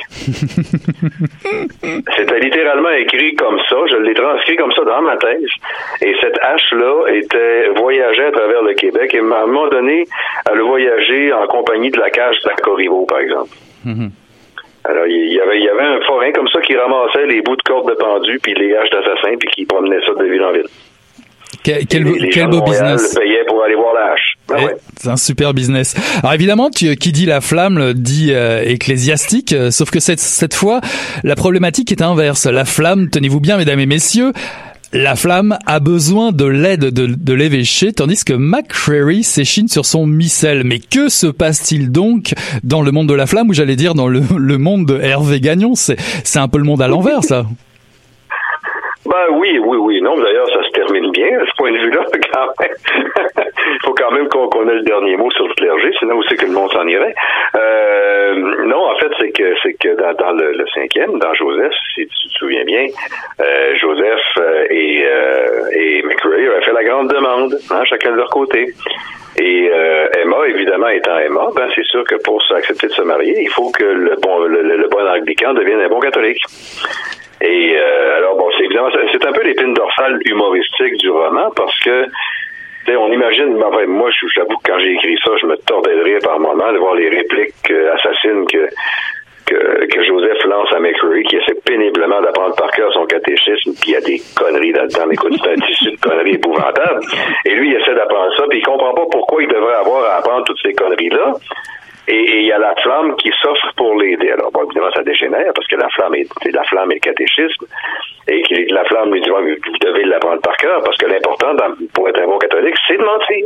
C'était 2.17 2.39
littéralement 2.39 2.91
écrit 2.91 3.35
comme 3.35 3.59
ça. 3.69 3.77
Je 3.89 3.97
l'ai 3.97 4.13
transcrit 4.13 4.55
comme 4.55 4.71
ça 4.73 4.83
dans 4.83 5.01
ma 5.01 5.17
thèse. 5.17 5.49
Et 6.01 6.13
cette 6.21 6.37
hache-là 6.41 7.05
était 7.07 7.69
voyageait 7.77 8.25
à 8.25 8.31
travers 8.31 8.63
le 8.63 8.73
Québec. 8.73 9.13
Et 9.13 9.19
à 9.19 9.21
un 9.21 9.47
moment 9.47 9.67
donné, 9.69 10.05
elle 10.51 10.59
a 10.59 10.63
voyagé 10.63 11.33
en 11.33 11.47
compagnie 11.47 11.89
de 11.89 11.99
la 11.99 12.09
cage 12.09 12.37
d'Acorivo, 12.43 13.05
par 13.05 13.19
exemple. 13.19 13.49
Alors, 14.83 15.07
il 15.07 15.33
y 15.33 15.39
avait, 15.39 15.57
il 15.57 15.63
y 15.63 15.69
avait 15.69 15.83
un 15.83 16.01
forain 16.01 16.31
comme 16.31 16.47
ça 16.49 16.61
qui 16.61 16.75
ramassait 16.75 17.25
les 17.25 17.41
bouts 17.41 17.55
de 17.55 17.63
corde 17.63 17.89
de 17.89 17.95
pendu 17.95 18.39
puis 18.41 18.53
les 18.53 18.75
haches 18.75 18.89
d'assassins 18.91 19.35
puis 19.39 19.49
qui 19.49 19.65
promenait 19.65 20.03
ça 20.05 20.13
de 20.13 20.25
ville 20.25 20.43
en 20.43 20.51
ville. 20.51 20.67
Quel, 21.65 21.85
quel, 21.87 22.07
Et 22.07 22.19
les 22.19 22.29
quel 22.29 22.43
gens 22.43 22.49
beau 22.49 22.57
Montréal 22.59 22.93
business. 22.95 23.15
payaient 23.15 23.43
pour 23.47 23.63
aller 23.63 23.73
voir 23.75 23.93
la 23.95 24.13
hache. 24.13 24.33
Ben 24.47 24.55
Eh, 24.59 24.65
ouais. 24.65 24.75
C'est 24.97 25.09
un 25.09 25.17
super 25.17 25.53
business. 25.55 25.95
Alors 26.19 26.33
évidemment, 26.33 26.69
tu, 26.69 26.95
qui 26.95 27.11
dit 27.11 27.25
la 27.25 27.41
flamme 27.41 27.79
le 27.79 27.93
dit 27.95 28.29
euh, 28.33 28.61
ecclésiastique, 28.63 29.51
euh, 29.51 29.71
sauf 29.71 29.89
que 29.89 29.99
cette, 29.99 30.19
cette 30.19 30.53
fois, 30.53 30.79
la 31.23 31.35
problématique 31.35 31.91
est 31.91 32.03
inverse. 32.03 32.45
La 32.45 32.65
flamme, 32.65 33.09
tenez-vous 33.09 33.39
bien, 33.39 33.57
mesdames 33.57 33.79
et 33.79 33.87
messieurs, 33.87 34.31
la 34.93 35.15
flamme 35.15 35.57
a 35.65 35.79
besoin 35.79 36.31
de 36.31 36.45
l'aide 36.45 36.85
de, 36.85 37.07
de 37.07 37.33
l'évêché, 37.33 37.91
tandis 37.91 38.23
que 38.23 38.33
McCreary 38.33 39.23
s'échine 39.23 39.67
sur 39.67 39.85
son 39.85 40.05
missel. 40.05 40.61
Mais 40.65 40.77
que 40.79 41.09
se 41.09 41.25
passe-t-il 41.27 41.91
donc 41.91 42.33
dans 42.63 42.83
le 42.83 42.91
monde 42.91 43.09
de 43.09 43.15
la 43.15 43.25
flamme, 43.25 43.49
ou 43.49 43.53
j'allais 43.53 43.75
dire 43.75 43.95
dans 43.95 44.07
le, 44.07 44.21
le 44.37 44.57
monde 44.59 44.85
de 44.85 44.99
Hervé 45.01 45.39
Gagnon? 45.41 45.73
C'est 45.73 45.97
c'est 46.23 46.39
un 46.39 46.47
peu 46.47 46.59
le 46.59 46.63
monde 46.63 46.81
à 46.83 46.87
l'envers, 46.87 47.23
ça. 47.23 47.45
Ben 49.07 49.37
oui, 49.39 49.59
oui, 49.63 49.77
oui. 49.79 50.01
Non, 50.01 50.17
d'ailleurs, 50.17 50.47
ça 50.47 50.59
termine 50.85 51.11
bien 51.11 51.39
à 51.39 51.45
ce 51.45 51.51
point 51.57 51.71
de 51.71 51.77
vue-là, 51.77 52.05
quand. 52.33 52.65
Il 53.67 53.79
faut 53.85 53.93
quand 53.93 54.11
même 54.11 54.27
qu'on 54.29 54.47
qu'on 54.49 54.67
ait 54.69 54.75
le 54.75 54.83
dernier 54.83 55.17
mot 55.17 55.31
sur 55.31 55.47
le 55.47 55.53
clergé, 55.53 55.91
sinon 55.99 56.21
c'est 56.27 56.35
que 56.35 56.45
le 56.45 56.51
monde 56.51 56.71
s'en 56.71 56.87
irait. 56.87 57.13
Euh, 57.55 58.65
non, 58.65 58.89
en 58.91 58.95
fait, 58.97 59.11
c'est 59.19 59.31
que 59.31 59.55
c'est 59.63 59.73
que 59.73 59.95
dans, 59.95 60.31
le, 60.33 60.65
cinquième, 60.73 61.17
dans 61.19 61.33
Joseph, 61.33 61.73
si 61.95 62.07
tu 62.07 62.27
te 62.29 62.33
souviens 62.33 62.63
bien, 62.63 62.87
euh, 63.39 63.75
Joseph 63.75 64.21
euh, 64.39 64.65
et, 64.69 66.03
McRae 66.03 66.33
avaient 66.33 66.61
fait 66.65 66.73
la 66.73 66.83
grande 66.83 67.09
demande, 67.09 67.57
hein, 67.71 67.83
chacun 67.85 68.11
de 68.11 68.17
leur 68.17 68.29
côté. 68.29 68.73
Et 69.37 69.69
Emma, 70.21 70.37
évidemment, 70.47 70.87
étant 70.87 71.17
Emma, 71.17 71.49
ben 71.55 71.67
c'est 71.75 71.83
sûr 71.85 72.05
que 72.05 72.15
pour 72.15 72.41
accepter 72.55 72.87
de 72.87 72.93
se 72.93 73.01
marier, 73.01 73.41
il 73.41 73.49
faut 73.49 73.69
que 73.71 73.83
le 73.83 74.15
bon 74.21 74.39
le- 74.39 74.61
le 74.61 74.87
bon 74.87 75.05
anglican 75.05 75.53
devienne 75.53 75.81
un 75.81 75.89
bon 75.89 75.99
catholique. 75.99 76.41
Et 77.41 77.75
euh, 77.77 78.17
alors 78.17 78.37
bon, 78.37 78.49
c'est 78.57 78.65
évidemment 78.65 78.89
c'est- 79.11 79.25
un 79.25 79.31
peu 79.31 79.43
l'épine 79.43 79.73
dorsale 79.73 80.19
humoristique 80.25 80.97
du 80.97 81.09
roman 81.09 81.49
parce 81.55 81.77
que 81.79 82.05
on 82.97 83.11
imagine, 83.11 83.57
ben, 83.57 83.65
enfin, 83.67 83.85
moi, 83.87 84.09
je- 84.11 84.27
j'avoue 84.35 84.57
que 84.57 84.71
quand 84.71 84.77
j'ai 84.79 84.91
écrit 84.93 85.17
ça, 85.25 85.31
je 85.41 85.47
me 85.47 85.55
tordais 85.57 85.95
de 85.95 86.01
rire 86.03 86.19
par 86.23 86.39
moment 86.39 86.71
de 86.71 86.77
voir 86.77 86.93
les 86.95 87.09
répliques 87.09 87.53
euh, 87.71 87.93
assassines 87.95 88.45
que, 88.45 88.67
que, 89.47 89.85
que 89.87 90.03
Joseph 90.03 90.43
lance 90.45 90.71
à 90.71 90.79
McCreary, 90.79 91.23
qui 91.23 91.37
essaie 91.37 91.55
péniblement 91.65 92.21
d'apprendre 92.21 92.55
par 92.55 92.69
cœur 92.71 92.93
son 92.93 93.05
catéchisme, 93.07 93.73
puis 93.81 93.89
il 93.89 93.93
y 93.93 93.95
a 93.95 94.01
des 94.01 94.21
conneries 94.35 94.71
là-dedans. 94.71 95.09
Écoute, 95.11 95.33
c'est 95.43 95.49
un 95.51 95.55
tissu 95.55 95.91
de 95.91 95.99
conneries 95.99 96.35
épouvantables. 96.35 96.99
Et 97.45 97.55
lui, 97.55 97.71
il 97.71 97.75
essaie 97.75 97.95
d'apprendre 97.95 98.31
ça, 98.37 98.43
puis 98.49 98.59
il 98.59 98.63
comprend 98.63 98.93
pas 98.93 99.05
pourquoi 99.11 99.41
il 99.41 99.49
devrait 99.49 99.75
avoir 99.75 100.03
à 100.11 100.17
apprendre 100.17 100.43
toutes 100.45 100.61
ces 100.61 100.73
conneries-là. 100.73 101.33
Et 102.07 102.37
il 102.41 102.45
y 102.45 102.51
a 102.51 102.59
la 102.59 102.75
flamme 102.83 103.15
qui 103.15 103.31
s'offre 103.41 103.71
pour 103.77 103.95
l'aider. 103.99 104.29
Alors, 104.31 104.51
bon, 104.51 104.63
évidemment, 104.65 104.91
ça 104.95 105.01
dégénère 105.03 105.51
parce 105.55 105.67
que 105.67 105.75
la 105.75 105.89
flamme 105.89 106.13
est, 106.15 106.27
c'est 106.43 106.51
la 106.53 106.63
flamme 106.65 106.91
et 106.91 106.95
le 106.95 106.99
catéchisme. 106.99 107.65
Et 108.27 108.41
que 108.43 108.73
la 108.73 108.83
flamme 108.85 109.11
lui 109.11 109.21
dit, 109.21 109.29
vous 109.29 109.77
devez 109.81 110.03
l'apprendre 110.05 110.41
par 110.41 110.55
cœur 110.57 110.83
parce 110.83 110.97
que 110.97 111.07
l'important 111.07 111.55
pour 111.93 112.07
être 112.09 112.21
un 112.21 112.27
bon 112.27 112.37
catholique, 112.37 112.75
c'est 112.87 112.97
de 112.97 113.03
mentir. 113.03 113.45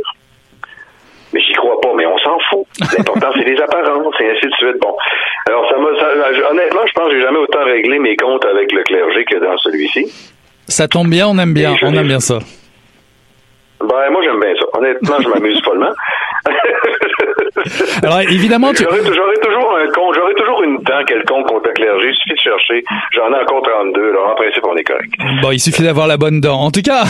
Mais 1.32 1.40
j'y 1.40 1.52
crois 1.54 1.80
pas, 1.80 1.92
mais 1.96 2.04
on 2.06 2.18
s'en 2.18 2.38
fout. 2.50 2.66
L'important, 2.98 3.30
c'est 3.34 3.44
les 3.48 3.60
apparences, 3.60 4.14
et 4.20 4.30
ainsi 4.30 4.46
de 4.46 4.52
suite. 4.54 4.76
Bon. 4.80 4.96
Alors, 5.48 5.68
ça 5.70 5.78
m'a, 5.78 5.88
ça- 5.98 6.50
honnêtement, 6.50 6.80
je 6.86 6.92
pense 6.92 7.08
que 7.08 7.14
j'ai 7.14 7.22
jamais 7.22 7.38
autant 7.38 7.64
réglé 7.64 7.98
mes 8.00 8.16
comptes 8.16 8.44
avec 8.44 8.72
le 8.72 8.82
clergé 8.82 9.24
que 9.24 9.36
dans 9.36 9.56
celui-ci. 9.58 10.06
Ça 10.66 10.88
tombe 10.88 11.08
bien, 11.08 11.28
on 11.28 11.38
aime 11.38 11.54
bien, 11.54 11.74
on 11.82 11.94
aime 11.94 12.08
bien 12.08 12.18
ça. 12.20 12.40
Ben, 13.80 14.10
moi, 14.10 14.22
j'aime 14.24 14.40
bien 14.40 14.54
ça. 14.58 14.66
Honnêtement, 14.78 15.16
je 15.20 15.28
m'amuse 15.28 15.62
follement. 15.62 15.92
Alors 18.02 18.20
évidemment, 18.20 18.72
tu... 18.72 18.82
J'aurais 18.82 19.02
j'aurais 19.02 19.40
toujours 19.42 19.76
un 19.76 19.86
con, 19.92 20.12
j'aurais 20.14 20.34
toujours 20.34 20.62
une 20.62 20.76
dent 20.78 21.04
quelconque 21.06 21.46
contre 21.46 21.68
le 21.68 21.72
clergé. 21.72 22.08
Il 22.08 22.14
suffit 22.14 22.40
chercher. 22.42 22.84
J'en 23.14 23.30
ai 23.32 23.42
encore 23.42 23.62
32. 23.62 24.10
Alors, 24.10 24.30
en 24.30 24.34
principe, 24.34 24.64
on 24.66 24.76
est 24.76 24.84
correct. 24.84 25.12
Bon, 25.42 25.50
il 25.50 25.60
suffit 25.60 25.82
d'avoir 25.82 26.06
la 26.06 26.16
bonne 26.16 26.40
dent. 26.40 26.60
En 26.60 26.70
tout 26.70 26.82
cas, 26.82 27.04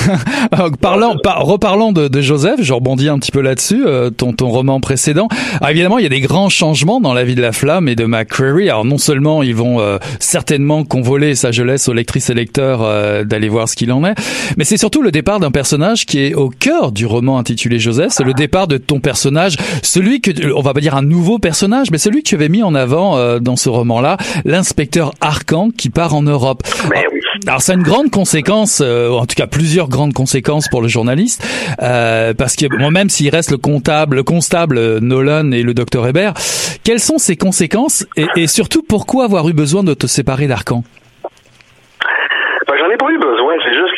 parlant, 0.81 1.15
reparlant 1.25 1.93
de, 1.93 2.09
de, 2.09 2.21
Joseph, 2.21 2.61
je 2.61 2.73
rebondis 2.73 3.09
un 3.09 3.19
petit 3.19 3.33
peu 3.33 3.41
là-dessus, 3.41 3.83
euh, 3.87 4.11
ton, 4.11 4.33
ton 4.33 4.49
roman 4.49 4.81
précédent. 4.81 5.29
Alors, 5.61 5.71
évidemment, 5.71 5.99
il 5.99 6.03
y 6.03 6.07
a 6.07 6.11
des 6.11 6.21
grands 6.21 6.49
changements 6.49 7.01
dans 7.01 7.15
la 7.15 7.25
vie 7.25 7.35
de 7.35 7.43
la 7.43 7.53
flamme 7.53 7.89
et 7.89 7.97
de 7.97 8.05
McCreary. 8.05 8.69
Alors, 8.69 8.85
non 8.85 8.99
seulement 8.99 9.43
ils 9.43 9.55
vont 9.55 9.81
euh, 9.81 9.99
certainement 10.19 10.85
convoler, 10.85 11.35
ça 11.35 11.53
je 11.53 11.63
laisse 11.63 11.89
aux 11.89 11.93
lectrices 11.93 12.31
et 12.31 12.35
lecteurs 12.35 12.83
euh, 12.83 13.25
d'aller 13.25 13.49
voir 13.49 13.69
ce 13.69 13.77
qu'il 13.77 13.93
en 13.93 14.05
est, 14.05 14.15
mais 14.57 14.65
c'est 14.65 14.77
surtout 14.77 15.03
le 15.03 15.11
départ 15.11 15.41
d'un 15.41 15.51
personnage 15.51 16.07
qui 16.07 16.25
est 16.25 16.35
au 16.35 16.49
cœur 16.49 16.93
du 16.93 17.07
roman 17.07 17.39
intitulé 17.39 17.79
Joseph. 17.79 18.09
C'est 18.11 18.25
le 18.25 18.35
départ 18.35 18.67
de 18.67 18.77
ton 18.77 19.01
personnage, 19.01 19.57
celui 19.83 20.21
que, 20.21 20.30
on 20.55 20.63
va 20.63 20.75
pas 20.75 20.81
dire 20.81 20.95
un 20.97 21.03
nouveau 21.03 21.39
personnage, 21.39 21.91
mais 21.91 21.99
celui 21.99 22.23
que 22.23 22.29
tu 22.29 22.35
avais 22.35 22.49
mis 22.49 22.63
en 22.63 22.75
avant 22.75 23.17
euh, 23.17 23.39
dans 23.39 23.57
ce 23.57 23.69
roman-là, 23.69 24.17
l'inspecteur 24.45 25.13
Arcan 25.21 25.71
qui 25.71 25.91
part 25.91 26.15
en 26.15 26.23
Europe. 26.23 26.63
Mais 26.91 27.05
oui. 27.13 27.21
Alors 27.47 27.63
ça 27.63 27.73
a 27.73 27.75
une 27.77 27.83
grande 27.83 28.11
conséquence, 28.11 28.83
euh, 28.85 29.11
en 29.11 29.25
tout 29.25 29.35
cas 29.37 29.47
plusieurs 29.47 29.89
grandes 29.89 30.13
conséquences 30.13 30.69
pour 30.69 30.83
le 30.83 30.89
journaliste, 30.89 31.43
euh, 31.83 32.35
parce 32.35 32.57
que 32.57 32.67
moi 32.79 32.91
même 32.91 33.09
s'il 33.09 33.31
reste 33.31 33.51
le 33.51 33.57
comptable, 33.57 34.17
le 34.17 34.23
constable 34.23 34.79
euh, 34.79 35.01
Nolan 35.01 35.53
et 35.53 35.63
le 35.63 35.73
docteur 35.73 36.07
Hébert, 36.07 36.35
quelles 36.85 37.01
sont 37.01 37.19
ces 37.19 37.37
conséquences 37.37 38.07
et, 38.17 38.27
et 38.37 38.47
surtout 38.47 38.83
pourquoi 38.83 39.25
avoir 39.25 39.49
eu 39.49 39.53
besoin 39.53 39.83
de 39.83 39.95
te 39.95 40.07
séparer 40.07 40.49
d'Arcan 40.49 40.83
ben, 42.69 42.75
J'en 42.79 42.91
ai 42.91 42.97
pas 42.97 43.11
eu 43.11 43.19
besoin, 43.19 43.55
c'est 43.65 43.75
juste 43.75 43.97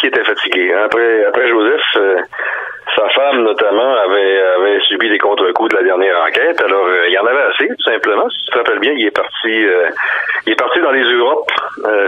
qu'il 0.00 0.08
était 0.08 0.24
fatigué. 0.24 0.72
Après, 0.72 1.24
après 1.26 1.48
Joseph, 1.48 1.82
euh, 1.96 2.16
sa 2.96 3.08
femme, 3.10 3.42
notamment, 3.42 3.94
avait, 3.94 4.80
subi 4.88 5.08
des 5.08 5.18
contre-coups 5.18 5.70
de 5.70 5.76
la 5.76 5.82
dernière 5.82 6.20
enquête. 6.26 6.60
Alors, 6.62 6.86
euh, 6.86 7.06
il 7.06 7.12
y 7.12 7.18
en 7.18 7.26
avait 7.26 7.42
assez, 7.42 7.68
tout 7.68 7.84
simplement. 7.84 8.28
Si 8.30 8.44
tu 8.46 8.50
te 8.50 8.58
rappelles 8.58 8.80
bien, 8.80 8.92
il 8.92 9.06
est 9.06 9.16
parti 9.16 9.64
euh, 9.64 9.90
il 10.46 10.52
est 10.52 10.56
parti 10.56 10.80
dans 10.80 10.90
les 10.90 11.04
Europes 11.04 11.50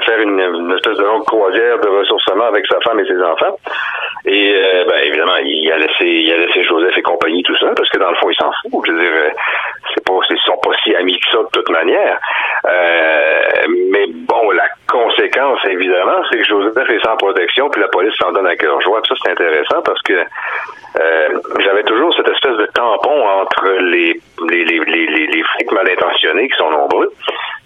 faire 0.05 0.18
une, 0.20 0.40
une, 0.40 0.72
espèce 0.72 0.96
de 0.96 1.05
longue 1.05 1.24
croisière 1.24 1.78
de 1.78 1.88
ressourcement 1.88 2.46
avec 2.46 2.66
sa 2.66 2.81
femme 2.81 2.98
et 3.00 3.07
ses 3.07 3.22
enfants. 3.22 3.57
Et 4.24 4.55
ben, 4.88 4.98
évidemment, 5.05 5.37
il 5.44 5.70
a 5.70 5.78
laissé 5.78 6.05
il 6.05 6.33
a 6.33 6.38
laissé 6.38 6.64
Joseph 6.64 6.96
et 6.96 7.02
compagnie 7.02 7.42
tout 7.42 7.57
ça, 7.57 7.68
parce 7.76 7.88
que 7.88 7.98
dans 7.98 8.11
le 8.11 8.16
fond, 8.16 8.31
il 8.31 8.37
s'en 8.37 8.50
fout. 8.62 8.85
Je 8.87 8.92
veux 8.92 9.00
dire, 9.00 9.11
c'est 9.94 10.05
pas 10.05 10.14
ils 10.31 10.38
sont 10.44 10.59
pas 10.62 10.70
si 10.83 10.94
amis 10.94 11.18
que 11.18 11.31
ça 11.31 11.38
de 11.38 11.48
toute 11.52 11.70
manière. 11.70 12.18
mais 13.92 14.07
bon, 14.09 14.50
la 14.50 14.68
conséquence, 14.90 15.61
évidemment, 15.68 16.22
c'est 16.33 16.38
que 16.38 16.45
Joseph 16.45 16.88
est 16.88 17.05
sans 17.05 17.16
protection, 17.16 17.68
puis 17.68 17.81
la 17.81 17.88
police 17.88 18.14
s'en 18.16 18.33
donne 18.33 18.47
à 18.47 18.57
cœur 18.57 18.81
joie. 18.81 19.01
Puis 19.03 19.14
ça, 19.14 19.21
c'est 19.25 19.33
intéressant 19.33 19.83
parce 19.83 20.01
que 20.03 20.14
euh, 20.14 21.29
j'avais 21.61 21.83
toujours 21.85 22.14
cette 22.16 22.29
espèce 22.29 22.57
de 22.57 22.66
tampon 22.75 23.29
entre 23.40 23.68
les 23.81 24.21
les, 24.49 24.64
les, 24.64 24.79
les, 24.81 25.27
les 25.27 25.42
flics 25.42 25.73
mal 25.73 25.88
intentionnés 25.90 26.49
qui 26.49 26.57
sont 26.57 26.71
nombreux, 26.71 27.11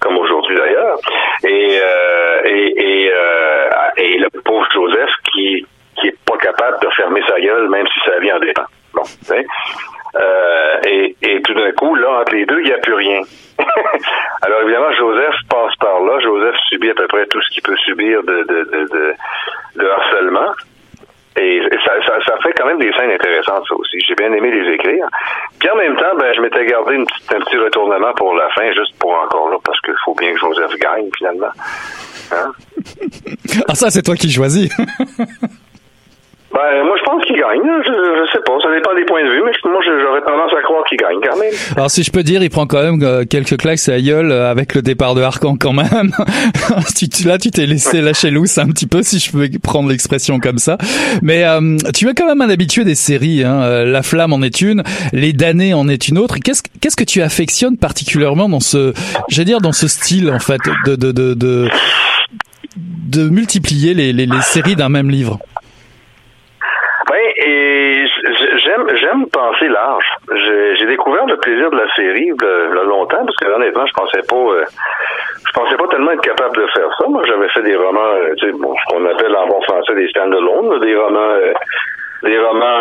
comme 0.01 0.19
aujourd'hui 0.19 0.57
d'ailleurs, 0.57 0.99
et, 1.45 1.79
euh, 1.81 2.41
et, 2.45 3.05
et, 3.05 3.13
euh, 3.13 3.69
et, 3.97 4.19
le 4.19 4.29
pauvre 4.43 4.67
Joseph 4.73 5.11
qui 5.33 5.67
qui 5.99 6.09
est 6.09 6.19
pas 6.27 6.37
capable 6.37 6.79
de 6.81 6.91
fermer 6.91 7.23
sa 7.27 7.41
gueule 7.41 7.69
même 7.69 7.87
si 7.87 8.01
sa 8.05 8.19
vie 8.19 8.33
en 8.33 8.39
dépend. 8.39 8.65
Bon, 8.93 9.03
euh, 10.17 10.79
et, 10.87 11.17
et 11.23 11.43
tout 11.43 11.55
d'un 11.55 11.73
coup, 11.73 11.95
là, 11.95 12.21
entre 12.21 12.35
les 12.35 12.47
deux, 12.47 12.61
il 12.61 12.67
n'y 12.67 12.73
a 12.73 12.79
plus 12.79 12.95
rien. 12.95 13.21
Alors 14.43 14.63
évidemment, 14.63 14.93
Joseph 14.93 15.35
passe 15.49 15.75
par 15.77 16.01
là. 16.01 16.19
Joseph 16.21 16.57
subit 16.69 16.91
à 16.91 16.95
peu 16.95 17.07
près 17.07 17.27
tout 17.27 17.41
ce 17.43 17.51
qu'il 17.51 17.63
peut 17.63 17.77
subir 17.77 18.23
de, 18.23 18.43
de, 18.45 18.65
de, 18.65 18.89
de, 18.89 19.15
de 19.77 19.89
harcèlement. 19.89 20.53
Et 21.39 21.61
ça, 21.85 21.93
ça, 22.07 22.19
ça, 22.27 22.39
fait 22.43 22.53
quand 22.55 22.65
même 22.65 22.79
des 22.79 22.91
scènes 22.95 23.11
intéressantes, 23.11 23.65
ça 23.69 23.75
aussi. 23.75 24.01
J'ai 24.09 24.15
bien 24.15 24.33
aimé 24.33 24.51
les 24.51 24.73
écrire. 24.73 25.07
Puis 25.59 25.69
en 25.69 25.77
même 25.77 25.95
temps, 25.97 26.17
ben, 26.19 26.33
je 26.35 26.41
m'étais 26.41 26.65
gardé 26.65 26.95
une 26.95 27.05
petite, 27.05 27.35
un 27.35 27.41
petit 27.41 27.59
retournement 27.59 28.15
pour 28.15 28.35
la 28.35 28.49
fin, 28.51 28.73
juste 28.73 28.99
pour 28.99 29.13
encore 29.13 29.51
là, 29.51 29.59
parce 29.63 29.79
qu'il 29.83 29.95
faut 30.03 30.15
bien 30.15 30.33
que 30.33 30.39
Joseph 30.39 30.75
gagne, 30.79 31.11
finalement. 31.15 31.53
Hein? 32.33 32.53
Ah, 33.77 33.81
ça, 33.81 33.91
c'est 33.91 34.03
toi 34.03 34.17
qui 34.17 34.31
choisis. 34.31 34.71
Ben, 36.57 36.85
moi, 36.85 36.97
je 36.99 37.05
pense 37.05 37.23
qu'il 37.27 37.37
gagne. 37.37 37.61
Je, 37.85 37.93
je, 37.93 38.33
sais 38.33 38.43
pas. 38.47 38.55
Ça 38.62 38.73
dépend 38.75 38.95
des 38.95 39.05
points 39.05 39.23
de 39.23 39.29
vue, 39.29 39.43
mais 39.45 39.53
moi, 39.71 39.81
j'aurais 39.85 40.23
tendance 40.23 40.53
à 40.59 40.62
croire 40.62 40.85
qu'il 40.89 40.97
gagne 40.97 41.19
quand 41.23 41.37
même. 41.37 41.53
Alors, 41.77 41.91
si 41.91 42.03
je 42.03 42.11
peux 42.11 42.23
dire, 42.23 42.43
il 42.43 42.49
prend 42.49 42.67
quand 42.67 42.83
même 42.83 43.03
euh, 43.03 43.25
quelques 43.29 43.59
claques 43.59 43.87
à 43.89 44.01
gueule 44.01 44.33
euh, 44.33 44.51
avec 44.51 44.75
le 44.75 44.81
départ 44.81 45.15
de 45.15 45.21
Arcan 45.21 45.57
quand 45.61 45.75
même. 45.75 46.12
là, 47.27 47.39
tu 47.39 47.51
t'es 47.51 47.67
laissé 47.67 48.01
lâcher 48.01 48.31
loose 48.31 48.57
un 48.57 48.69
petit 48.69 48.87
peu, 48.87 49.03
si 49.03 49.19
je 49.19 49.31
peux 49.33 49.51
prendre 49.62 49.91
l'expression 49.91 50.41
comme 50.41 50.57
ça. 50.57 50.79
Mais 51.21 51.45
euh, 51.45 51.77
tu 51.95 52.09
es 52.09 52.15
quand 52.15 52.27
même 52.27 52.41
un 52.41 52.49
habitué 52.49 52.85
des 52.85 52.95
séries. 52.95 53.45
Hein. 53.45 53.85
La 53.85 54.03
Flamme 54.03 54.33
en 54.33 54.41
est 54.41 54.62
une, 54.62 54.83
Les 55.12 55.35
damnés 55.35 55.75
en 55.75 55.89
est 55.89 56.09
une 56.09 56.17
autre. 56.17 56.37
Qu'est-ce 56.43 56.62
qu'est-ce 56.81 56.97
que 56.97 57.05
tu 57.05 57.21
affectionnes 57.21 57.77
particulièrement 57.77 58.49
dans 58.49 58.61
ce, 58.61 58.95
je 59.29 59.43
dire, 59.43 59.61
dans 59.61 59.73
ce 59.73 59.89
style 59.89 60.31
en 60.31 60.39
fait 60.39 60.61
de 60.87 60.97
de 60.97 61.12
de 61.12 61.35
de, 61.35 61.69
de 62.77 63.29
multiplier 63.31 63.95
les, 63.95 64.12
les, 64.12 64.41
séries 64.43 64.77
d'un 64.77 64.89
même 64.89 65.11
livre? 65.11 65.39
et 67.37 68.05
j'aime 68.65 68.87
j'aime 68.97 69.27
penser 69.29 69.69
large. 69.69 70.07
J'ai 70.79 70.87
découvert 70.87 71.27
le 71.27 71.37
plaisir 71.37 71.71
de 71.71 71.77
la 71.77 71.95
série 71.95 72.29
de 72.29 72.85
longtemps 72.87 73.25
parce 73.25 73.37
que 73.37 73.49
honnêtement, 73.49 73.87
je 73.87 73.93
pensais 73.93 74.23
pas 74.29 74.37
euh, 74.37 74.65
je 75.47 75.53
pensais 75.53 75.77
pas 75.77 75.89
tellement 75.89 76.12
être 76.12 76.23
capable 76.23 76.57
de 76.57 76.67
faire 76.69 76.89
ça. 76.99 77.07
Moi, 77.09 77.23
j'avais 77.27 77.49
fait 77.51 77.62
des 77.62 77.77
romans, 77.77 78.01
euh, 78.01 78.35
tu 78.39 78.47
sais, 78.47 78.53
ce 78.53 78.93
qu'on 78.93 79.05
appelle 79.07 79.37
en 79.37 79.47
bon 79.47 79.61
français 79.62 79.95
des 79.95 80.09
stand-alone, 80.09 80.81
des 80.81 80.97
romans 80.97 81.19
euh, 81.19 81.53
des 82.23 82.39
romans 82.39 82.81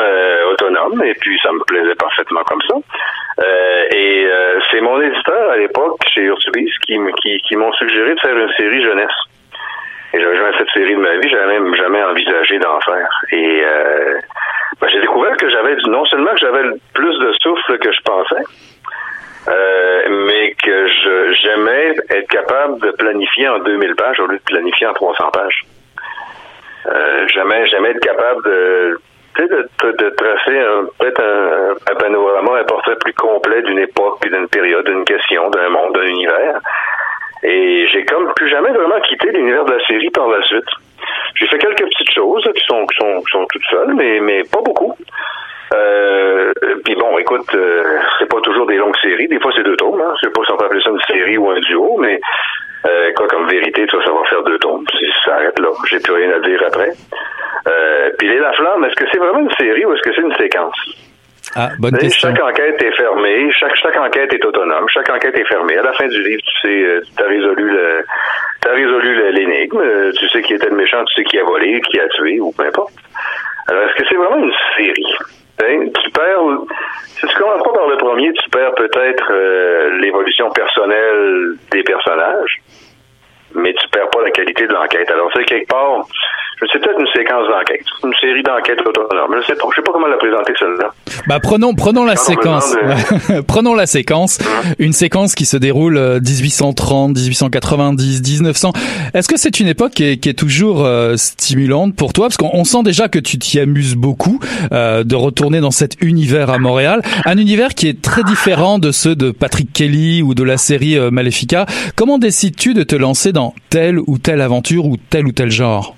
autonomes 0.50 1.04
et 1.04 1.14
puis 1.16 1.38
ça 1.44 1.52
me 1.52 1.60
plaisait 1.66 1.96
parfaitement 1.96 2.42
comme 2.46 2.62
ça. 2.62 2.76
Et 3.94 4.28
c'est 4.72 4.80
mon 4.80 5.00
éditeur 5.02 5.52
à 5.52 5.58
l'époque 5.58 6.00
chez 6.14 6.22
Urtubis 6.22 6.72
qui, 6.86 6.98
qui, 7.22 7.42
qui 7.42 7.56
m'ont 7.58 7.74
suggéré 7.74 8.16
de 8.16 8.20
faire 8.22 8.36
une 8.36 8.52
série 8.54 8.82
jeunesse. 8.82 9.12
Et 10.16 10.22
j'avais 10.22 10.38
jamais 10.38 10.58
fait 10.58 10.70
série 10.74 10.96
de 10.96 11.00
ma 11.00 11.18
vie, 11.18 11.30
j'avais 11.30 11.60
même 11.60 11.76
jamais 11.76 12.02
envisagé 12.02 12.58
d'en 12.60 12.80
faire. 12.80 13.10
Et 13.34 13.64
euh, 13.66 14.18
ben, 14.80 14.88
j'ai 14.90 15.02
découvert 15.02 15.36
que 15.36 15.50
j'avais 15.50 15.76
non 15.88 16.06
seulement 16.06 16.32
que 16.32 16.40
j'avais 16.40 16.64
plus 16.94 17.20
de 17.20 17.34
souffle 17.42 17.78
que 17.80 17.92
je 17.92 18.02
pensais, 18.02 18.44
euh, 19.50 20.26
mais 20.26 20.54
que 20.54 20.88
je 20.88 21.34
j'aimais 21.44 21.96
être 22.12 22.30
capable 22.30 22.80
de 22.80 22.92
planifier 22.92 23.50
en 23.50 23.60
2000 23.60 23.96
pages 23.96 24.20
au 24.22 24.28
lieu 24.28 24.38
de 24.38 24.44
planifier 24.44 24.88
en 24.88 24.94
300 24.94 25.32
pages. 25.32 25.66
Euh, 26.88 27.28
j'aimais 27.34 27.68
j'aimais 27.68 27.90
être 27.90 28.00
capable 28.00 28.42
de 28.46 28.98
tracer 29.36 30.62
peut-être 30.98 31.22
un, 31.22 31.92
un, 31.92 31.96
panorama, 31.96 32.60
un 32.60 32.64
portrait 32.64 32.96
plus 33.02 33.14
complet 33.16 33.64
d'une 33.64 33.80
époque, 33.80 34.26
d'une 34.26 34.48
période, 34.48 34.86
d'une 34.86 35.04
question, 35.04 35.50
d'un 35.50 35.68
monde, 35.68 35.94
d'un 35.94 36.04
univers. 36.04 36.62
Et 37.46 37.88
j'ai 37.94 38.04
comme 38.06 38.34
plus 38.34 38.50
jamais 38.50 38.72
vraiment 38.72 39.00
quitté 39.02 39.32
l'univers 39.32 39.66
de 39.66 39.74
la 39.74 39.86
série 39.86 40.10
par 40.10 40.28
la 40.28 40.42
suite. 40.44 40.66
J'ai 41.36 41.46
fait 41.48 41.60
quelques 41.60 41.84
petites 41.84 42.12
choses 42.12 42.50
qui 42.56 42.66
sont, 42.66 42.86
qui 42.88 42.98
sont, 42.98 43.22
qui 43.22 43.32
sont 43.32 43.46
toutes 43.52 43.66
seules, 43.70 43.94
mais, 43.94 44.20
mais 44.20 44.42
pas 44.52 44.62
beaucoup. 44.62 44.96
Euh, 45.74 46.54
puis 46.84 46.96
bon, 46.96 47.18
écoute, 47.20 47.54
euh, 47.54 48.00
c'est 48.18 48.30
pas 48.30 48.42
toujours 48.42 48.66
des 48.66 48.78
longues 48.78 48.98
séries. 48.98 49.28
Des 49.28 49.40
fois, 49.40 49.52
c'est 49.56 49.64
deux 49.64 49.76
tomes. 49.76 50.02
Hein. 50.02 50.14
Je 50.16 50.28
sais 50.28 50.34
pas 50.34 50.42
si 50.44 50.52
on 50.52 50.58
peut 50.58 50.66
appeler 50.66 50.82
ça 50.82 50.90
une 50.90 51.02
série 51.02 51.38
ou 51.38 51.50
un 51.52 51.60
duo, 51.60 51.98
mais 52.00 52.20
euh, 52.88 53.12
quoi 53.16 53.28
comme 53.28 53.48
vérité, 53.48 53.86
ça, 53.92 53.98
ça 54.04 54.12
va 54.12 54.24
faire 54.30 54.44
deux 54.44 54.60
tomes. 54.60 54.86
Ça 55.26 55.36
arrête 55.36 55.60
là. 55.60 55.70
J'ai 55.90 56.00
plus 56.00 56.14
rien 56.14 56.32
à 56.32 56.40
dire 56.40 56.62
après. 56.66 56.94
Euh, 57.68 58.12
puis 58.18 58.28
les 58.28 58.40
La 58.40 58.54
Flamme, 58.54 58.86
est-ce 58.86 58.96
que 58.96 59.06
c'est 59.12 59.18
vraiment 59.20 59.40
une 59.40 59.52
série 59.52 59.86
ou 59.86 59.94
est-ce 59.94 60.02
que 60.02 60.16
c'est 60.16 60.22
une 60.22 60.36
séquence? 60.36 60.78
Ah, 61.56 61.70
bonne 61.80 61.98
question. 61.98 62.30
Chaque 62.30 62.44
enquête 62.44 62.84
est 62.84 62.96
fermée, 62.98 63.50
chaque, 63.54 63.76
chaque 63.78 63.98
enquête 63.98 64.34
est 64.34 64.46
autonome, 64.46 64.88
chaque 64.90 65.10
enquête 65.10 65.38
est 65.38 65.46
fermée. 65.46 65.78
À 65.78 65.84
la 65.84 65.94
fin 65.94 66.08
du 66.08 66.22
livre, 66.22 66.42
tu 66.44 66.68
sais, 66.68 67.02
tu 67.16 67.24
as 67.24 67.28
résolu 67.28 67.70
le, 67.70 68.06
t'as 68.62 68.74
résolu 68.74 69.32
l'énigme, 69.32 70.12
tu 70.18 70.28
sais 70.30 70.42
qui 70.42 70.54
était 70.54 70.70
le 70.70 70.76
méchant, 70.76 71.04
tu 71.06 71.14
sais 71.16 71.24
qui 71.24 71.40
a 71.40 71.44
volé, 71.44 71.80
qui 71.82 72.00
a 72.00 72.08
tué, 72.10 72.40
ou 72.40 72.52
peu 72.52 72.66
importe. 72.66 72.94
Alors, 73.68 73.84
est-ce 73.84 73.96
que 73.96 74.08
c'est 74.10 74.16
vraiment 74.16 74.44
une 74.44 74.54
série? 74.78 75.16
Hein? 75.64 75.88
Tu 76.04 76.12
perds, 76.12 76.42
si 77.06 77.26
tu 77.26 77.38
commences 77.38 77.64
pas 77.64 77.74
par 77.74 77.88
le 77.88 77.98
premier, 77.98 78.34
tu 78.34 78.50
perds 78.50 78.76
peut-être 78.76 79.32
euh, 79.32 79.98
l'évolution 80.00 80.50
personnelle 80.52 81.56
des 81.72 81.84
personnages, 81.84 82.62
mais 83.56 83.74
tu 83.74 83.88
perds 83.90 84.10
pas 84.10 84.22
la 84.24 84.32
qualité 84.32 84.68
de 84.68 84.74
l'enquête. 84.74 85.10
Alors, 85.10 85.30
c'est 85.34 85.44
quelque 85.46 85.68
part, 85.68 86.06
je 86.62 86.68
sais 86.68 86.80
peut-être 86.80 87.00
une 87.00 87.08
séquence 87.14 87.48
d'enquête, 87.50 87.86
une 88.04 88.14
série 88.14 88.44
d'enquêtes 88.44 88.80
autonomes. 88.86 89.36
Je 89.42 89.46
sais 89.46 89.56
pas, 89.56 89.68
je 89.72 89.76
sais 89.76 89.82
pas 89.82 89.92
comment 89.92 90.08
la 90.08 90.18
présenter 90.18 90.54
celle-là. 90.58 90.94
Bah 91.28 91.40
prenons 91.42 91.74
prenons 91.74 92.06
la 92.06 92.16
séquence. 92.16 92.72
De... 92.72 93.42
prenons 93.48 93.76
la 93.76 93.86
séquence, 93.86 94.40
mmh. 94.40 94.74
une 94.80 94.94
séquence 94.94 95.36
qui 95.36 95.46
se 95.46 95.58
déroule 95.58 96.00
1830, 96.22 97.16
1890, 97.16 98.22
1900. 98.22 98.72
Est-ce 99.14 99.28
que 99.28 99.38
c'est 99.38 99.60
une 99.60 99.68
époque 99.68 99.92
qui 99.92 100.06
est, 100.06 100.18
qui 100.18 100.30
est 100.30 100.34
toujours 100.34 100.86
euh, 100.86 101.18
stimulante 101.18 101.96
pour 101.96 102.14
toi? 102.14 102.28
Parce 102.28 102.38
qu'on 102.38 102.64
sent 102.64 102.84
déjà 102.84 103.10
que 103.10 103.20
tu 103.20 103.38
t'y 103.38 103.60
amuses 103.60 103.96
beaucoup 103.96 104.40
euh, 104.72 105.04
de 105.04 105.16
retourner 105.16 105.60
dans 105.60 105.72
cet 105.72 106.02
univers 106.02 106.50
à 106.50 106.58
Montréal, 106.58 107.02
un 107.26 107.38
univers 107.38 107.76
qui 107.76 107.90
est 107.90 108.02
très 108.02 108.24
différent 108.24 108.80
de 108.80 108.92
ceux 108.92 109.16
de 109.16 109.32
Patrick 109.32 109.74
Kelly 109.74 110.22
ou 110.22 110.34
de 110.34 110.44
la 110.44 110.58
série 110.58 110.98
euh, 110.98 111.12
Maléfica. 111.12 111.66
Comment 111.98 112.18
décides-tu 112.18 112.74
de 112.74 112.84
te 112.84 112.96
lancer 112.96 113.34
dans 113.34 113.45
telle 113.70 114.00
ou 114.00 114.18
telle 114.18 114.42
aventure 114.42 114.86
ou 114.86 114.96
tel 114.98 115.26
ou 115.26 115.32
tel 115.32 115.50
genre? 115.52 115.96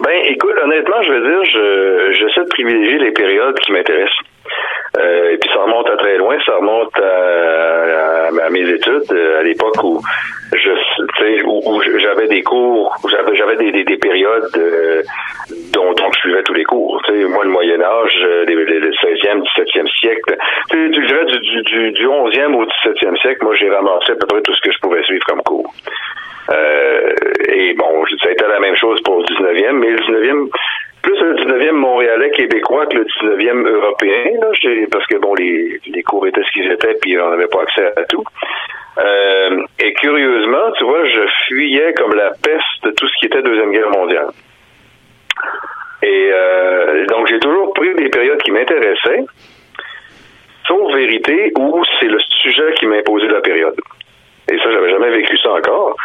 Ben, 0.00 0.20
écoute, 0.26 0.54
honnêtement, 0.62 1.02
je 1.02 1.12
veux 1.12 1.20
dire, 1.20 1.44
je, 1.44 2.12
j'essaie 2.18 2.44
de 2.44 2.48
privilégier 2.50 2.98
les 2.98 3.10
périodes 3.10 3.58
qui 3.58 3.72
m'intéressent. 3.72 4.18
Euh, 4.98 5.32
et 5.32 5.36
puis 5.38 5.50
ça 5.52 5.60
remonte 5.60 5.88
à 5.90 5.96
très 5.96 6.16
loin, 6.16 6.36
ça 6.46 6.56
remonte 6.56 6.96
à, 6.98 8.50
mes 8.50 8.68
études, 8.68 9.12
euh, 9.12 9.40
à 9.40 9.42
l'époque 9.42 9.82
où 9.82 10.00
je 10.54 10.70
où, 11.44 11.82
j'avais 11.98 12.26
des 12.26 12.42
cours, 12.42 12.96
où 13.04 13.08
j'avais 13.08 13.56
des, 13.56 13.70
des, 13.70 13.84
des 13.84 13.96
périodes 13.98 14.50
euh, 14.56 15.02
dont, 15.72 15.94
je 16.14 16.18
suivais 16.20 16.42
tous 16.42 16.54
les 16.54 16.64
cours. 16.64 17.02
Moi, 17.08 17.44
le 17.44 17.50
Moyen 17.50 17.80
Âge, 17.82 18.14
le 18.22 18.90
16e, 18.90 19.42
17e 19.42 19.88
siècle, 20.00 20.36
tu 20.70 21.06
dirais 21.06 21.24
du, 21.26 21.62
du, 21.62 21.92
du 21.92 22.06
11e 22.06 22.54
au 22.54 22.64
17e 22.64 23.20
siècle, 23.20 23.44
moi 23.44 23.54
j'ai 23.56 23.68
ramassé 23.68 24.12
à 24.12 24.16
peu 24.16 24.26
près 24.26 24.40
tout 24.40 24.54
ce 24.54 24.60
que 24.62 24.72
je 24.72 24.78
pouvais 24.80 25.02
suivre 25.04 25.24
comme 25.26 25.42
cours. 25.42 25.72
Euh, 26.50 27.12
et 27.48 27.74
bon, 27.74 28.04
ça 28.22 28.28
a 28.28 28.32
été 28.32 28.44
la 28.48 28.60
même 28.60 28.76
chose 28.76 29.00
pour 29.02 29.18
le 29.18 29.24
19e, 29.24 29.72
mais 29.72 29.90
le 29.90 29.98
19e, 29.98 30.50
plus 31.02 31.20
le 31.20 31.34
19e 31.34 31.72
montréalais 31.72 32.30
québécois 32.30 32.86
que 32.86 32.96
le 32.96 33.04
19e 33.04 33.66
européen, 33.66 34.24
là, 34.40 34.48
parce 34.90 35.06
que 35.06 35.16
bon, 35.18 35.34
les, 35.34 35.80
les 35.86 36.02
cours 36.02 36.26
étaient 36.26 36.42
ce 36.42 36.50
qu'ils 36.52 36.70
étaient, 36.72 36.94
puis 37.00 37.18
on 37.18 37.30
n'avait 37.30 37.48
pas 37.48 37.62
accès 37.62 37.92
à 37.96 38.04
tout. 38.04 38.24
Euh, 38.98 39.64
et 39.78 39.92
curieusement, 39.94 40.72
tu 40.76 40.84
vois, 40.84 41.04
je 41.04 41.20
fuyais 41.46 41.92
comme 41.94 42.14
la 42.14 42.30
peste 42.42 42.84
de 42.84 42.90
tout 42.90 43.06
ce 43.06 43.18
qui 43.20 43.26
était 43.26 43.42
Deuxième 43.42 43.70
Guerre 43.70 43.90
mondiale. 43.90 44.28
Et 46.02 46.30
euh, 46.32 47.06
donc, 47.06 47.28
j'ai 47.28 47.38
toujours 47.38 47.72
pris 47.74 47.94
des 47.94 48.08
périodes 48.08 48.40
qui 48.42 48.50
m'intéressaient, 48.50 49.24
sauf 50.66 50.94
vérité, 50.94 51.52
où 51.58 51.82
c'est 52.00 52.06
le 52.08 52.18
sujet 52.42 52.72
qui 52.76 52.86
m'a 52.86 52.96
imposé 52.96 53.28
la 53.28 53.40
période. 53.40 53.78
Et 54.50 54.58
ça, 54.58 54.72
j'avais 54.72 54.90
jamais 54.90 55.10
vécu 55.10 55.36
ça 55.38 55.52
encore. 55.52 55.96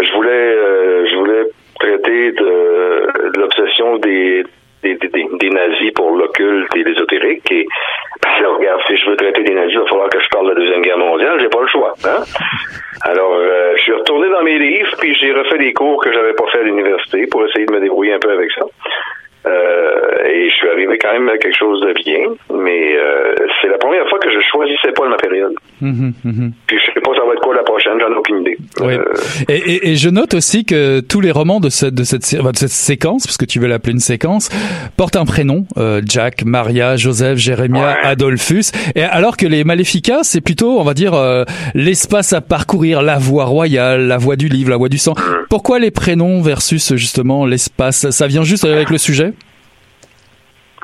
Je 0.00 0.12
voulais, 0.14 0.30
euh, 0.30 1.06
je 1.06 1.16
voulais 1.16 1.44
traiter 1.78 2.32
de, 2.32 3.38
l'obsession 3.38 3.96
des, 3.98 4.44
des, 4.82 4.96
des, 4.96 5.50
nazis 5.50 5.92
pour 5.92 6.10
l'occulte 6.10 6.74
et 6.76 6.84
l'ésotérique. 6.84 7.50
Et 7.52 7.66
ben, 8.22 8.46
regarde, 8.46 8.80
si 8.86 8.96
je 8.96 9.10
veux 9.10 9.16
traiter 9.16 9.42
des 9.42 9.54
nazis, 9.54 9.74
il 9.74 9.78
va 9.80 9.86
falloir 9.86 10.08
que 10.08 10.20
je 10.20 10.28
parle 10.28 10.46
de 10.46 10.54
la 10.54 10.60
Deuxième 10.60 10.82
Guerre 10.82 10.98
mondiale. 10.98 11.38
J'ai 11.40 11.48
pas 11.48 11.60
le 11.60 11.68
choix. 11.68 11.94
Hein? 12.04 12.22
Alors, 13.02 13.34
euh, 13.34 13.74
je 13.76 13.82
suis 13.82 13.92
retourné 13.92 14.28
dans 14.30 14.42
mes 14.42 14.58
livres, 14.58 14.94
puis 14.98 15.14
j'ai 15.16 15.32
refait 15.32 15.58
des 15.58 15.72
cours 15.72 16.02
que 16.02 16.12
j'avais 16.12 16.34
pas 16.34 16.46
fait 16.52 16.60
à 16.60 16.62
l'université 16.62 17.26
pour 17.26 17.44
essayer 17.46 17.66
de 17.66 17.72
me 17.72 17.80
débrouiller 17.80 18.14
un 18.14 18.18
peu 18.18 18.30
avec 18.30 18.50
ça. 18.52 18.62
Euh, 19.46 20.24
et 20.26 20.48
je 20.48 20.54
suis 20.54 20.68
arrivé 20.68 20.96
quand 21.00 21.12
même 21.12 21.28
à 21.28 21.36
quelque 21.38 21.56
chose 21.58 21.80
de 21.82 21.92
bien, 21.92 22.34
mais 22.64 22.96
euh, 22.96 23.34
c'est 23.60 23.68
la 23.68 23.78
première 23.78 24.08
fois 24.08 24.18
que 24.18 24.30
je 24.30 24.38
choisissais 24.50 24.92
pas 24.96 25.08
ma 25.08 25.16
période. 25.16 25.52
Mhm, 25.80 26.12
mhm. 26.24 26.52
Puis 26.66 26.78
je 26.78 26.92
sais 26.94 27.00
pas 27.00 27.10
ça 27.14 27.26
va 27.26 27.34
être 27.34 27.42
quoi 27.42 27.54
la 27.54 27.62
prochaine, 27.62 27.92
j'en 28.00 28.10
ai 28.12 28.16
aucune 28.16 28.40
idée. 28.40 28.56
Oui. 28.80 28.94
Euh, 28.94 29.04
Et, 29.48 29.56
et- 29.56 29.90
et 29.90 29.96
je 29.96 30.08
note 30.08 30.32
aussi 30.34 30.64
que 30.64 31.00
tous 31.00 31.20
les 31.20 31.30
romans 31.30 31.60
de 31.60 31.68
cette, 31.68 31.94
de 31.94 32.04
cette, 32.04 32.22
de 32.34 32.66
séquence, 32.66 33.26
parce 33.26 33.36
que 33.36 33.44
tu 33.44 33.58
veux 33.60 33.68
l'appeler 33.68 33.92
une 33.92 34.00
séquence, 34.00 34.48
portent 34.96 35.16
un 35.16 35.26
prénom. 35.26 35.66
euh, 35.76 36.00
Jack, 36.06 36.44
Maria, 36.44 36.96
Joseph, 36.96 37.36
Jérémia, 37.38 37.82
Ouais. 37.82 37.94
Adolphus. 38.02 38.72
Et 38.94 39.02
alors 39.02 39.36
que 39.36 39.46
les 39.46 39.62
Maléficas, 39.64 40.20
c'est 40.22 40.40
plutôt, 40.40 40.78
on 40.80 40.84
va 40.84 40.94
dire, 40.94 41.12
euh, 41.14 41.44
l'espace 41.74 42.32
à 42.32 42.40
parcourir, 42.40 43.02
la 43.02 43.18
voie 43.18 43.44
royale, 43.44 44.06
la 44.06 44.16
voie 44.16 44.36
du 44.36 44.48
livre, 44.48 44.70
la 44.70 44.76
voie 44.76 44.88
du 44.88 44.98
sang. 44.98 45.14
Pourquoi 45.50 45.78
les 45.78 45.90
prénoms 45.90 46.40
versus 46.40 46.94
justement 46.96 47.44
l'espace? 47.46 48.08
Ça 48.10 48.26
vient 48.26 48.42
juste 48.44 48.64
avec 48.64 48.88
le 48.90 48.98
sujet? 48.98 49.33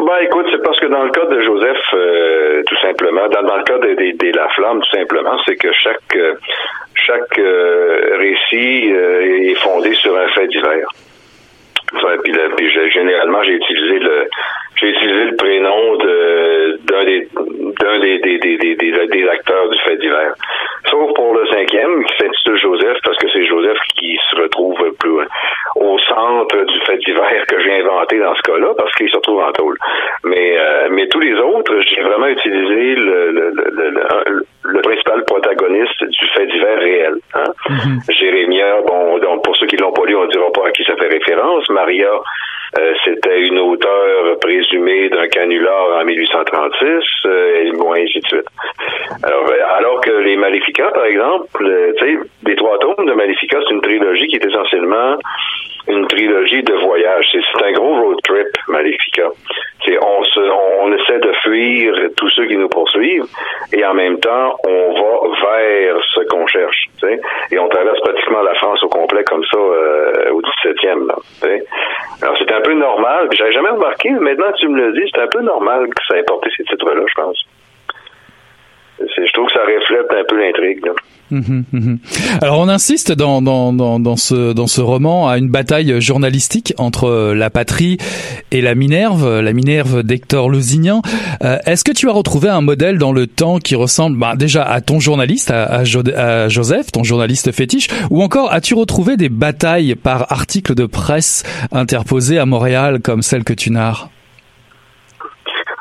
Ben 0.06 0.16
écoute, 0.22 0.46
c'est 0.50 0.62
parce 0.62 0.78
que 0.80 0.86
dans 0.86 1.04
le 1.04 1.10
cas 1.10 1.26
de 1.26 1.40
Joseph, 1.42 1.76
euh, 1.94 2.62
tout 2.66 2.76
simplement, 2.78 3.28
dans, 3.28 3.42
dans 3.42 3.56
le 3.56 3.64
cas 3.64 3.78
des 3.78 4.32
La 4.32 4.48
Flamme, 4.48 4.80
tout 4.80 4.96
simplement, 4.98 5.36
c'est 5.46 5.56
que 5.56 5.70
chaque 5.72 6.16
euh, 6.16 6.34
chaque 6.94 7.38
euh, 7.38 8.16
récit 8.18 8.92
euh, 8.92 9.50
est 9.50 9.54
fondé 9.56 9.92
sur 9.94 10.16
un 10.16 10.28
fait 10.28 10.46
divers. 10.48 10.88
Ouais, 11.92 12.16
puis, 12.22 12.32
puis 12.56 12.70
généralement, 12.90 13.42
j'ai 13.42 13.54
utilisé 13.54 13.98
le 13.98 14.28
j'ai 14.76 14.88
utilisé 14.90 15.24
le 15.24 15.36
prénom 15.36 15.96
de 15.96 16.78
d'un 16.84 17.04
des 17.04 17.28
d'un 17.80 17.98
des, 18.00 18.18
des, 18.20 18.38
des- 18.38 18.56
des 18.56 19.28
acteurs 19.28 19.68
du 19.68 19.78
fait 19.80 19.96
divers. 19.96 20.34
Sauf 20.88 21.12
pour 21.14 21.34
le 21.34 21.46
cinquième, 21.48 22.04
qui 22.04 22.16
s'intitule 22.16 22.56
Joseph, 22.58 22.96
parce 23.04 23.18
que 23.18 23.28
c'est 23.32 23.44
Joseph 23.44 23.78
qui 23.98 24.18
se 24.30 24.36
retrouve 24.36 24.78
plus 24.98 25.26
au 25.76 25.98
centre 25.98 26.64
du 26.64 26.80
fait 26.80 26.98
divers 26.98 27.46
que 27.46 27.60
j'ai 27.62 27.80
inventé 27.80 28.18
dans 28.18 28.34
ce 28.34 28.42
cas-là, 28.42 28.74
parce 28.76 28.92
qu'il 28.94 29.08
se 29.08 29.16
retrouve 29.16 29.40
en 29.40 29.52
tôle. 29.52 29.76
Mais 30.24 30.56
euh, 30.58 30.88
mais 30.90 31.08
tous 31.08 31.20
les 31.20 31.34
autres, 31.34 31.74
j'ai 31.88 32.02
vraiment 32.02 32.26
utilisé 32.26 32.94
le, 32.96 33.30
le, 33.30 33.50
le, 33.54 34.44
le, 34.64 34.80
principal 34.80 35.24
protagoniste 35.24 36.04
du 36.04 36.26
fait 36.34 36.46
divers 36.46 36.78
réel. 36.78 37.14
Hein? 37.34 37.52
Jérémia, 38.08 38.80
bon, 38.86 39.18
donc 39.18 39.44
pour 39.44 39.56
ceux 39.56 39.66
qui 39.66 39.76
l'ont 39.76 39.92
pas 39.92 40.04
lu, 40.06 40.16
on 40.16 40.24
ne 40.24 40.30
dira 40.30 40.50
pas 40.52 40.68
à 40.68 40.70
qui 40.70 40.84
ça 40.84 40.96
fait 40.96 41.08
référence. 41.08 41.68
Maria, 41.70 42.10
euh, 42.78 42.94
c'était 43.04 43.40
une 43.40 43.58
auteure 43.58 44.38
présumée 44.40 45.08
d'un 45.08 45.26
canular 45.26 46.00
en 46.00 46.04
1836, 46.04 46.86
euh, 47.26 47.64
et 47.64 47.70
ainsi 47.70 48.20
de 48.20 48.26
suite. 48.26 48.46
Alors, 49.24 49.48
euh, 49.48 49.76
alors 49.76 50.00
que 50.00 50.12
les 50.12 50.36
Maléficats, 50.36 50.92
par 50.92 51.04
exemple, 51.04 51.64
euh, 51.64 51.92
tu 51.98 52.04
sais, 52.04 52.18
les 52.46 52.54
trois 52.54 52.78
tomes 52.78 53.06
de 53.06 53.12
Maléfica, 53.12 53.58
c'est 53.66 53.74
une 53.74 53.80
trilogie 53.80 54.28
qui 54.28 54.36
est 54.36 54.44
essentiellement 54.44 55.16
une 55.90 56.06
trilogie 56.06 56.62
de 56.62 56.74
voyage. 56.74 57.26
C'est 57.32 57.64
un 57.64 57.72
gros 57.72 58.02
road 58.02 58.18
trip, 58.22 58.48
Maléfica. 58.68 59.28
On, 60.02 60.24
se, 60.24 60.40
on, 60.40 60.92
essaie 60.92 61.18
de 61.18 61.32
fuir 61.42 61.94
tous 62.16 62.28
ceux 62.30 62.46
qui 62.46 62.56
nous 62.56 62.68
poursuivent 62.68 63.26
et 63.72 63.84
en 63.84 63.94
même 63.94 64.20
temps, 64.20 64.56
on 64.64 64.92
va 64.92 65.20
vers 65.42 65.96
ce 66.14 66.20
qu'on 66.28 66.46
cherche. 66.46 66.86
Et 67.50 67.58
on 67.58 67.68
traverse 67.68 68.00
pratiquement 68.00 68.42
la 68.42 68.54
France 68.54 68.82
au 68.82 68.88
complet 68.88 69.24
comme 69.24 69.44
ça 69.44 69.58
euh, 69.58 70.30
au 70.32 70.40
17e. 70.42 71.06
Là, 71.06 71.14
tu 71.18 71.48
sais. 71.48 71.64
Alors 72.22 72.36
c'est 72.38 72.52
un 72.52 72.60
peu 72.60 72.74
normal. 72.74 73.28
J'avais 73.32 73.52
jamais 73.52 73.70
remarqué, 73.70 74.10
maintenant 74.10 74.52
tu 74.58 74.68
me 74.68 74.80
le 74.80 74.92
dis, 74.92 75.10
c'est 75.12 75.22
un 75.22 75.28
peu 75.28 75.40
normal 75.40 75.88
que 75.88 76.04
ça 76.06 76.18
ait 76.18 76.24
porté 76.24 76.50
ces 76.56 76.64
titres-là, 76.64 77.02
je 77.06 77.14
pense. 77.14 77.46
Je 79.00 79.32
trouve 79.32 79.46
que 79.46 79.52
ça 79.52 79.60
reflète 79.60 80.10
un 80.10 80.24
peu 80.28 80.38
l'intrigue. 80.38 80.84
Mhm, 81.30 81.64
mhm. 81.72 81.98
Alors 82.42 82.58
on 82.58 82.68
insiste 82.68 83.12
dans, 83.12 83.40
dans, 83.40 83.72
dans, 83.72 84.00
dans, 84.00 84.16
ce, 84.16 84.52
dans 84.52 84.66
ce 84.66 84.80
roman 84.80 85.28
à 85.28 85.38
une 85.38 85.48
bataille 85.48 86.00
journalistique 86.00 86.74
entre 86.76 87.04
euh, 87.04 87.34
la 87.34 87.50
patrie 87.50 87.98
et 88.50 88.60
la 88.60 88.74
Minerve, 88.74 89.24
euh, 89.24 89.40
la 89.42 89.52
Minerve 89.52 90.02
d'Hector 90.02 90.50
Lusignan. 90.50 91.02
Euh, 91.44 91.58
Est-ce 91.66 91.84
que 91.84 91.92
tu 91.92 92.08
as 92.08 92.12
retrouvé 92.12 92.48
un 92.48 92.62
modèle 92.62 92.98
dans 92.98 93.12
le 93.12 93.28
temps 93.28 93.58
qui 93.58 93.76
ressemble 93.76 94.18
bah, 94.18 94.34
déjà 94.36 94.64
à 94.64 94.80
ton 94.80 94.98
journaliste, 94.98 95.52
à, 95.52 95.64
à 95.66 95.84
Jo- 95.84 96.02
à 96.16 96.48
Joseph, 96.48 96.90
ton 96.92 97.04
journaliste 97.04 97.52
fétiche, 97.52 97.86
ou 98.10 98.22
encore 98.22 98.52
as-tu 98.52 98.74
retrouvé 98.74 99.16
des 99.16 99.28
batailles 99.28 99.94
par 99.94 100.32
articles 100.32 100.74
de 100.74 100.86
presse 100.86 101.44
interposés 101.70 102.38
à 102.38 102.46
Montréal 102.46 102.98
comme 103.04 103.22
celle 103.22 103.44
que 103.44 103.52
tu 103.54 103.70
narres 103.70 104.08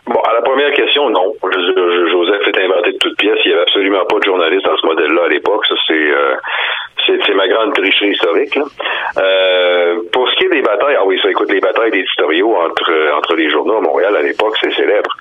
Bon, 0.06 0.20
à 0.30 0.34
la 0.34 0.42
première 0.44 0.72
question, 0.74 1.10
non. 1.10 1.34
Je- 1.44 1.50
je- 1.50 2.10
Joseph 2.12 2.46
toutes 3.00 3.18
pièces. 3.18 3.40
Il 3.46 3.50
n'y 3.50 3.54
avait 3.54 3.64
absolument 3.64 4.06
pas 4.06 4.20
de 4.20 4.24
journaliste 4.24 4.66
dans 4.66 4.78
ce 4.78 4.86
modèle-là 4.86 5.24
à 5.26 5.30
l'époque. 5.30 5.66
Ça, 5.68 5.76
c'est 5.88 5.94
euh, 5.94 6.36
c'est 7.06 7.20
c'est 7.26 7.34
ma 7.34 7.48
grande 7.48 7.74
tricherie 7.74 8.12
historique. 8.12 8.56
là. 8.56 8.66
Euh, 9.18 9.96
pour 10.12 10.30
ce 10.30 10.36
qui 10.36 10.46
est 10.46 10.50
des 10.50 10.62
batailles, 10.62 10.98
ah 11.00 11.06
oui, 11.06 11.20
ça 11.22 11.30
écoute, 11.30 11.52
les 11.52 11.60
batailles 11.60 11.92
d'éditoriaux 11.92 12.56
entre 12.56 12.92
entre 13.18 13.36
les 13.36 13.50
journaux 13.50 13.78
à 13.78 13.82
Montréal 13.82 14.16
à 14.16 14.22
l'époque, 14.22 14.56
c'est 14.62 14.74
célèbre. 14.74 15.16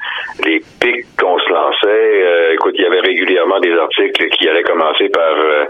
Les 0.44 0.60
pics 0.80 1.06
qu'on 1.18 1.38
se 1.38 1.48
lançait, 1.50 1.86
euh, 1.86 2.52
écoute, 2.54 2.74
il 2.76 2.82
y 2.82 2.86
avait 2.86 3.00
régulièrement 3.00 3.60
des 3.60 3.72
articles 3.72 4.28
qui 4.30 4.48
allaient 4.48 4.62
commencer 4.62 5.08
par, 5.08 5.34
euh, 5.36 5.64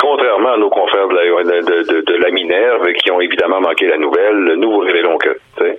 contrairement 0.00 0.52
à 0.52 0.56
nos 0.56 0.70
confrères 0.70 1.08
de 1.08 1.14
la, 1.14 1.42
de, 1.60 2.00
de, 2.00 2.16
la 2.16 2.30
Minerve, 2.30 2.92
qui 2.94 3.10
ont 3.10 3.20
évidemment 3.20 3.60
manqué 3.60 3.86
la 3.86 3.98
nouvelle, 3.98 4.36
le 4.36 4.56
nous 4.56 4.70
vous 4.70 4.78
révélons 4.78 5.18
que 5.18 5.36
sais. 5.58 5.76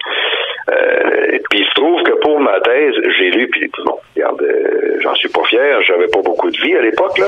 Euh, 0.71 1.31
et 1.33 1.39
puis 1.49 1.59
il 1.59 1.65
se 1.65 1.73
trouve 1.75 2.01
que 2.03 2.13
pour 2.21 2.39
ma 2.39 2.59
thèse, 2.61 2.95
j'ai 3.17 3.29
lu, 3.29 3.47
puis 3.49 3.69
bon, 3.85 3.99
regarde, 4.15 4.41
euh, 4.41 4.97
j'en 4.99 5.13
suis 5.15 5.29
pas 5.29 5.43
fier, 5.43 5.81
j'avais 5.83 6.07
pas 6.07 6.21
beaucoup 6.21 6.49
de 6.49 6.57
vie 6.57 6.75
à 6.75 6.81
l'époque, 6.95 7.19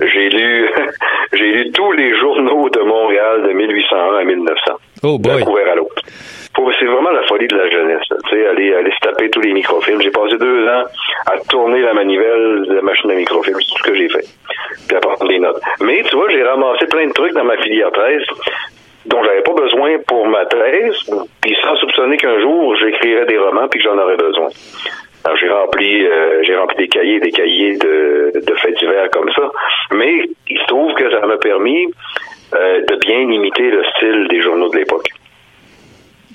j'ai 0.02 0.28
lu 0.30 0.68
j'ai 1.32 1.46
lu 1.52 1.70
tous 1.72 1.92
les 1.92 2.14
journaux 2.18 2.68
de 2.70 2.80
Montréal 2.80 3.42
de 3.46 3.52
1801 3.52 4.16
à 4.16 4.24
1900. 4.24 4.72
Oh 5.02 5.18
D'un 5.18 5.34
boy. 5.34 5.44
couvert 5.44 5.72
à 5.72 5.74
l'autre. 5.76 6.02
C'est 6.78 6.86
vraiment 6.86 7.10
la 7.10 7.22
folie 7.24 7.46
de 7.46 7.56
la 7.56 7.68
jeunesse. 7.70 8.02
Tu 8.28 8.46
aller, 8.46 8.74
aller 8.74 8.90
se 8.90 8.98
taper 9.08 9.30
tous 9.30 9.40
les 9.40 9.52
microfilms. 9.52 10.00
J'ai 10.02 10.10
passé 10.10 10.36
deux 10.38 10.66
ans 10.68 10.84
à 11.26 11.38
tourner 11.48 11.80
la 11.82 11.94
manivelle 11.94 12.64
de 12.68 12.74
la 12.74 12.82
machine 12.82 13.10
à 13.10 13.14
microfilm. 13.14 13.56
C'est 13.60 13.72
tout 13.74 13.78
ce 13.78 13.90
que 13.90 13.94
j'ai 13.94 14.08
fait. 14.08 14.24
Puis 14.88 14.96
à 14.96 15.00
prendre 15.00 15.26
des 15.28 15.38
notes. 15.38 15.60
Mais 15.80 16.02
tu 16.02 16.14
vois, 16.16 16.28
j'ai 16.30 16.42
ramassé 16.42 16.86
plein 16.86 17.06
de 17.06 17.12
trucs 17.12 17.32
dans 17.32 17.44
ma 17.44 17.56
filière 17.58 17.90
13 17.92 18.22
dont 19.06 19.22
j'avais 19.22 19.42
pas 19.42 19.52
besoin 19.52 19.98
pour 20.06 20.26
ma 20.26 20.46
thèse, 20.46 20.96
puis 21.42 21.54
sans 21.62 21.76
soupçonner 21.76 22.16
qu'un 22.16 22.40
jour 22.40 22.74
j'écrirais 22.76 23.26
des 23.26 23.36
romans 23.38 23.68
puis 23.68 23.78
que 23.80 23.84
j'en 23.88 23.98
aurais 23.98 24.16
besoin. 24.16 24.48
Alors 25.24 25.36
j'ai 25.36 25.48
rempli 25.50 26.06
euh, 26.06 26.42
j'ai 26.42 26.56
rempli 26.56 26.76
des 26.78 26.88
cahiers, 26.88 27.20
des 27.20 27.30
cahiers 27.30 27.76
de, 27.76 28.32
de 28.34 28.54
faits 28.54 28.76
divers 28.78 29.10
comme 29.10 29.30
ça. 29.32 29.50
Mais 29.92 30.22
il 30.48 30.58
se 30.58 30.66
trouve 30.66 30.92
que 30.94 31.10
ça 31.10 31.26
m'a 31.26 31.36
permis 31.36 31.86
euh, 32.54 32.80
de 32.80 32.96
bien 32.96 33.20
imiter 33.20 33.70
le 33.70 33.84
style 33.96 34.26
des 34.28 34.40
journaux 34.40 34.68
de 34.70 34.76
l'époque. 34.78 35.06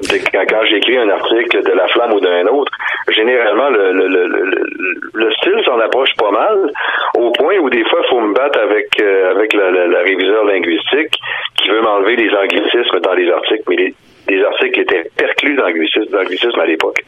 C'est 0.01 0.19
que 0.23 0.31
Quand, 0.31 0.45
quand 0.49 0.63
j'écris 0.65 0.97
un 0.97 1.09
article 1.09 1.61
de 1.61 1.71
La 1.73 1.85
Flamme 1.89 2.13
ou 2.13 2.21
d'un 2.21 2.47
autre, 2.47 2.71
généralement 3.09 3.69
le, 3.69 3.91
le, 3.91 4.07
le, 4.07 4.27
le, 4.27 4.65
le 5.13 5.31
style 5.33 5.61
s'en 5.65 5.77
approche 5.79 6.15
pas 6.17 6.31
mal, 6.31 6.71
au 7.17 7.31
point 7.31 7.57
où 7.57 7.69
des 7.69 7.83
fois 7.83 7.99
il 8.05 8.09
faut 8.09 8.21
me 8.21 8.33
battre 8.33 8.59
avec 8.61 8.87
euh, 9.01 9.31
avec 9.35 9.53
la, 9.53 9.71
la, 9.71 9.87
la 9.87 9.99
réviseur 9.99 10.45
linguistique 10.45 11.19
qui 11.57 11.67
veut 11.69 11.81
m'enlever 11.81 12.15
les 12.15 12.33
anglicismes 12.33 12.99
dans 13.01 13.13
les 13.13 13.29
articles, 13.29 13.63
mais 13.67 13.75
les, 13.75 13.93
les 14.29 14.41
articles 14.45 14.71
qui 14.71 14.81
était 14.81 15.03
perclus 15.17 15.55
d'anglicisme 15.57 16.59
à 16.61 16.65
l'époque. 16.65 17.01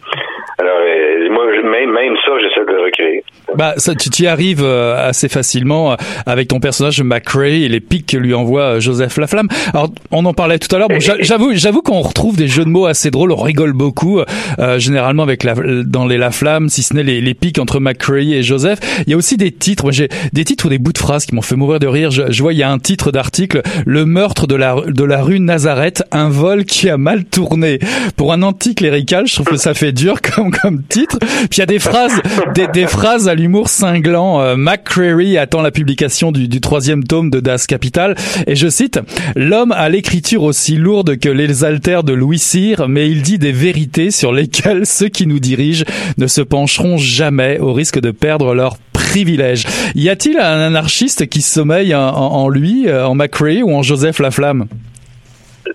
Alors, 0.60 0.78
euh, 0.82 1.30
moi, 1.30 1.46
même, 1.64 1.92
même 1.92 2.18
ça, 2.26 2.38
j'essaie 2.40 2.66
de 2.66 2.72
le 2.74 2.82
recréer. 2.82 3.24
Bah, 3.62 3.76
ça, 3.78 3.94
tu 3.94 4.24
y 4.24 4.26
arrives 4.26 4.64
euh, 4.64 5.08
assez 5.08 5.30
facilement 5.30 5.92
euh, 5.92 5.96
avec 6.26 6.48
ton 6.48 6.60
personnage 6.60 7.00
McCray 7.04 7.62
et 7.62 7.70
les 7.70 7.80
pics 7.80 8.08
que 8.08 8.18
lui 8.18 8.34
envoie 8.34 8.80
Joseph 8.80 9.18
Laflamme. 9.18 9.50
Alors, 9.72 9.92
on 10.10 10.26
en 10.26 10.34
parlait 10.34 10.58
tout 10.58 10.76
à 10.76 10.80
l'heure. 10.80 10.88
Bon, 10.88 11.00
j'avoue, 11.00 11.52
j'avoue 11.54 11.84
qu'on 11.84 12.02
retrouve 12.02 12.36
des 12.36 12.48
jeux 12.48 12.66
de 12.66 12.72
mots 12.72 12.88
assez 12.88 13.12
drôles. 13.12 13.32
On 13.32 13.40
rigole 13.44 13.74
beaucoup, 13.74 14.20
euh, 14.58 14.80
généralement 14.80 15.22
avec 15.22 15.44
la, 15.44 15.54
dans 15.86 16.08
les 16.08 16.18
Laflamme, 16.18 16.70
si 16.70 16.82
ce 16.82 16.96
n'est 16.96 17.04
les, 17.04 17.22
les 17.22 17.36
pics 17.36 17.60
entre 17.60 17.80
McCray 17.80 18.34
et 18.34 18.42
Joseph. 18.42 18.80
Il 19.06 19.12
y 19.12 19.14
a 19.14 19.18
aussi 19.18 19.38
des 19.38 19.52
titres. 19.52 19.84
Moi, 19.84 19.92
j'ai 19.92 20.10
des 20.34 20.44
titres 20.44 20.66
ou 20.66 20.70
des 20.70 20.80
bouts 20.80 20.94
de 20.94 20.98
phrases 20.98 21.28
qui 21.28 21.36
m'ont 21.36 21.44
fait 21.44 21.56
mourir 21.56 21.78
de 21.78 21.86
rire. 21.86 22.10
Je, 22.10 22.32
je 22.32 22.42
vois, 22.42 22.54
il 22.54 22.58
y 22.58 22.64
a 22.64 22.72
un 22.72 22.80
titre 22.80 23.12
d'article 23.12 23.62
"Le 23.86 24.08
meurtre 24.08 24.48
de 24.48 24.56
la 24.56 24.76
de 24.88 25.04
la 25.04 25.22
rue 25.22 25.40
Nazareth, 25.40 26.02
un 26.12 26.30
vol 26.30 26.66
qui 26.66 26.90
a 26.90 26.98
mal 26.98 27.26
tourné." 27.26 27.78
Pour 28.16 28.34
un 28.34 28.42
anti-clérical, 28.42 29.28
je 29.28 29.36
trouve 29.36 29.50
que 29.50 29.58
ça 29.58 29.76
fait 29.76 29.92
dur 29.92 30.20
comme 30.36 30.50
comme 30.50 30.82
titre. 30.82 31.20
Puis 31.20 31.58
il 31.58 31.60
y 31.60 31.62
a 31.62 31.68
des 31.68 31.78
phrases, 31.78 32.20
des, 32.56 32.68
des 32.70 32.88
phrases 32.88 33.28
à 33.28 33.36
l'humour 33.52 33.68
cinglant. 33.68 34.40
Euh, 34.40 34.56
McCreary 34.56 35.38
attend 35.38 35.62
la 35.62 35.72
publication 35.72 36.32
du, 36.32 36.48
du, 36.48 36.62
troisième 36.62 37.04
tome 37.04 37.30
de 37.30 37.42
Das 37.42 37.68
Capital. 37.68 38.16
Et 38.48 38.56
je 38.56 38.70
cite, 38.70 39.02
L'homme 39.36 39.74
a 39.74 39.90
l'écriture 39.90 40.44
aussi 40.44 40.78
lourde 40.78 41.20
que 41.20 41.28
les 41.28 41.66
altères 41.66 42.04
de 42.04 42.14
Louis 42.14 42.40
Cyr, 42.40 42.88
mais 42.88 43.10
il 43.10 43.24
dit 43.24 43.40
des 43.40 43.52
vérités 43.52 44.10
sur 44.10 44.32
lesquelles 44.32 44.86
ceux 44.86 45.10
qui 45.10 45.28
nous 45.28 45.40
dirigent 45.40 45.84
ne 46.18 46.28
se 46.28 46.40
pencheront 46.40 46.96
jamais 46.96 47.60
au 47.60 47.74
risque 47.74 48.00
de 48.00 48.12
perdre 48.12 48.54
leur 48.54 48.78
privilège. 48.94 49.66
Y 49.96 50.08
a-t-il 50.08 50.40
un 50.40 50.62
anarchiste 50.62 51.28
qui 51.28 51.42
sommeille 51.42 51.94
en, 51.94 52.08
en 52.08 52.48
lui, 52.48 52.88
euh, 52.88 53.06
en 53.06 53.16
McCreary 53.16 53.64
ou 53.64 53.76
en 53.76 53.82
Joseph 53.82 54.20
Laflamme? 54.20 54.68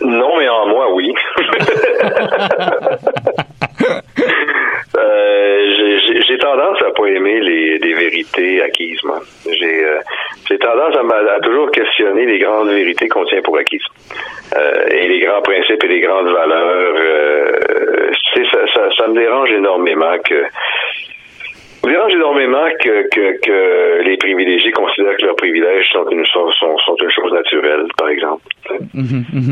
Non, 0.00 0.38
mais 0.38 0.48
en 0.48 0.66
moi, 0.68 0.94
oui. 0.94 1.12
Euh, 4.98 5.96
j'ai 6.26 6.35
tendance 6.46 6.82
à 6.82 6.90
pas 6.92 7.06
aimer 7.06 7.40
les, 7.40 7.94
vérités 7.94 8.62
acquises, 8.62 9.02
moi. 9.04 9.20
J'ai 9.50 9.84
euh, 9.84 10.58
tendance 10.60 10.94
à, 10.96 11.34
à, 11.34 11.40
toujours 11.40 11.70
questionner 11.70 12.26
les 12.26 12.38
grandes 12.38 12.68
vérités 12.68 13.08
qu'on 13.08 13.24
tient 13.24 13.42
pour 13.42 13.58
acquises. 13.58 13.86
Euh, 14.56 14.86
et 14.90 15.08
les 15.08 15.20
grands 15.20 15.42
principes 15.42 15.82
et 15.82 15.88
les 15.88 16.00
grandes 16.00 16.28
valeurs. 16.28 16.94
Euh, 16.96 18.10
ça, 18.52 18.90
ça, 18.96 19.08
me 19.08 19.14
dérange 19.14 19.50
énormément 19.50 20.18
que 20.24 20.44
dérange 21.84 22.12
énormément 22.14 22.68
que, 22.80 23.08
que, 23.10 24.02
les 24.02 24.16
privilégiés 24.16 24.72
considèrent 24.72 25.16
que 25.16 25.26
leurs 25.26 25.36
privilèges 25.36 25.88
sont 25.92 26.08
une, 26.10 26.24
sont, 26.26 26.50
sont 26.50 26.96
une 27.00 27.10
chose 27.10 27.32
naturelle, 27.32 27.86
par 27.96 28.08
exemple. 28.08 28.42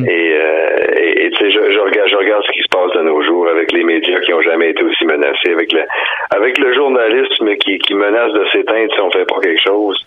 Et, 0.08 0.34
euh, 0.34 0.86
et 0.96 1.30
tu 1.30 1.38
sais, 1.38 1.50
je, 1.50 1.70
je, 1.72 1.78
regarde, 1.78 2.08
je 2.08 2.16
regarde 2.16 2.42
ce 2.46 2.52
qui 2.52 2.62
se 2.62 2.68
passe 2.68 2.92
de 2.92 3.02
nos 3.02 3.22
jours 3.22 3.48
avec 3.48 3.72
les 3.72 3.84
médias 3.84 4.20
qui 4.20 4.32
ont 4.32 4.40
jamais 4.40 4.70
été 4.70 4.82
aussi 4.82 5.04
menacés, 5.04 5.52
avec 5.52 5.72
le, 5.72 5.82
avec 6.30 6.58
le 6.58 6.72
journalisme 6.74 7.54
qui, 7.56 7.78
qui 7.78 7.94
menace 7.94 8.32
de 8.32 8.44
s'éteindre 8.52 8.92
si 8.94 9.00
on 9.00 9.10
fait 9.10 9.26
pas 9.26 9.40
quelque 9.40 9.62
chose. 9.62 10.04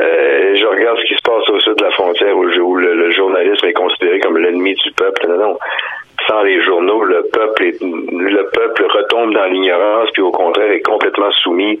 Euh, 0.00 0.56
je 0.56 0.66
regarde 0.66 0.98
ce 0.98 1.04
qui 1.04 1.14
se 1.14 1.22
passe 1.22 1.48
au 1.48 1.60
sud 1.60 1.76
de 1.76 1.84
la 1.84 1.90
frontière 1.92 2.36
où, 2.36 2.44
où 2.44 2.76
le, 2.76 2.94
le 2.94 3.10
journalisme 3.10 3.66
est 3.66 3.72
considéré 3.72 4.20
comme 4.20 4.38
l'ennemi 4.38 4.74
du 4.74 4.92
peuple. 4.92 5.26
Non, 5.28 5.38
non 5.38 5.58
sans 6.28 6.42
les 6.42 6.62
journaux, 6.62 7.02
le 7.02 7.24
peuple 7.32 7.64
est, 7.64 7.82
le 7.82 8.48
peuple 8.52 8.84
retombe 8.84 9.34
dans 9.34 9.46
l'ignorance, 9.46 10.08
puis 10.12 10.22
au 10.22 10.30
contraire 10.30 10.70
est 10.70 10.82
complètement 10.82 11.30
soumis 11.42 11.80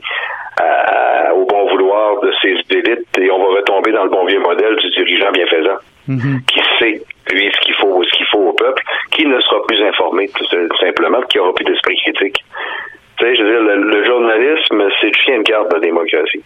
à, 0.60 1.32
au 1.34 1.44
bon 1.46 1.68
vouloir 1.68 2.20
de 2.20 2.32
ses 2.42 2.56
élites, 2.76 3.06
et 3.18 3.30
on 3.30 3.38
va 3.38 3.60
retomber 3.60 3.92
dans 3.92 4.04
le 4.04 4.10
bon 4.10 4.24
vieux 4.24 4.40
modèle 4.40 4.76
du 4.76 4.90
dirigeant 4.90 5.30
bienfaisant, 5.32 5.78
mm-hmm. 6.08 6.44
qui 6.46 6.60
sait 6.78 7.02
lui 7.32 7.50
ce 7.52 7.60
qu'il 7.60 7.74
faut, 7.74 8.02
ce 8.04 8.10
qu'il 8.16 8.26
faut 8.26 8.48
au 8.48 8.52
peuple, 8.52 8.82
qui 9.12 9.26
ne 9.26 9.40
sera 9.40 9.62
plus 9.66 9.80
informé 9.82 10.28
tout 10.28 10.46
simplement, 10.80 11.22
qui 11.22 11.38
aura 11.38 11.54
plus 11.54 11.64
d'esprit 11.64 11.96
critique. 11.96 12.44
Tu 13.18 13.24
sais, 13.24 13.36
je 13.36 13.42
veux 13.42 13.50
dire, 13.50 13.62
le, 13.62 13.90
le 13.90 14.04
journalisme, 14.04 14.82
c'est 15.00 15.14
chien 15.24 15.38
de 15.38 15.42
garde 15.44 15.68
de 15.68 15.74
la 15.74 15.80
démocratie. 15.80 16.42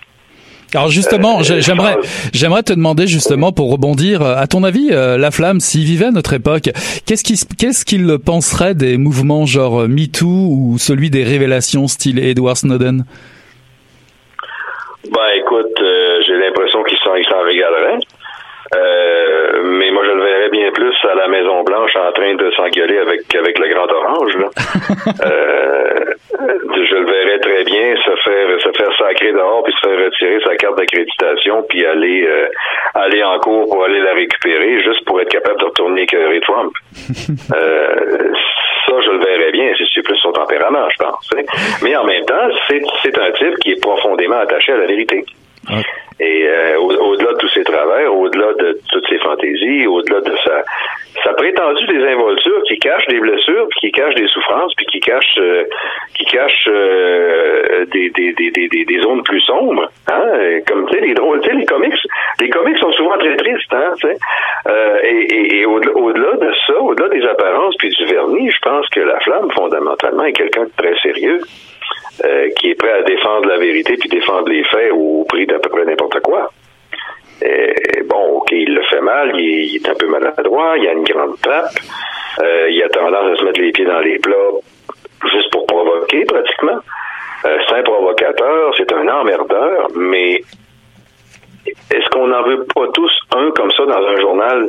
Alors 0.74 0.88
justement, 0.88 1.38
euh, 1.38 1.60
j'aimerais 1.60 1.96
j'aimerais 2.32 2.62
te 2.62 2.72
demander 2.72 3.06
justement 3.06 3.52
pour 3.52 3.70
rebondir, 3.70 4.22
euh, 4.22 4.34
à 4.36 4.46
ton 4.46 4.64
avis, 4.64 4.88
euh, 4.90 5.16
la 5.16 5.30
flamme, 5.30 5.60
s'il 5.60 5.84
vivait 5.84 6.06
à 6.06 6.10
notre 6.10 6.32
époque, 6.32 6.70
qu'est-ce 7.06 7.22
qu'il 7.22 7.36
qu'est-ce 7.56 7.84
qu'il 7.84 8.18
penserait 8.18 8.74
des 8.74 8.96
mouvements 8.98 9.46
genre 9.46 9.88
MeToo 9.88 10.26
ou 10.26 10.76
celui 10.78 11.08
des 11.08 11.22
révélations 11.22 11.86
style 11.86 12.18
Edward 12.18 12.56
Snowden? 12.56 13.04
Ben 15.04 15.28
écoute, 15.38 15.80
j'ai 16.26 16.36
l'impression 16.36 16.82
qu'il 16.82 16.98
s'en 16.98 17.14
s'en 17.30 17.42
régalerait. 17.42 17.98
mais 19.64 19.90
moi, 19.92 20.02
je 20.04 20.12
le 20.12 20.24
verrais 20.24 20.50
bien 20.50 20.72
plus 20.86 21.10
à 21.10 21.14
la 21.14 21.28
Maison 21.28 21.62
Blanche 21.62 21.96
en 21.96 22.12
train 22.12 22.34
de 22.34 22.50
s'engueuler 22.52 22.98
avec 22.98 23.34
avec 23.34 23.58
le 23.58 23.68
Grand 23.68 23.90
Orange. 23.90 24.36
Là. 24.36 24.48
je 26.38 26.94
le 26.94 27.06
verrais 27.06 27.38
très 27.40 27.64
bien 27.64 27.96
se 27.96 28.10
faire 28.22 28.60
se 28.60 28.70
faire 28.76 28.96
sacrer 28.98 29.32
dehors 29.32 29.62
puis 29.64 29.72
se 29.72 29.88
faire 29.88 30.04
retirer 30.04 30.40
sa 30.44 30.56
carte 30.56 30.76
d'accréditation 30.78 31.62
puis 31.68 31.84
aller 31.84 32.26
euh, 32.26 32.48
aller 32.94 33.22
en 33.22 33.38
cours 33.38 33.68
pour 33.68 33.84
aller 33.84 34.00
la 34.00 34.14
récupérer 34.14 34.82
juste 34.82 35.04
pour 35.04 35.20
être 35.20 35.30
capable 35.30 35.60
de 35.60 35.64
retourner 35.64 36.02
écœurer 36.02 36.40
Trump. 36.40 36.72
euh, 37.54 38.32
ça, 38.86 39.00
je 39.00 39.10
le 39.10 39.18
verrais 39.18 39.52
bien 39.52 39.74
si 39.76 39.84
c'est 39.92 40.02
plus 40.02 40.16
son 40.18 40.32
tempérament, 40.32 40.88
je 40.90 41.04
pense. 41.04 41.30
Mais 41.82 41.96
en 41.96 42.04
même 42.04 42.24
temps, 42.24 42.48
c'est 42.68 42.82
c'est 43.02 43.18
un 43.18 43.32
type 43.32 43.58
qui 43.58 43.72
est 43.72 43.80
profondément 43.80 44.38
attaché 44.38 44.72
à 44.72 44.76
la 44.76 44.86
vérité. 44.86 45.24
Et 46.18 46.48
euh, 46.48 46.78
au-delà 46.78 47.32
de 47.32 47.38
tous 47.38 47.48
ses 47.48 47.64
travers, 47.64 48.14
au-delà 48.14 48.52
de 48.54 48.78
toutes 48.90 49.06
ses 49.06 49.18
fantaisies, 49.18 49.86
au-delà 49.86 50.22
de 50.22 50.32
sa, 50.44 50.64
sa 51.22 51.34
prétendue 51.34 51.86
désinvolture 51.86 52.62
qui 52.66 52.78
cache 52.78 53.06
des 53.08 53.20
blessures, 53.20 53.66
puis 53.68 53.80
qui 53.80 53.92
cache 53.92 54.14
des 54.14 54.26
souffrances, 54.28 54.72
puis 54.76 54.86
qui 54.86 55.00
cache 55.00 55.36
euh, 55.38 55.64
qui 56.14 56.24
cache 56.24 56.68
euh, 56.68 57.84
des, 57.92 58.08
des, 58.10 58.32
des, 58.32 58.50
des, 58.50 59.00
zones 59.00 59.22
plus 59.24 59.40
sombres. 59.40 59.90
Hein? 60.10 60.60
Comme 60.66 60.86
tu 60.88 60.94
sais, 60.94 61.04
les 61.04 61.12
drôles, 61.12 61.40
tu 61.40 61.50
sais, 61.50 61.54
les 61.54 61.66
comics, 61.66 61.94
les 62.40 62.48
comics 62.48 62.78
sont 62.78 62.92
souvent 62.92 63.18
très 63.18 63.36
tristes, 63.36 63.74
hein, 63.74 63.92
tu 64.00 64.08
sais. 64.08 64.16
Euh, 64.68 64.98
et, 65.02 65.34
et, 65.34 65.60
et 65.60 65.66
au-delà 65.66 66.36
de 66.36 66.50
ça, 66.66 66.80
au-delà 66.80 67.08
des 67.10 67.24
apparences 67.26 67.76
puis 67.76 67.90
du 67.90 68.06
vernis, 68.06 68.50
je 68.50 68.58
pense 68.62 68.88
que 68.88 69.00
la 69.00 69.20
flamme, 69.20 69.50
fondamentalement, 69.50 70.24
est 70.24 70.32
quelqu'un 70.32 70.64
de 70.64 70.72
très 70.76 70.96
sérieux. 71.00 71.40
Euh, 72.24 72.48
qui 72.56 72.70
est 72.70 72.74
prêt 72.74 72.92
à 72.92 73.02
défendre 73.02 73.46
la 73.46 73.58
vérité 73.58 73.96
puis 73.98 74.08
défendre 74.08 74.48
les 74.48 74.64
faits 74.64 74.90
au 74.92 75.24
prix 75.28 75.46
d'à 75.46 75.58
peu 75.58 75.68
près 75.68 75.84
n'importe 75.84 76.20
quoi. 76.20 76.50
Bon, 78.08 78.38
ok, 78.38 78.52
il 78.52 78.74
le 78.74 78.82
fait 78.84 79.00
mal, 79.00 79.38
il, 79.38 79.76
est 79.76 79.88
un 79.88 79.94
peu 79.94 80.06
maladroit, 80.06 80.78
il 80.78 80.88
a 80.88 80.92
une 80.92 81.02
grande 81.02 81.38
trappe, 81.40 81.74
euh, 82.40 82.70
il 82.70 82.82
a 82.82 82.88
tendance 82.88 83.32
à 83.32 83.36
se 83.36 83.44
mettre 83.44 83.60
les 83.60 83.72
pieds 83.72 83.84
dans 83.84 83.98
les 83.98 84.18
plats 84.18 84.34
juste 85.30 85.50
pour 85.50 85.66
provoquer 85.66 86.24
pratiquement. 86.24 86.78
Euh, 87.44 87.58
c'est 87.66 87.74
un 87.74 87.82
provocateur, 87.82 88.74
c'est 88.76 88.92
un 88.92 89.08
emmerdeur, 89.08 89.88
mais 89.94 90.42
est-ce 91.90 92.08
qu'on 92.10 92.28
n'en 92.28 92.42
veut 92.42 92.64
pas 92.74 92.86
tous 92.94 93.12
un 93.34 93.50
comme 93.50 93.70
ça 93.72 93.84
dans 93.84 94.06
un 94.06 94.16
journal 94.20 94.68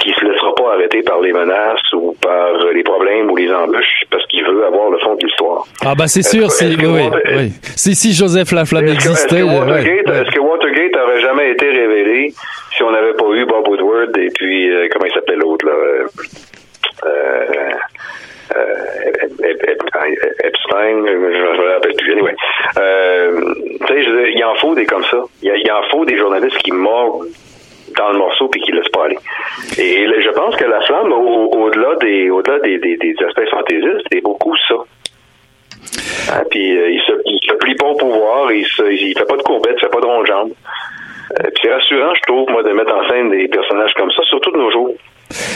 qui 0.00 0.12
se 0.12 0.24
laissera 0.24 0.54
pas 0.54 0.74
arrêter 0.74 1.02
par 1.02 1.20
les 1.20 1.32
menaces 1.32 1.92
ou 1.92 2.16
par 2.20 2.52
les 2.72 2.82
problèmes 2.82 3.30
ou 3.30 3.36
les 3.36 3.50
embûches 3.52 4.04
parce 4.10 4.24
qu'il 4.26 4.44
veut 4.44 4.64
avoir 4.66 4.90
le 4.90 4.98
fond 4.98 5.14
de 5.14 5.24
l'histoire. 5.24 5.64
Ah 5.84 5.94
bah 5.94 6.06
c'est 6.06 6.22
sûr, 6.22 6.50
si, 6.50 6.76
oui, 6.76 7.08
oui. 7.36 7.52
Si, 7.76 7.94
si 7.94 8.12
Joseph 8.12 8.52
Laflamme 8.52 8.88
existait... 8.88 9.36
Est-ce 9.36 9.44
que, 9.44 9.58
Watergate, 9.58 10.08
ouais, 10.08 10.22
est-ce 10.22 10.30
que 10.30 10.40
Watergate 10.40 10.96
aurait 10.96 11.20
jamais 11.20 11.50
été 11.52 11.68
révélé 11.68 12.32
si 12.76 12.82
on 12.82 12.90
n'avait 12.90 13.14
pas 13.14 13.30
eu 13.32 13.44
Bob 13.46 13.68
Woodward 13.68 14.16
et 14.16 14.30
puis, 14.34 14.70
euh, 14.70 14.88
comment 14.92 15.06
il 15.06 15.12
s'appelait 15.12 15.36
l'autre, 15.36 15.66
là 15.66 15.72
euh, 15.72 16.10
euh, 18.56 18.84
Epstein, 20.44 21.04
je 21.06 21.62
me 21.62 21.72
rappelle 21.74 21.94
plus. 21.96 22.12
Anyway, 22.12 22.34
euh, 22.78 23.54
tu 23.86 23.86
sais, 23.86 24.32
il 24.34 24.44
en 24.44 24.54
faut 24.56 24.74
des 24.74 24.86
comme 24.86 25.04
ça. 25.04 25.22
Il, 25.42 25.52
il 25.56 25.70
en 25.70 25.82
faut 25.90 26.04
des 26.04 26.18
journalistes 26.18 26.58
qui 26.58 26.72
mordent 26.72 27.26
dans 27.96 28.10
le 28.12 28.18
morceau 28.18 28.48
puis 28.48 28.60
qui 28.60 28.72
laisse 28.72 28.88
pas 28.88 29.06
aller. 29.06 29.18
Et 29.78 30.06
je 30.06 30.30
pense 30.30 30.56
que 30.56 30.64
la 30.64 30.80
flamme, 30.82 31.12
au-delà 31.12 31.96
des, 31.96 32.30
au-delà 32.30 32.58
des, 32.60 32.78
des, 32.78 32.96
des, 32.96 33.14
aspects 33.24 33.48
fantaisistes, 33.50 34.06
c'est 34.10 34.20
beaucoup 34.20 34.56
ça. 34.68 34.74
Hein, 36.32 36.42
puis 36.50 36.76
euh, 36.76 36.90
il, 36.90 37.00
se, 37.00 37.12
se 37.12 37.56
plie 37.56 37.74
pas 37.74 37.86
au 37.86 37.96
pouvoir, 37.96 38.52
il, 38.52 38.66
se, 38.66 38.82
il 38.90 39.16
fait 39.16 39.26
pas 39.26 39.36
de 39.36 39.42
courbettes, 39.42 39.76
il 39.76 39.80
fait 39.80 39.92
pas 39.92 40.00
de 40.00 40.06
ronde 40.06 40.26
jambe. 40.26 40.52
Euh, 41.32 41.50
c'est 41.60 41.72
rassurant, 41.72 42.14
je 42.14 42.20
trouve, 42.26 42.48
moi, 42.50 42.62
de 42.62 42.70
mettre 42.70 42.94
en 42.94 43.08
scène 43.08 43.30
des 43.30 43.48
personnages 43.48 43.94
comme 43.94 44.10
ça, 44.12 44.22
surtout 44.24 44.50
de 44.52 44.58
nos 44.58 44.70
jours. 44.70 44.94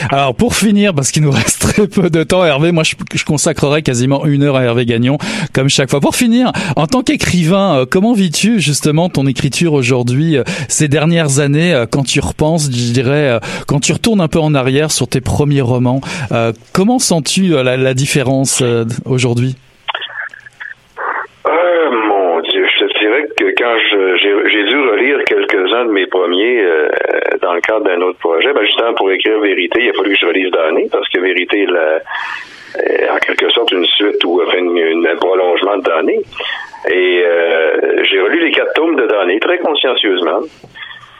Alors 0.09 0.35
pour 0.35 0.55
finir, 0.55 0.93
parce 0.93 1.11
qu'il 1.11 1.23
nous 1.23 1.31
reste 1.39 1.61
très 1.61 1.87
peu 1.87 2.09
de 2.09 2.23
temps, 2.23 2.43
Hervé, 2.45 2.71
moi 2.71 2.83
je, 2.83 3.23
consacrerai 3.23 3.81
quasiment 3.81 4.25
une 4.25 4.43
heure 4.43 4.55
à 4.55 4.63
Hervé 4.63 4.85
Gagnon, 4.85 5.17
comme 5.53 5.69
chaque 5.69 5.89
fois. 5.89 5.99
Pour 5.99 6.15
finir, 6.15 6.51
en 6.75 6.87
tant 6.87 7.01
qu'écrivain, 7.03 7.79
euh, 7.79 7.85
comment 7.89 8.13
vis-tu 8.13 8.59
justement 8.59 9.09
ton 9.09 9.27
écriture 9.27 9.73
aujourd'hui, 9.73 10.37
euh, 10.37 10.43
ces 10.67 10.87
dernières 10.87 11.39
années, 11.39 11.73
euh, 11.73 11.85
quand 11.89 12.03
tu 12.03 12.19
repenses, 12.19 12.65
je 12.65 12.93
dirais, 12.93 13.39
quand 13.67 13.79
tu 13.79 13.93
retournes 13.93 14.21
un 14.21 14.27
peu 14.27 14.39
en 14.39 14.53
arrière 14.55 14.91
sur 14.91 15.07
tes 15.07 15.21
premiers 15.21 15.61
romans, 15.61 16.01
comment 16.73 16.99
sens-tu 16.99 17.49
la, 17.49 17.93
différence 17.93 18.63
aujourd'hui? 19.05 19.55
Mon 21.45 22.41
Dieu, 22.41 22.65
je 22.65 22.85
te 22.85 22.99
dirais 22.99 23.23
que 23.37 23.45
quand 23.57 23.75
j'ai 24.51 24.63
dû 24.69 24.77
relire 24.77 25.19
de 25.85 25.91
mes 25.91 26.07
premiers 26.07 26.63
dans 27.41 27.49
dans 27.49 27.55
le 27.55 27.61
cadre 27.61 27.85
d'un 27.85 28.01
autre 28.01 28.19
projet. 28.19 28.53
Ben, 28.53 28.63
justement, 28.63 28.93
pour 28.93 29.11
écrire 29.11 29.39
Vérité, 29.39 29.79
il 29.81 29.89
a 29.89 29.93
fallu 29.93 30.11
que 30.13 30.19
je 30.19 30.25
relise 30.27 30.51
d'année 30.51 30.87
parce 30.91 31.09
que 31.09 31.19
Vérité 31.19 31.65
est 31.65 33.09
en 33.09 33.17
quelque 33.17 33.49
sorte 33.49 33.71
une 33.71 33.85
suite 33.85 34.23
ou 34.23 34.39
enfin, 34.45 34.59
une, 34.59 35.07
un 35.07 35.15
prolongement 35.15 35.77
de 35.77 35.83
Donné. 35.83 36.19
Et 36.91 37.23
euh, 37.25 38.03
j'ai 38.03 38.21
relu 38.21 38.39
les 38.39 38.51
quatre 38.51 38.73
tomes 38.73 38.95
de 38.95 39.07
Donné 39.07 39.39
très 39.39 39.57
consciencieusement. 39.57 40.41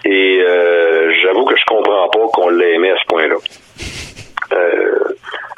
Et 0.05 0.39
euh, 0.41 1.11
j'avoue 1.23 1.45
que 1.45 1.55
je 1.57 1.65
comprends 1.65 2.07
pas 2.09 2.27
qu'on 2.31 2.49
l'ait 2.49 2.75
aimé 2.75 2.91
à 2.91 2.97
ce 2.97 3.05
point-là. 3.07 3.35
Euh, 4.53 4.91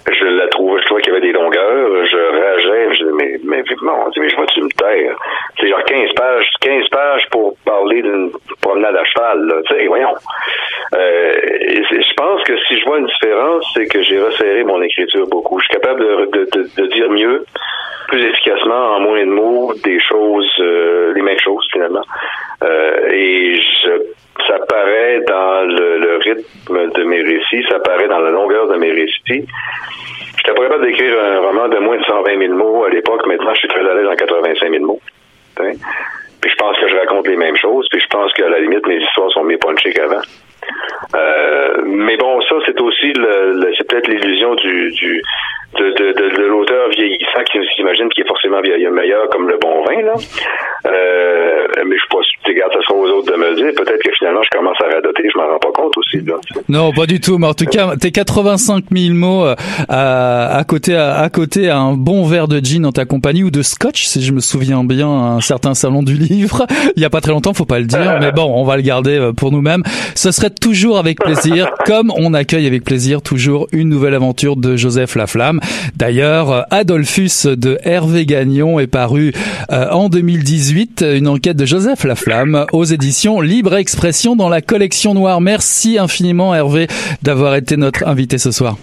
je 0.10 0.26
la 0.26 0.48
trouvais, 0.48 0.82
je 0.82 0.86
trouvais 0.86 1.02
qu'il 1.02 1.14
y 1.14 1.16
avait 1.16 1.26
des 1.26 1.34
longueurs, 1.34 2.06
je 2.06 2.18
je 2.62 3.04
mais, 3.12 3.40
mais, 3.44 3.64
Dieu, 3.64 3.76
mais 3.82 4.30
je 4.30 4.36
vois-tu 4.36 4.62
me 4.62 4.70
taire? 4.70 5.16
C'est 5.60 5.70
genre 5.70 5.84
15 5.84 6.14
pages, 6.16 6.46
15 6.62 6.90
pages 6.90 7.28
pour 7.32 7.56
parler 7.66 8.02
d'une 8.02 8.32
promenade 8.62 8.96
à 8.96 9.04
cheval, 9.06 9.46
là, 9.46 9.56
tu 9.68 9.76
sais, 9.76 9.88
voyons. 9.88 10.14
Euh, 10.96 11.34
je 11.34 12.14
pense 12.16 12.44
que 12.44 12.58
si 12.68 12.80
je 12.80 12.86
vois 12.86 13.00
une 13.00 13.08
différence, 13.08 13.66
c'est 13.74 13.86
que 13.86 14.02
j'ai 14.04 14.20
resserré 14.22 14.64
mon 14.64 14.82
écriture 14.82 15.28
beaucoup. 15.28 15.60
Je 15.60 15.66
suis 15.66 15.80
capable 15.80 16.30
de 16.32 16.86
dire 16.88 17.10
mieux, 17.10 17.46
plus 18.12 18.24
efficacement, 18.26 18.96
en 18.96 19.00
moins 19.00 19.26
de 19.26 19.32
mots, 19.32 19.74
des 19.84 20.00
choses, 20.02 20.52
euh, 20.60 21.14
les 21.14 21.22
mêmes 21.22 21.40
choses, 21.40 21.66
finalement. 21.72 22.04
Euh, 22.64 23.10
et 23.10 23.56
je 23.56 23.90
ça 24.48 24.58
paraît 24.68 25.22
dans 25.28 25.68
le, 25.68 26.00
le, 26.00 26.18
rythme 26.18 26.92
de 26.92 27.04
mes 27.04 27.22
récits, 27.22 27.64
ça 27.70 27.80
paraît 27.80 28.08
dans 28.08 28.20
la 28.20 28.32
longueur 28.32 28.68
de 28.68 28.76
mes 28.76 28.92
récits. 28.92 29.46
J'étais 30.44 30.56
pas 30.56 30.64
capable 30.64 30.86
d'écrire 30.86 31.14
un 31.24 31.40
roman 31.40 31.68
de 31.68 31.78
moins 31.78 31.98
de 31.98 32.04
120 32.04 32.40
000 32.40 32.54
mots 32.54 32.84
à 32.86 32.90
l'époque. 32.90 33.26
Maintenant, 33.28 33.54
je 33.54 33.60
suis 33.60 33.68
très 33.68 33.88
à 33.88 33.94
l'aise 33.94 34.08
en 34.08 34.16
85 34.16 34.72
000 34.72 34.84
mots. 34.84 35.00
Puis 35.56 36.50
je 36.50 36.56
pense 36.56 36.78
que 36.80 36.90
je 36.90 36.96
raconte 36.96 37.28
les 37.28 37.36
mêmes 37.36 37.58
choses. 37.58 37.88
Puis 37.92 38.02
je 38.02 38.08
pense 38.08 38.34
qu'à 38.34 38.50
la 38.50 38.60
limite, 38.60 38.86
mes 38.88 38.98
histoires 38.98 39.30
sont 39.32 39.44
mieux 39.44 39.60
punchées 39.60 39.94
qu'avant. 39.94 40.22
Euh, 41.14 41.82
mais 41.86 42.18
bon, 42.18 42.42
ça, 42.42 42.56
c'est 42.66 42.80
aussi 42.82 43.14
le, 43.14 43.54
le 43.54 43.72
c'est 43.78 43.88
peut-être 43.88 44.08
l'illusion 44.08 44.56
du, 44.56 44.92
du 44.92 45.22
de, 45.78 45.86
de, 45.92 46.12
de, 46.14 46.36
de 46.38 46.44
l'auteur 46.48 46.90
vieillissant 46.90 47.44
qui 47.52 47.60
s'imagine 47.76 48.10
qu'il 48.10 48.24
est 48.24 48.28
forcément 48.28 48.62
meilleur 48.62 49.30
comme 49.30 49.48
le 49.48 49.58
bon 49.62 49.84
vin. 49.84 50.02
Là. 50.02 50.14
Euh, 50.86 51.68
mais 51.88 51.96
je 51.98 52.08
pas 52.10 52.22
sûr, 52.24 52.40
regarde, 52.46 52.74
ça 52.74 52.80
sera 52.82 52.96
aux 52.96 53.08
autres 53.08 53.32
de 53.32 53.38
me 53.38 53.56
dire. 53.56 53.72
Peut-être 53.76 54.02
que 54.04 54.12
finalement, 54.18 54.42
je 54.44 54.58
commence 54.58 54.78
à 54.82 54.94
radoter, 54.94 55.24
je 55.32 55.38
m'en 55.38 55.48
rends 55.48 55.60
pas 55.60 55.72
compte 55.74 55.98
aussi. 55.98 56.20
Là, 56.26 56.36
non, 56.70 56.92
pas 56.92 57.06
du 57.06 57.20
tout. 57.20 57.38
Mais 57.38 57.48
en 57.48 57.54
tout 57.54 57.66
cas, 57.66 57.96
tes 57.96 58.12
85 58.12 58.86
000 58.92 59.16
mots 59.16 59.46
euh, 59.46 59.56
à, 59.90 60.58
à 60.58 60.64
côté 60.64 60.96
à, 60.96 61.20
à, 61.20 61.30
côté 61.30 61.70
à 61.70 61.80
un 61.80 61.94
bon 61.94 62.26
verre 62.26 62.48
de 62.48 62.60
gin 62.60 62.86
en 62.86 62.92
ta 62.92 63.06
compagnie 63.06 63.44
ou 63.44 63.52
de 63.52 63.62
scotch, 63.62 64.06
si 64.06 64.22
je 64.22 64.34
me 64.34 64.40
souviens 64.40 64.84
bien, 64.84 65.08
à 65.08 65.36
un 65.36 65.42
certain 65.42 65.74
salon 65.74 66.04
du 66.04 66.16
livre. 66.16 66.66
Il 66.96 67.02
y 67.02 67.06
a 67.06 67.10
pas 67.10 67.22
très 67.22 67.32
longtemps, 67.32 67.54
faut 67.54 67.66
pas 67.66 67.80
le 67.80 67.86
dire. 67.86 68.18
mais 68.20 68.32
bon, 68.32 68.52
on 68.54 68.64
va 68.64 68.76
le 68.76 68.84
garder 68.84 69.18
euh, 69.18 69.34
pour 69.34 69.52
nous-mêmes. 69.52 69.84
Ce 70.16 70.32
serait 70.32 70.50
toujours 70.50 70.98
avec 70.98 71.20
plaisir, 71.20 71.72
comme 71.86 72.12
on 72.18 72.34
accueille 72.34 72.68
avec 72.68 72.84
plaisir 72.84 73.22
toujours 73.22 73.68
une 73.72 73.90
nouvelle 73.90 74.16
aventure 74.16 74.58
de 74.58 74.76
Joseph 74.76 75.16
Laflamme. 75.16 75.61
D'ailleurs, 75.96 76.66
Adolphus 76.72 77.46
de 77.46 77.78
Hervé 77.84 78.26
Gagnon 78.26 78.80
est 78.80 78.88
paru 78.88 79.34
euh, 79.72 79.90
en 79.90 80.10
2018, 80.10 81.06
une 81.16 81.28
enquête 81.28 81.58
de 81.58 81.66
Joseph 81.66 82.04
Laflamme 82.04 82.66
aux 82.72 82.84
éditions 82.84 83.42
Libre 83.42 83.76
Expression 83.76 84.36
dans 84.36 84.50
la 84.50 84.62
collection 84.62 85.14
noire. 85.14 85.42
Merci 85.42 85.98
infiniment 85.98 86.54
Hervé 86.56 86.88
d'avoir 87.22 87.56
été 87.56 87.78
notre 87.78 88.08
invité 88.08 88.38
ce 88.38 88.52
soir. 88.52 88.78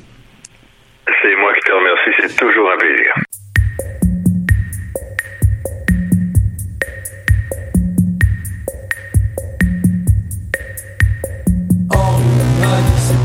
C'est 1.22 1.36
moi 1.40 1.52
qui 1.54 1.60
te 1.60 1.72
remercie, 1.72 2.28
c'est 2.28 2.36
toujours 2.36 2.70
un 2.72 2.78
plaisir. 2.78 3.14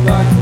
parfois 0.05 0.32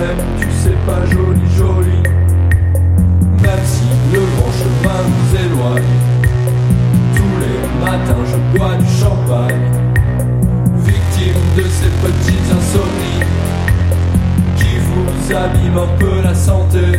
Toi-même 0.00 0.16
tu 0.38 0.46
sais 0.50 0.76
pas 0.86 1.04
joli 1.10 1.40
joli. 1.56 2.02
Même 3.42 3.64
si 3.64 3.84
le 4.12 4.20
grand 4.20 4.52
chemin 4.52 5.00
nous 5.10 5.30
éloigne. 5.44 5.92
Tous 7.14 7.34
les 7.40 7.84
matins 7.84 8.24
je 8.24 8.58
bois 8.58 8.76
du 8.76 8.86
champagne. 8.86 9.60
Victime 10.84 11.42
de 11.56 11.62
ces 11.62 11.90
petites 12.02 12.50
insomnies 12.50 13.24
qui 14.56 14.78
vous 14.78 15.36
abîment 15.36 15.82
un 15.82 15.98
peu 15.98 16.22
la 16.22 16.34
santé. 16.34 16.98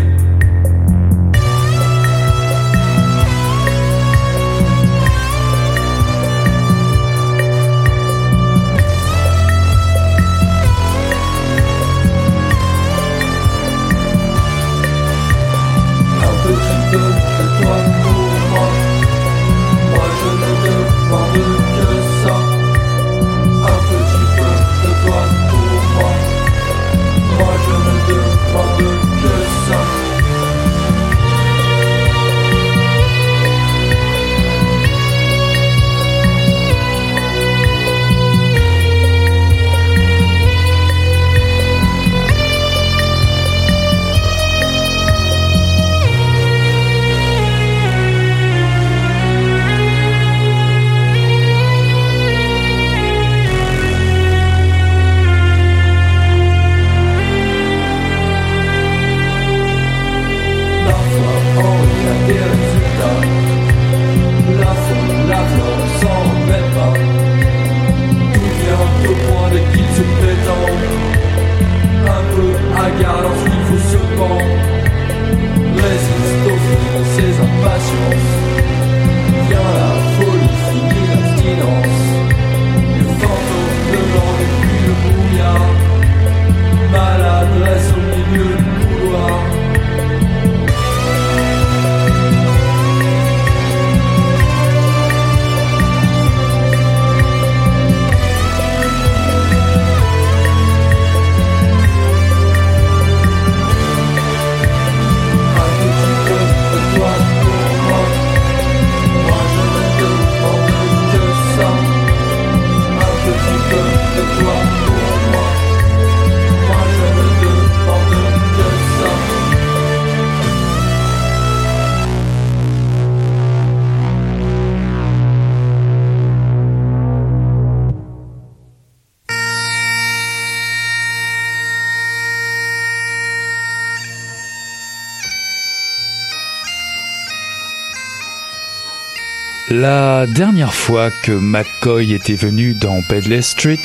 La 140.21 140.27
dernière 140.27 140.75
fois 140.75 141.09
que 141.09 141.31
McCoy 141.31 142.13
était 142.13 142.35
venu 142.35 142.75
dans 142.75 143.01
Bedley 143.09 143.41
Street, 143.41 143.81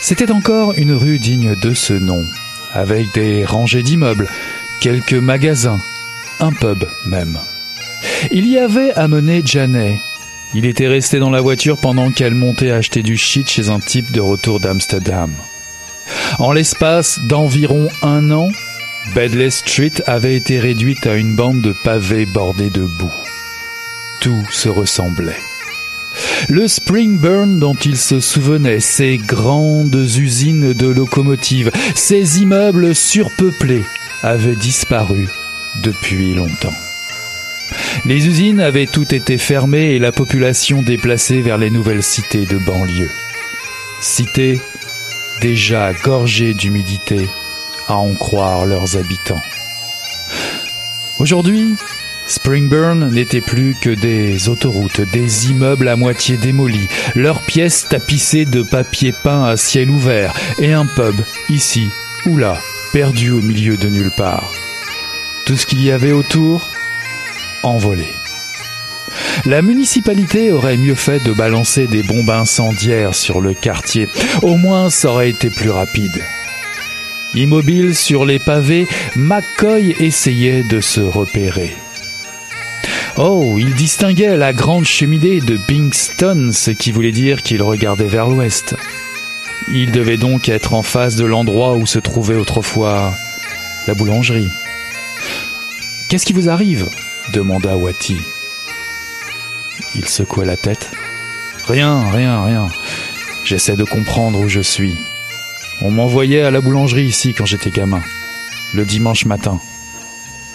c'était 0.00 0.32
encore 0.32 0.72
une 0.72 0.90
rue 0.90 1.20
digne 1.20 1.54
de 1.62 1.72
ce 1.72 1.92
nom, 1.92 2.24
avec 2.74 3.14
des 3.14 3.44
rangées 3.44 3.84
d'immeubles, 3.84 4.28
quelques 4.80 5.12
magasins, 5.12 5.78
un 6.40 6.50
pub 6.50 6.82
même. 7.06 7.38
Il 8.32 8.48
y 8.48 8.58
avait 8.58 8.92
amené 8.94 9.40
Janet. 9.44 10.00
Il 10.52 10.64
était 10.64 10.88
resté 10.88 11.20
dans 11.20 11.30
la 11.30 11.42
voiture 11.42 11.78
pendant 11.78 12.10
qu'elle 12.10 12.34
montait 12.34 12.72
acheter 12.72 13.04
du 13.04 13.16
shit 13.16 13.48
chez 13.48 13.68
un 13.68 13.78
type 13.78 14.10
de 14.10 14.20
retour 14.20 14.58
d'Amsterdam. 14.58 15.30
En 16.40 16.50
l'espace 16.50 17.20
d'environ 17.28 17.86
un 18.02 18.32
an, 18.32 18.48
Bedley 19.14 19.50
Street 19.50 19.92
avait 20.08 20.34
été 20.34 20.58
réduite 20.58 21.06
à 21.06 21.14
une 21.14 21.36
bande 21.36 21.60
de 21.60 21.72
pavés 21.84 22.26
bordés 22.26 22.70
de 22.70 22.82
boue. 22.82 23.25
Tout 24.20 24.44
se 24.50 24.68
ressemblait. 24.68 25.36
Le 26.48 26.68
Springburn 26.68 27.58
dont 27.58 27.74
il 27.74 27.96
se 27.96 28.20
souvenait, 28.20 28.80
ces 28.80 29.18
grandes 29.18 29.94
usines 29.94 30.72
de 30.72 30.86
locomotives, 30.86 31.70
ces 31.94 32.40
immeubles 32.40 32.94
surpeuplés, 32.94 33.84
avaient 34.22 34.56
disparu 34.56 35.28
depuis 35.82 36.34
longtemps. 36.34 36.74
Les 38.04 38.26
usines 38.26 38.60
avaient 38.60 38.86
toutes 38.86 39.12
été 39.12 39.38
fermées 39.38 39.94
et 39.94 39.98
la 39.98 40.12
population 40.12 40.82
déplacée 40.82 41.40
vers 41.40 41.58
les 41.58 41.70
nouvelles 41.70 42.02
cités 42.02 42.46
de 42.46 42.58
banlieue. 42.58 43.10
Cités 44.00 44.60
déjà 45.40 45.92
gorgées 46.04 46.54
d'humidité, 46.54 47.28
à 47.88 47.96
en 47.96 48.14
croire 48.14 48.66
leurs 48.66 48.96
habitants. 48.96 49.42
Aujourd'hui, 51.18 51.76
Springburn 52.26 53.10
n'était 53.10 53.40
plus 53.40 53.74
que 53.80 53.90
des 53.90 54.48
autoroutes, 54.48 55.00
des 55.12 55.50
immeubles 55.50 55.88
à 55.88 55.96
moitié 55.96 56.36
démolis, 56.36 56.88
leurs 57.14 57.40
pièces 57.42 57.86
tapissées 57.88 58.44
de 58.44 58.62
papier 58.62 59.12
peint 59.12 59.44
à 59.44 59.56
ciel 59.56 59.90
ouvert, 59.90 60.34
et 60.58 60.72
un 60.72 60.86
pub, 60.86 61.14
ici 61.48 61.88
ou 62.26 62.36
là, 62.36 62.58
perdu 62.92 63.30
au 63.30 63.40
milieu 63.40 63.76
de 63.76 63.88
nulle 63.88 64.10
part. 64.16 64.50
Tout 65.46 65.56
ce 65.56 65.66
qu'il 65.66 65.82
y 65.82 65.92
avait 65.92 66.12
autour, 66.12 66.68
envolé. 67.62 68.06
La 69.44 69.62
municipalité 69.62 70.50
aurait 70.50 70.76
mieux 70.76 70.94
fait 70.94 71.22
de 71.22 71.32
balancer 71.32 71.86
des 71.86 72.02
bombes 72.02 72.30
incendiaires 72.30 73.14
sur 73.14 73.40
le 73.40 73.54
quartier. 73.54 74.08
Au 74.42 74.56
moins, 74.56 74.90
ça 74.90 75.10
aurait 75.10 75.30
été 75.30 75.50
plus 75.50 75.70
rapide. 75.70 76.20
Immobile 77.34 77.94
sur 77.94 78.24
les 78.24 78.38
pavés, 78.38 78.88
McCoy 79.14 79.94
essayait 80.00 80.62
de 80.64 80.80
se 80.80 81.00
repérer. 81.00 81.76
Oh, 83.18 83.56
il 83.58 83.74
distinguait 83.74 84.36
la 84.36 84.52
grande 84.52 84.84
cheminée 84.84 85.40
de 85.40 85.56
Bingston, 85.68 86.50
ce 86.52 86.70
qui 86.70 86.92
voulait 86.92 87.12
dire 87.12 87.42
qu'il 87.42 87.62
regardait 87.62 88.04
vers 88.04 88.28
l'ouest. 88.28 88.76
Il 89.72 89.90
devait 89.90 90.18
donc 90.18 90.50
être 90.50 90.74
en 90.74 90.82
face 90.82 91.16
de 91.16 91.24
l'endroit 91.24 91.76
où 91.76 91.86
se 91.86 91.98
trouvait 91.98 92.36
autrefois 92.36 93.14
la 93.86 93.94
boulangerie. 93.94 94.50
Qu'est-ce 96.10 96.26
qui 96.26 96.34
vous 96.34 96.50
arrive? 96.50 96.86
demanda 97.32 97.74
Watty. 97.76 98.18
Il 99.94 100.06
secoua 100.06 100.44
la 100.44 100.58
tête. 100.58 100.90
Rien, 101.68 102.10
rien, 102.10 102.44
rien. 102.44 102.68
J'essaie 103.44 103.76
de 103.76 103.84
comprendre 103.84 104.40
où 104.40 104.48
je 104.48 104.60
suis. 104.60 104.94
On 105.80 105.90
m'envoyait 105.90 106.42
à 106.42 106.50
la 106.50 106.60
boulangerie 106.60 107.06
ici 107.06 107.32
quand 107.32 107.46
j'étais 107.46 107.70
gamin, 107.70 108.02
le 108.74 108.84
dimanche 108.84 109.24
matin. 109.24 109.58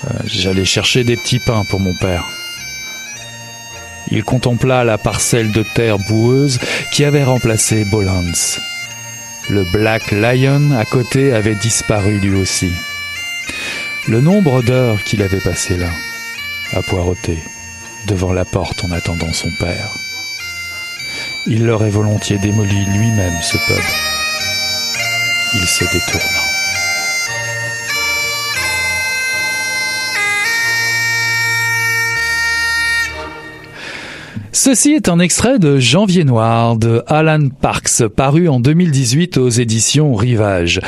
Euh, 0.05 0.19
J'allais 0.25 0.65
chercher 0.65 1.03
des 1.03 1.17
petits 1.17 1.39
pains 1.39 1.65
pour 1.65 1.79
mon 1.79 1.95
père. 1.95 2.27
Il 4.11 4.23
contempla 4.25 4.83
la 4.83 4.97
parcelle 4.97 5.51
de 5.53 5.63
terre 5.63 5.97
boueuse 5.97 6.59
qui 6.91 7.05
avait 7.05 7.23
remplacé 7.23 7.85
Bolans. 7.85 8.59
Le 9.49 9.63
Black 9.71 10.11
Lion 10.11 10.71
à 10.77 10.85
côté 10.85 11.33
avait 11.33 11.55
disparu 11.55 12.19
lui 12.19 12.35
aussi. 12.35 12.71
Le 14.07 14.19
nombre 14.19 14.61
d'heures 14.63 15.03
qu'il 15.03 15.21
avait 15.21 15.39
passé 15.39 15.77
là, 15.77 15.89
à 16.73 16.81
poireauter, 16.81 17.37
devant 18.07 18.33
la 18.33 18.45
porte 18.45 18.83
en 18.83 18.91
attendant 18.91 19.31
son 19.31 19.49
père. 19.59 19.91
Il 21.47 21.65
l'aurait 21.65 21.89
volontiers 21.89 22.37
démoli 22.37 22.85
lui-même, 22.85 23.41
ce 23.41 23.57
pub. 23.57 23.83
Il 25.55 25.65
se 25.65 25.83
détourna. 25.85 26.40
Ceci 34.63 34.91
est 34.91 35.09
un 35.09 35.17
extrait 35.17 35.57
de 35.57 35.79
Janvier 35.79 36.23
Noir 36.23 36.75
de 36.75 37.01
Alan 37.07 37.49
Parks, 37.49 38.07
paru 38.15 38.47
en 38.47 38.59
2018 38.59 39.37
aux 39.37 39.49
éditions 39.49 40.13
Rivage. 40.13 40.81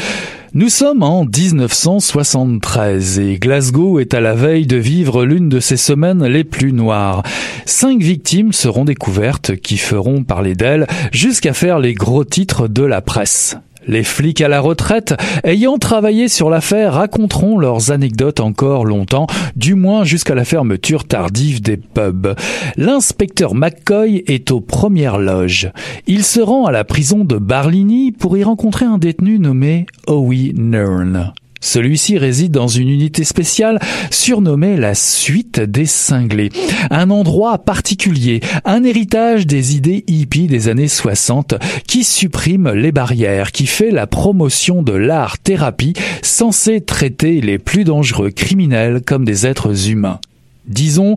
Nous 0.53 0.69
sommes 0.69 1.01
en 1.01 1.25
1973 1.25 3.17
et 3.17 3.39
Glasgow 3.39 3.99
est 3.99 4.13
à 4.13 4.21
la 4.21 4.35
veille 4.35 4.67
de 4.67 4.77
vivre 4.77 5.25
l'une 5.25 5.49
de 5.49 5.59
ses 5.59 5.77
semaines 5.77 6.23
les 6.23 6.43
plus 6.43 6.71
noires. 6.71 7.23
Cinq 7.65 7.99
victimes 7.99 8.53
seront 8.53 8.85
découvertes 8.85 9.55
qui 9.55 9.77
feront 9.79 10.23
parler 10.23 10.53
d'elles 10.53 10.85
jusqu'à 11.11 11.53
faire 11.53 11.79
les 11.79 11.95
gros 11.95 12.25
titres 12.25 12.67
de 12.67 12.83
la 12.83 13.01
presse. 13.01 13.57
Les 13.87 14.03
flics 14.03 14.41
à 14.41 14.47
la 14.47 14.59
retraite, 14.59 15.13
ayant 15.43 15.77
travaillé 15.77 16.27
sur 16.27 16.49
l'affaire, 16.49 16.93
raconteront 16.93 17.57
leurs 17.57 17.91
anecdotes 17.91 18.39
encore 18.39 18.85
longtemps, 18.85 19.27
du 19.55 19.75
moins 19.75 20.03
jusqu'à 20.03 20.35
la 20.35 20.45
fermeture 20.45 21.05
tardive 21.05 21.61
des 21.61 21.77
pubs. 21.77 22.35
L'inspecteur 22.77 23.55
McCoy 23.55 24.23
est 24.27 24.51
aux 24.51 24.61
premières 24.61 25.19
loges. 25.19 25.71
Il 26.07 26.23
se 26.23 26.39
rend 26.39 26.65
à 26.65 26.71
la 26.71 26.83
prison 26.83 27.25
de 27.25 27.37
Barligny 27.37 28.11
pour 28.11 28.37
y 28.37 28.43
rencontrer 28.43 28.85
un 28.85 28.97
détenu 28.97 29.39
nommé 29.39 29.85
Howie 30.07 30.53
Nern. 30.55 31.33
Celui-ci 31.63 32.17
réside 32.17 32.51
dans 32.51 32.67
une 32.67 32.89
unité 32.89 33.23
spéciale 33.23 33.79
surnommée 34.11 34.75
la 34.75 34.95
Suite 34.95 35.61
des 35.61 35.85
Cinglés. 35.85 36.49
Un 36.91 37.09
endroit 37.09 37.57
particulier, 37.57 38.41
un 38.65 38.83
héritage 38.83 39.47
des 39.47 39.77
idées 39.77 40.03
hippies 40.07 40.47
des 40.47 40.67
années 40.67 40.89
60 40.89 41.55
qui 41.87 42.03
supprime 42.03 42.69
les 42.71 42.91
barrières, 42.91 43.53
qui 43.53 43.65
fait 43.65 43.91
la 43.91 44.07
promotion 44.07 44.83
de 44.83 44.91
l'art 44.91 45.39
thérapie 45.39 45.93
censé 46.21 46.81
traiter 46.81 47.39
les 47.39 47.59
plus 47.59 47.85
dangereux 47.85 48.29
criminels 48.29 49.01
comme 49.01 49.23
des 49.23 49.47
êtres 49.47 49.89
humains. 49.89 50.19
Disons 50.65 51.15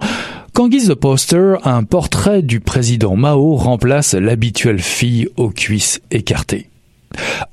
qu'en 0.53 0.68
guise 0.68 0.86
de 0.86 0.94
poster, 0.94 1.57
un 1.64 1.82
portrait 1.82 2.42
du 2.42 2.61
président 2.61 3.16
Mao 3.16 3.57
remplace 3.57 4.14
l'habituelle 4.14 4.80
fille 4.80 5.28
aux 5.36 5.51
cuisses 5.51 6.01
écartées. 6.12 6.68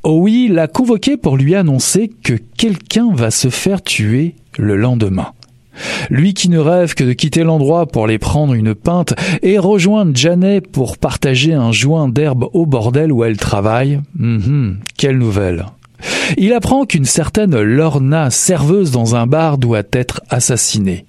Howie 0.04 0.48
l'a 0.48 0.68
convoqué 0.68 1.18
pour 1.18 1.38
lui 1.38 1.56
annoncer 1.56 2.12
que 2.24 2.34
quelqu'un 2.58 3.14
va 3.14 3.32
se 3.32 3.50
faire 3.50 3.82
tuer 3.82 4.36
le 4.58 4.76
lendemain. 4.76 5.28
Lui 6.10 6.34
qui 6.34 6.50
ne 6.50 6.60
rêve 6.60 6.94
que 6.94 7.04
de 7.04 7.14
quitter 7.14 7.44
l'endroit 7.44 7.88
pour 7.88 8.06
aller 8.06 8.20
prendre 8.20 8.54
une 8.54 8.76
pinte 8.76 9.16
et 9.42 9.58
rejoindre 9.58 10.16
Janet 10.16 10.68
pour 10.68 10.98
partager 10.98 11.54
un 11.54 11.72
joint 11.72 12.08
d'herbe 12.08 12.48
au 12.54 12.66
bordel 12.66 13.12
où 13.12 13.24
elle 13.24 13.38
travaille. 13.38 14.00
Quelle 14.98 15.18
nouvelle. 15.18 15.66
Il 16.38 16.54
apprend 16.54 16.86
qu'une 16.86 17.06
certaine 17.06 17.60
Lorna, 17.60 18.30
serveuse 18.30 18.92
dans 18.92 19.16
un 19.16 19.26
bar, 19.26 19.58
doit 19.58 19.84
être 19.94 20.22
assassinée. 20.30 21.06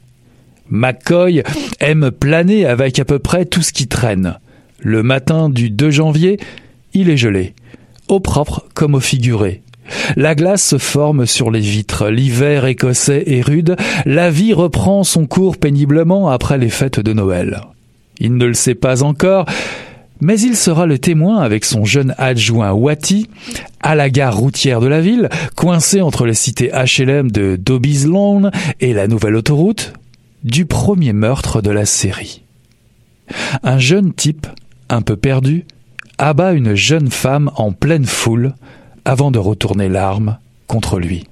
McCoy 0.71 1.43
aime 1.81 2.11
planer 2.11 2.65
avec 2.65 2.99
à 2.99 3.05
peu 3.05 3.19
près 3.19 3.45
tout 3.45 3.61
ce 3.61 3.73
qui 3.73 3.87
traîne. 3.87 4.39
Le 4.81 5.03
matin 5.03 5.51
du 5.51 5.69
2 5.69 5.91
janvier, 5.91 6.39
il 6.95 7.11
est 7.11 7.17
gelé 7.17 7.55
au 8.09 8.21
propre 8.21 8.65
comme 8.75 8.95
au 8.95 9.01
figuré. 9.01 9.63
La 10.17 10.35
glace 10.35 10.63
se 10.63 10.79
forme 10.79 11.27
sur 11.27 11.51
les 11.51 11.61
vitres, 11.61 12.09
l'hiver 12.09 12.65
écossais 12.67 13.25
est 13.27 13.43
rude, 13.43 13.77
la 14.07 14.31
vie 14.31 14.53
reprend 14.53 15.05
son 15.05 15.27
cours 15.27 15.57
péniblement 15.57 16.31
après 16.31 16.59
les 16.59 16.71
fêtes 16.71 17.01
de 17.01 17.13
Noël. 17.13 17.61
Il 18.19 18.37
ne 18.37 18.47
le 18.47 18.55
sait 18.55 18.75
pas 18.75 19.03
encore, 19.03 19.47
mais 20.21 20.41
il 20.41 20.57
sera 20.57 20.87
le 20.87 20.99
témoin 20.99 21.41
avec 21.41 21.65
son 21.65 21.85
jeune 21.85 22.15
adjoint 22.19 22.73
Watty, 22.73 23.29
à 23.81 23.95
la 23.95 24.09
gare 24.09 24.37
routière 24.37 24.81
de 24.81 24.87
la 24.87 25.01
ville, 25.01 25.29
coincé 25.57 26.01
entre 26.01 26.25
les 26.25 26.35
cités 26.35 26.71
HLM 26.71 27.31
de 27.31 27.57
Dobbys 27.57 28.07
Lawn 28.07 28.51
et 28.81 28.95
la 28.95 29.07
nouvelle 29.07 29.37
autoroute, 29.37 29.93
du 30.45 30.67
premier 30.67 31.13
meurtre 31.13 31.61
de 31.61 31.71
la 31.71 31.85
série. 31.85 32.43
Un 33.63 33.79
jeune 33.79 34.13
type, 34.13 34.47
un 34.89 35.03
peu 35.03 35.17
perdu, 35.17 35.65
abat 36.19 36.53
une 36.53 36.75
jeune 36.75 37.11
femme 37.11 37.51
en 37.57 37.73
pleine 37.73 38.07
foule 38.07 38.55
avant 39.05 39.31
de 39.31 39.39
retourner 39.39 39.89
l'arme 39.89 40.39
contre 40.67 40.99
lui. 40.99 41.25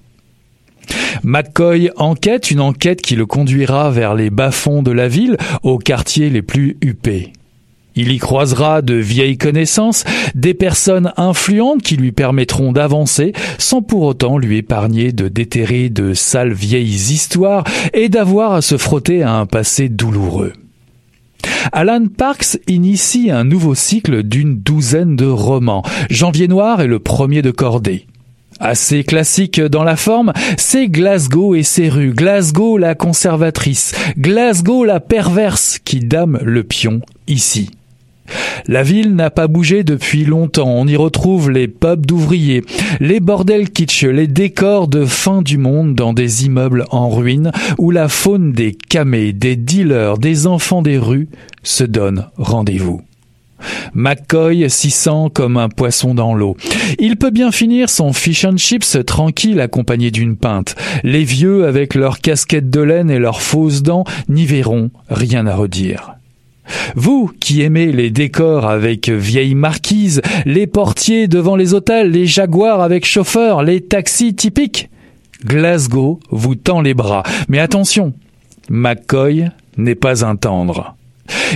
McCoy 1.22 1.90
enquête 1.96 2.50
une 2.50 2.60
enquête 2.60 3.02
qui 3.02 3.14
le 3.14 3.26
conduira 3.26 3.90
vers 3.90 4.14
les 4.14 4.30
bas-fonds 4.30 4.82
de 4.82 4.90
la 4.90 5.08
ville, 5.08 5.36
aux 5.62 5.78
quartiers 5.78 6.30
les 6.30 6.42
plus 6.42 6.76
huppés. 6.82 7.32
Il 7.94 8.10
y 8.10 8.18
croisera 8.18 8.80
de 8.80 8.94
vieilles 8.94 9.36
connaissances, 9.36 10.04
des 10.34 10.54
personnes 10.54 11.12
influentes 11.16 11.82
qui 11.82 11.96
lui 11.96 12.10
permettront 12.10 12.72
d'avancer 12.72 13.32
sans 13.58 13.82
pour 13.82 14.02
autant 14.02 14.38
lui 14.38 14.56
épargner 14.58 15.12
de 15.12 15.28
déterrer 15.28 15.90
de 15.90 16.14
sales 16.14 16.54
vieilles 16.54 17.12
histoires 17.12 17.64
et 17.92 18.08
d'avoir 18.08 18.54
à 18.54 18.62
se 18.62 18.78
frotter 18.78 19.22
à 19.22 19.34
un 19.34 19.46
passé 19.46 19.90
douloureux. 19.90 20.54
Alan 21.72 22.06
Parks 22.06 22.58
initie 22.66 23.30
un 23.30 23.44
nouveau 23.44 23.74
cycle 23.74 24.22
d'une 24.22 24.58
douzaine 24.58 25.16
de 25.16 25.26
romans. 25.26 25.82
Janvier 26.10 26.48
Noir 26.48 26.80
est 26.80 26.86
le 26.86 26.98
premier 26.98 27.42
de 27.42 27.50
cordée. 27.50 28.06
Assez 28.60 29.02
classique 29.02 29.60
dans 29.60 29.82
la 29.82 29.96
forme, 29.96 30.32
c'est 30.56 30.88
Glasgow 30.88 31.54
et 31.54 31.62
ses 31.62 31.88
rues, 31.88 32.12
Glasgow 32.12 32.78
la 32.78 32.94
conservatrice, 32.94 33.92
Glasgow 34.16 34.84
la 34.84 35.00
perverse 35.00 35.78
qui 35.84 36.00
dame 36.00 36.38
le 36.42 36.62
pion 36.62 37.00
ici. 37.26 37.70
La 38.68 38.82
ville 38.82 39.14
n'a 39.14 39.30
pas 39.30 39.48
bougé 39.48 39.84
depuis 39.84 40.24
longtemps. 40.24 40.68
On 40.68 40.86
y 40.86 40.96
retrouve 40.96 41.50
les 41.50 41.68
pubs 41.68 42.06
d'ouvriers, 42.06 42.62
les 43.00 43.20
bordels 43.20 43.70
kitsch, 43.70 44.04
les 44.04 44.26
décors 44.26 44.88
de 44.88 45.04
fin 45.04 45.42
du 45.42 45.58
monde 45.58 45.94
dans 45.94 46.12
des 46.12 46.46
immeubles 46.46 46.84
en 46.90 47.08
ruine 47.10 47.52
où 47.78 47.90
la 47.90 48.08
faune 48.08 48.52
des 48.52 48.72
camés, 48.72 49.32
des 49.32 49.56
dealers, 49.56 50.18
des 50.18 50.46
enfants 50.46 50.82
des 50.82 50.98
rues 50.98 51.28
se 51.62 51.84
donne 51.84 52.26
rendez-vous. 52.36 53.02
McCoy 53.94 54.68
s'y 54.68 54.90
sent 54.90 55.30
comme 55.34 55.56
un 55.56 55.68
poisson 55.68 56.14
dans 56.14 56.34
l'eau. 56.34 56.56
Il 56.98 57.16
peut 57.16 57.30
bien 57.30 57.52
finir 57.52 57.90
son 57.90 58.12
fish 58.12 58.44
and 58.44 58.56
chips 58.56 58.98
tranquille 59.06 59.60
accompagné 59.60 60.10
d'une 60.10 60.36
pinte. 60.36 60.74
Les 61.04 61.24
vieux, 61.24 61.66
avec 61.66 61.94
leurs 61.94 62.20
casquettes 62.20 62.70
de 62.70 62.80
laine 62.80 63.10
et 63.10 63.18
leurs 63.18 63.40
fausses 63.40 63.82
dents, 63.82 64.04
n'y 64.28 64.46
verront 64.46 64.90
rien 65.08 65.46
à 65.46 65.54
redire. 65.54 66.14
Vous 66.94 67.30
qui 67.40 67.62
aimez 67.62 67.92
les 67.92 68.10
décors 68.10 68.68
avec 68.68 69.08
vieilles 69.08 69.54
marquises, 69.54 70.22
les 70.44 70.66
portiers 70.66 71.28
devant 71.28 71.56
les 71.56 71.74
hôtels, 71.74 72.10
les 72.10 72.26
jaguars 72.26 72.80
avec 72.80 73.04
chauffeur, 73.04 73.62
les 73.62 73.80
taxis 73.80 74.34
typiques, 74.34 74.88
Glasgow 75.44 76.20
vous 76.30 76.54
tend 76.54 76.80
les 76.80 76.94
bras. 76.94 77.22
Mais 77.48 77.58
attention, 77.58 78.12
McCoy 78.68 79.48
n'est 79.76 79.94
pas 79.94 80.24
un 80.24 80.36
tendre. 80.36 80.94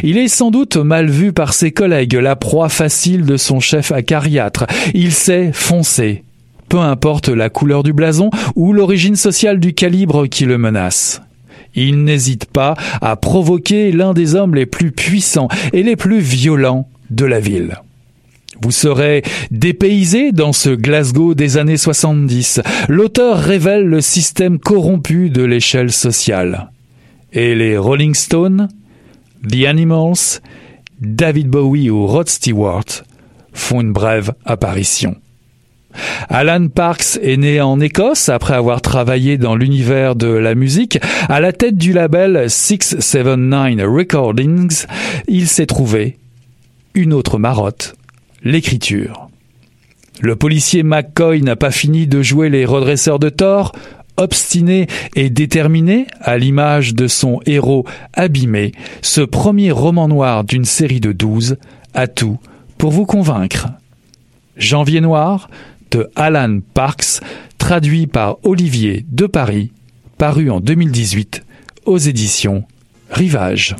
Il 0.02 0.18
est 0.18 0.28
sans 0.28 0.50
doute 0.50 0.76
mal 0.76 1.08
vu 1.08 1.32
par 1.32 1.52
ses 1.52 1.70
collègues, 1.70 2.14
la 2.14 2.36
proie 2.36 2.68
facile 2.68 3.24
de 3.24 3.36
son 3.36 3.60
chef 3.60 3.92
acariâtre. 3.92 4.66
Il 4.94 5.12
sait 5.12 5.50
foncer. 5.52 6.24
Peu 6.68 6.78
importe 6.78 7.28
la 7.28 7.48
couleur 7.48 7.82
du 7.82 7.92
blason 7.92 8.30
ou 8.56 8.72
l'origine 8.72 9.16
sociale 9.16 9.60
du 9.60 9.72
calibre 9.72 10.26
qui 10.26 10.44
le 10.44 10.58
menace. 10.58 11.22
Il 11.76 12.02
n'hésite 12.02 12.46
pas 12.46 12.74
à 13.00 13.16
provoquer 13.16 13.92
l'un 13.92 14.14
des 14.14 14.34
hommes 14.34 14.54
les 14.54 14.66
plus 14.66 14.90
puissants 14.90 15.48
et 15.72 15.82
les 15.82 15.96
plus 15.96 16.18
violents 16.18 16.88
de 17.10 17.24
la 17.24 17.38
ville. 17.38 17.78
Vous 18.62 18.70
serez 18.70 19.22
dépaysé 19.50 20.32
dans 20.32 20.52
ce 20.52 20.70
Glasgow 20.70 21.34
des 21.34 21.58
années 21.58 21.76
70. 21.76 22.62
L'auteur 22.88 23.38
révèle 23.38 23.84
le 23.84 24.00
système 24.00 24.58
corrompu 24.58 25.28
de 25.28 25.42
l'échelle 25.42 25.92
sociale. 25.92 26.70
Et 27.32 27.54
les 27.54 27.76
Rolling 27.76 28.14
Stones 28.14 28.68
The 29.48 29.66
Animals, 29.66 30.40
David 31.00 31.48
Bowie 31.48 31.90
ou 31.90 32.06
Rod 32.06 32.28
Stewart 32.28 33.04
font 33.52 33.82
une 33.82 33.92
brève 33.92 34.32
apparition. 34.44 35.16
Alan 36.28 36.68
Parks 36.68 37.18
est 37.22 37.36
né 37.36 37.60
en 37.60 37.80
Écosse 37.80 38.28
après 38.28 38.54
avoir 38.54 38.80
travaillé 38.80 39.38
dans 39.38 39.56
l'univers 39.56 40.16
de 40.16 40.28
la 40.28 40.54
musique. 40.54 40.98
À 41.28 41.40
la 41.40 41.52
tête 41.52 41.76
du 41.76 41.92
label 41.92 42.48
679 42.48 43.86
Recordings, 43.88 44.86
il 45.28 45.48
s'est 45.48 45.66
trouvé 45.66 46.18
une 46.94 47.12
autre 47.12 47.38
marotte, 47.38 47.94
l'écriture. 48.42 49.28
Le 50.20 50.34
policier 50.34 50.82
McCoy 50.82 51.42
n'a 51.42 51.56
pas 51.56 51.70
fini 51.70 52.06
de 52.06 52.22
jouer 52.22 52.48
les 52.48 52.64
redresseurs 52.64 53.18
de 53.18 53.28
tort 53.28 53.72
obstiné 54.16 54.86
et 55.14 55.30
déterminé, 55.30 56.06
à 56.20 56.38
l'image 56.38 56.94
de 56.94 57.06
son 57.06 57.40
héros 57.46 57.84
abîmé, 58.14 58.72
ce 59.02 59.20
premier 59.20 59.70
roman 59.70 60.08
noir 60.08 60.44
d'une 60.44 60.64
série 60.64 61.00
de 61.00 61.12
douze 61.12 61.56
a 61.94 62.06
tout 62.06 62.38
pour 62.78 62.90
vous 62.90 63.06
convaincre. 63.06 63.68
Janvier 64.56 65.00
noir 65.00 65.50
de 65.90 66.10
Alan 66.16 66.60
Parks, 66.74 67.20
traduit 67.58 68.06
par 68.06 68.38
Olivier 68.44 69.04
de 69.10 69.26
Paris, 69.26 69.72
paru 70.18 70.50
en 70.50 70.60
2018 70.60 71.44
aux 71.84 71.98
éditions 71.98 72.64
Rivage. 73.10 73.76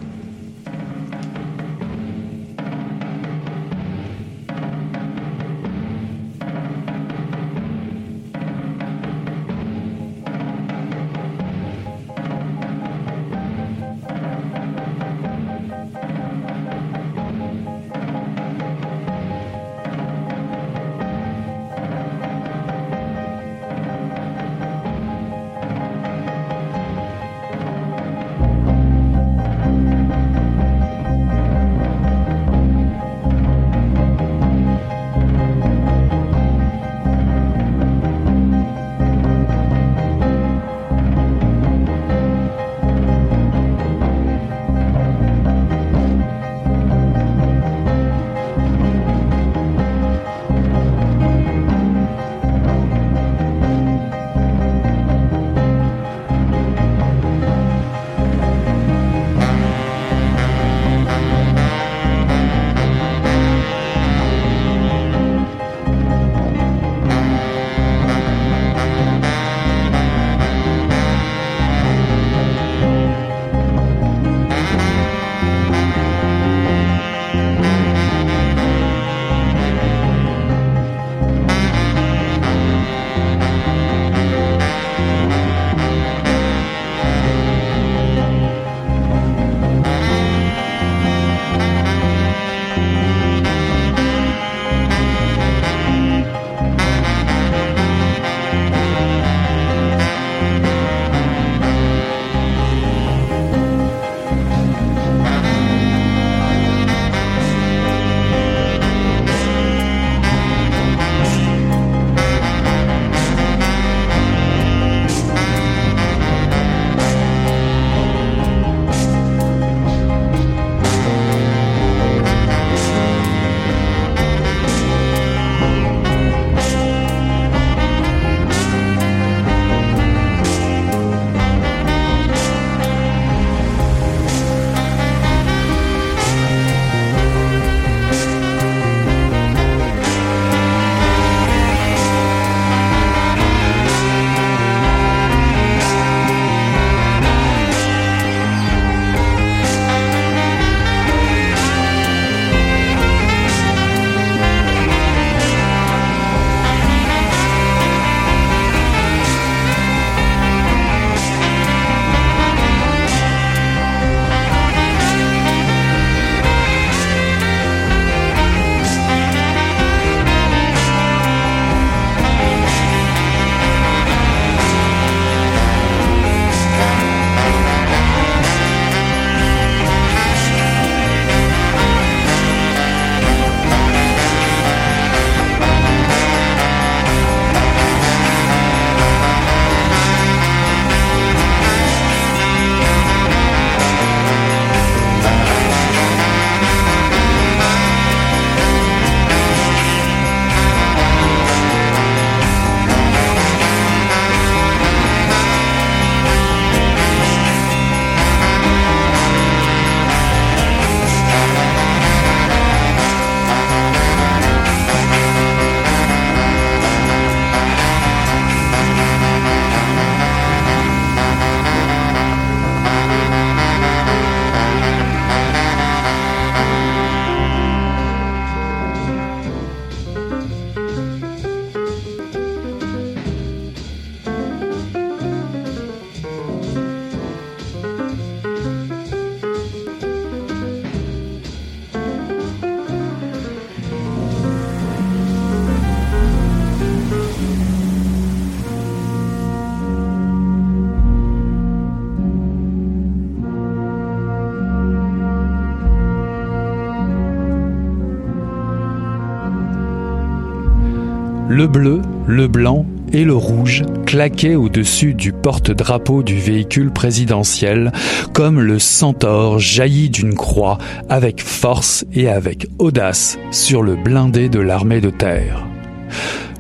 Le 262.27 262.49
blanc 262.49 262.87
et 263.13 263.25
le 263.25 263.35
rouge 263.35 263.85
claquaient 264.05 264.55
au-dessus 264.55 265.15
du 265.15 265.33
porte-drapeau 265.33 266.23
du 266.23 266.37
véhicule 266.37 266.91
présidentiel 266.91 267.93
comme 268.33 268.61
le 268.61 268.79
centaure 268.79 269.59
jaillit 269.59 270.11
d'une 270.11 270.35
croix 270.35 270.79
avec 271.09 271.43
force 271.43 272.05
et 272.13 272.29
avec 272.29 272.67
audace 272.79 273.39
sur 273.51 273.83
le 273.83 273.97
blindé 273.97 274.49
de 274.49 274.61
l'armée 274.61 275.01
de 275.01 275.11
terre. 275.11 275.67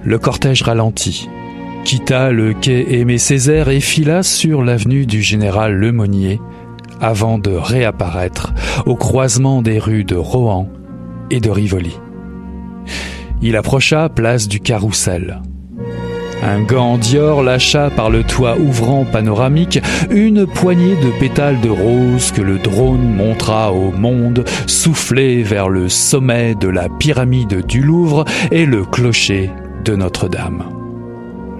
Le 0.04 0.18
cortège 0.18 0.62
ralentit, 0.62 1.28
quitta 1.84 2.30
le 2.30 2.52
quai 2.52 3.00
Aimé 3.00 3.18
Césaire 3.18 3.68
et 3.68 3.80
fila 3.80 4.22
sur 4.22 4.62
l'avenue 4.62 5.06
du 5.06 5.22
général 5.22 5.74
Lemonnier 5.74 6.40
avant 7.00 7.38
de 7.38 7.50
réapparaître 7.50 8.52
au 8.86 8.94
croisement 8.94 9.62
des 9.62 9.78
rues 9.78 10.04
de 10.04 10.16
Rohan 10.16 10.68
et 11.30 11.40
de 11.40 11.50
Rivoli. 11.50 11.96
Il 13.42 13.56
approcha 13.56 14.08
place 14.08 14.48
du 14.48 14.60
Carrousel. 14.60 15.40
Un 16.42 16.62
gant 16.62 16.98
Dior 16.98 17.42
lâcha 17.42 17.90
par 17.90 18.10
le 18.10 18.22
toit 18.22 18.58
ouvrant 18.58 19.04
panoramique 19.04 19.80
une 20.10 20.46
poignée 20.46 20.96
de 20.96 21.10
pétales 21.18 21.60
de 21.60 21.68
rose 21.68 22.30
que 22.30 22.42
le 22.42 22.58
drone 22.58 23.14
montra 23.14 23.72
au 23.72 23.90
monde, 23.90 24.44
soufflé 24.66 25.42
vers 25.42 25.68
le 25.68 25.88
sommet 25.88 26.54
de 26.54 26.68
la 26.68 26.88
pyramide 26.88 27.64
du 27.66 27.80
Louvre 27.80 28.24
et 28.50 28.66
le 28.66 28.84
clocher 28.84 29.50
de 29.84 29.96
Notre-Dame. 29.96 30.64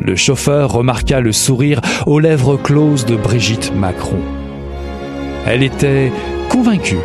Le 0.01 0.15
chauffeur 0.15 0.73
remarqua 0.73 1.21
le 1.21 1.33
sourire 1.33 1.81
aux 2.07 2.21
lèvres 2.21 2.57
closes 2.57 3.07
de 3.07 3.17
Brigitte 3.17 3.73
Macron. 3.75 4.21
Elle 5.47 5.63
était 5.63 6.13
convaincue 6.49 6.99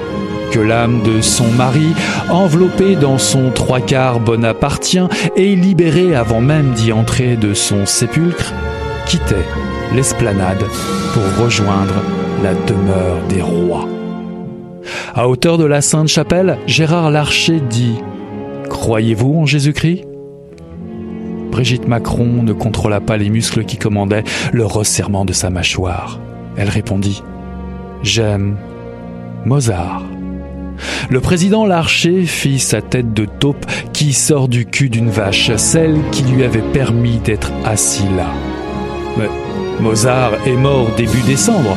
que 0.51 0.59
l'âme 0.59 1.01
de 1.03 1.21
son 1.21 1.49
mari, 1.51 1.93
enveloppée 2.29 2.95
dans 2.95 3.17
son 3.17 3.51
trois 3.51 3.79
quarts 3.79 4.19
bonapartien 4.19 5.07
et 5.35 5.55
libérée 5.55 6.15
avant 6.15 6.41
même 6.41 6.71
d'y 6.73 6.91
entrer 6.91 7.37
de 7.37 7.53
son 7.53 7.85
sépulcre, 7.85 8.53
quittait 9.05 9.47
l'esplanade 9.95 10.63
pour 11.13 11.43
rejoindre 11.43 11.95
la 12.43 12.53
demeure 12.53 13.17
des 13.29 13.41
rois. 13.41 13.87
À 15.15 15.27
hauteur 15.27 15.57
de 15.57 15.65
la 15.65 15.81
Sainte-Chapelle, 15.81 16.57
Gérard 16.67 17.11
Larcher 17.11 17.61
dit 17.69 17.95
Croyez-vous 18.69 19.39
en 19.39 19.45
Jésus-Christ? 19.45 20.05
Brigitte 21.51 21.87
Macron 21.87 22.43
ne 22.43 22.53
contrôla 22.53 23.01
pas 23.01 23.17
les 23.17 23.29
muscles 23.29 23.65
qui 23.65 23.77
commandaient 23.77 24.23
le 24.53 24.65
resserrement 24.65 25.25
de 25.25 25.33
sa 25.33 25.49
mâchoire. 25.49 26.19
Elle 26.57 26.69
répondit 26.69 27.23
J'aime 28.03 28.57
Mozart. 29.45 30.03
Le 31.09 31.19
président 31.19 31.65
Larcher 31.65 32.25
fit 32.25 32.59
sa 32.59 32.81
tête 32.81 33.13
de 33.13 33.25
taupe 33.25 33.65
qui 33.93 34.13
sort 34.13 34.47
du 34.47 34.65
cul 34.65 34.89
d'une 34.89 35.09
vache, 35.09 35.55
celle 35.55 35.97
qui 36.11 36.23
lui 36.23 36.43
avait 36.43 36.61
permis 36.73 37.17
d'être 37.17 37.51
assis 37.65 38.07
là. 38.15 38.31
Mozart 39.81 40.33
est 40.45 40.55
mort 40.55 40.91
début 40.95 41.21
décembre. 41.25 41.75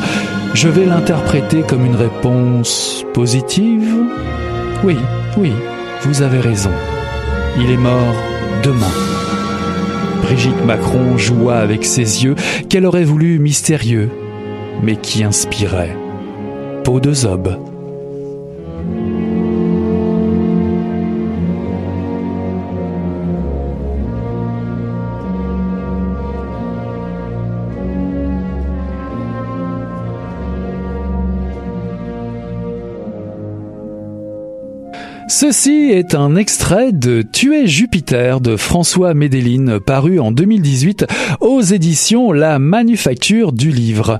Je 0.53 0.69
vais 0.69 0.85
l'interpréter 0.85 1.63
comme 1.67 1.85
une 1.85 1.95
réponse 1.95 3.03
positive 3.13 3.93
Oui, 4.83 4.95
oui, 5.37 5.51
vous 6.01 6.21
avez 6.21 6.39
raison. 6.39 6.71
Il 7.59 7.71
est 7.71 7.77
mort 7.77 8.15
demain. 8.63 8.91
Brigitte 10.21 10.65
Macron 10.65 11.17
joua 11.17 11.57
avec 11.57 11.83
ses 11.83 12.23
yeux 12.23 12.35
qu'elle 12.69 12.85
aurait 12.85 13.03
voulu 13.03 13.39
mystérieux, 13.39 14.09
mais 14.83 14.95
qui 14.95 15.23
inspiraient. 15.23 15.97
Peau 16.83 16.99
de 16.99 17.13
zob. 17.13 17.74
Ceci 35.37 35.89
est 35.91 36.15
un 36.15 36.37
extrait 36.37 36.93
de 36.93 37.21
Tuer 37.21 37.67
Jupiter 37.67 38.39
de 38.39 38.55
François 38.55 39.13
Médeline 39.13 39.81
paru 39.81 40.17
en 40.17 40.31
2018 40.31 41.05
aux 41.41 41.59
éditions 41.59 42.31
La 42.31 42.57
Manufacture 42.57 43.51
du 43.51 43.69
Livre. 43.69 44.17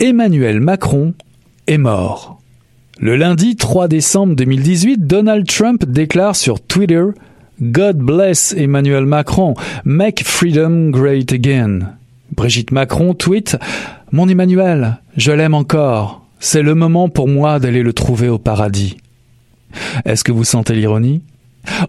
Emmanuel 0.00 0.60
Macron 0.60 1.12
est 1.66 1.76
mort. 1.76 2.40
Le 2.98 3.16
lundi 3.16 3.56
3 3.56 3.86
décembre 3.86 4.34
2018, 4.34 5.06
Donald 5.06 5.46
Trump 5.46 5.84
déclare 5.84 6.34
sur 6.34 6.58
Twitter 6.58 7.04
God 7.60 7.98
bless 7.98 8.54
Emmanuel 8.56 9.04
Macron, 9.04 9.52
make 9.84 10.24
freedom 10.24 10.88
great 10.88 11.34
again. 11.34 11.80
Brigitte 12.34 12.72
Macron 12.72 13.12
tweet 13.12 13.58
Mon 14.10 14.26
Emmanuel, 14.26 15.02
je 15.18 15.32
l'aime 15.32 15.52
encore. 15.52 16.24
C'est 16.40 16.62
le 16.62 16.74
moment 16.74 17.10
pour 17.10 17.28
moi 17.28 17.58
d'aller 17.58 17.82
le 17.82 17.92
trouver 17.92 18.30
au 18.30 18.38
paradis. 18.38 18.96
Est-ce 20.04 20.24
que 20.24 20.32
vous 20.32 20.44
sentez 20.44 20.74
l'ironie? 20.74 21.22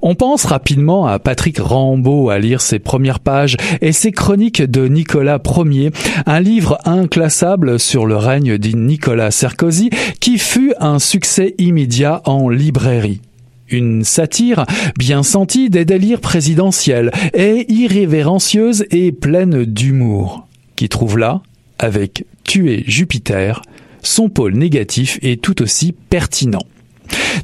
On 0.01 0.15
pense 0.15 0.45
rapidement 0.45 1.05
à 1.05 1.19
Patrick 1.19 1.59
Rambaud 1.59 2.29
à 2.29 2.39
lire 2.39 2.61
ses 2.61 2.79
premières 2.79 3.19
pages 3.19 3.57
et 3.81 3.91
ses 3.91 4.11
chroniques 4.11 4.61
de 4.61 4.87
Nicolas 4.87 5.39
Ier, 5.45 5.91
un 6.25 6.39
livre 6.39 6.77
inclassable 6.85 7.79
sur 7.79 8.05
le 8.05 8.15
règne 8.15 8.57
de 8.57 8.69
Nicolas 8.75 9.31
Sarkozy 9.31 9.89
qui 10.19 10.39
fut 10.39 10.73
un 10.79 10.99
succès 10.99 11.55
immédiat 11.57 12.21
en 12.25 12.49
librairie. 12.49 13.21
Une 13.69 14.03
satire 14.03 14.65
bien 14.97 15.23
sentie 15.23 15.69
des 15.69 15.83
délires 15.83 16.21
présidentiels 16.21 17.11
et 17.33 17.71
irrévérencieuse 17.71 18.85
et 18.91 19.11
pleine 19.11 19.65
d'humour, 19.65 20.47
qui 20.77 20.87
trouve 20.87 21.17
là, 21.17 21.41
avec 21.77 22.25
Tuer 22.45 22.85
Jupiter, 22.87 23.61
son 24.03 24.29
pôle 24.29 24.53
négatif 24.53 25.19
est 25.21 25.41
tout 25.41 25.61
aussi 25.61 25.91
pertinent. 25.91 26.63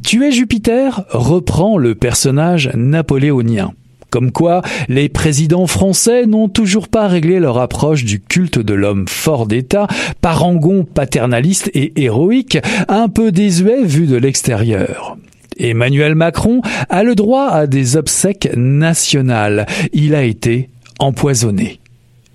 Tuer 0.04 0.32
Jupiter 0.32 1.06
reprend 1.10 1.78
le 1.78 1.96
personnage 1.96 2.70
napoléonien. 2.76 3.74
Comme 4.14 4.32
quoi, 4.32 4.62
les 4.90 5.10
présidents 5.10 5.66
français 5.66 6.28
n'ont 6.28 6.48
toujours 6.48 6.88
pas 6.88 7.08
réglé 7.08 7.40
leur 7.40 7.58
approche 7.58 8.06
du 8.06 8.20
culte 8.22 8.60
de 8.60 8.76
l'homme 8.76 9.08
fort 9.08 9.48
d'État, 9.48 9.88
parangon 10.22 10.86
paternaliste 10.86 11.72
et 11.74 11.94
héroïque, 12.00 12.60
un 12.90 13.10
peu 13.10 13.32
désuet 13.32 13.84
vu 13.84 14.06
de 14.06 14.16
l'extérieur. 14.16 15.18
Emmanuel 15.58 16.14
Macron 16.14 16.62
a 16.90 17.04
le 17.04 17.16
droit 17.16 17.48
à 17.48 17.66
des 17.66 17.98
obsèques 17.98 18.50
nationales. 18.56 19.66
Il 19.94 20.14
a 20.14 20.24
été 20.24 20.70
empoisonné. 21.00 21.80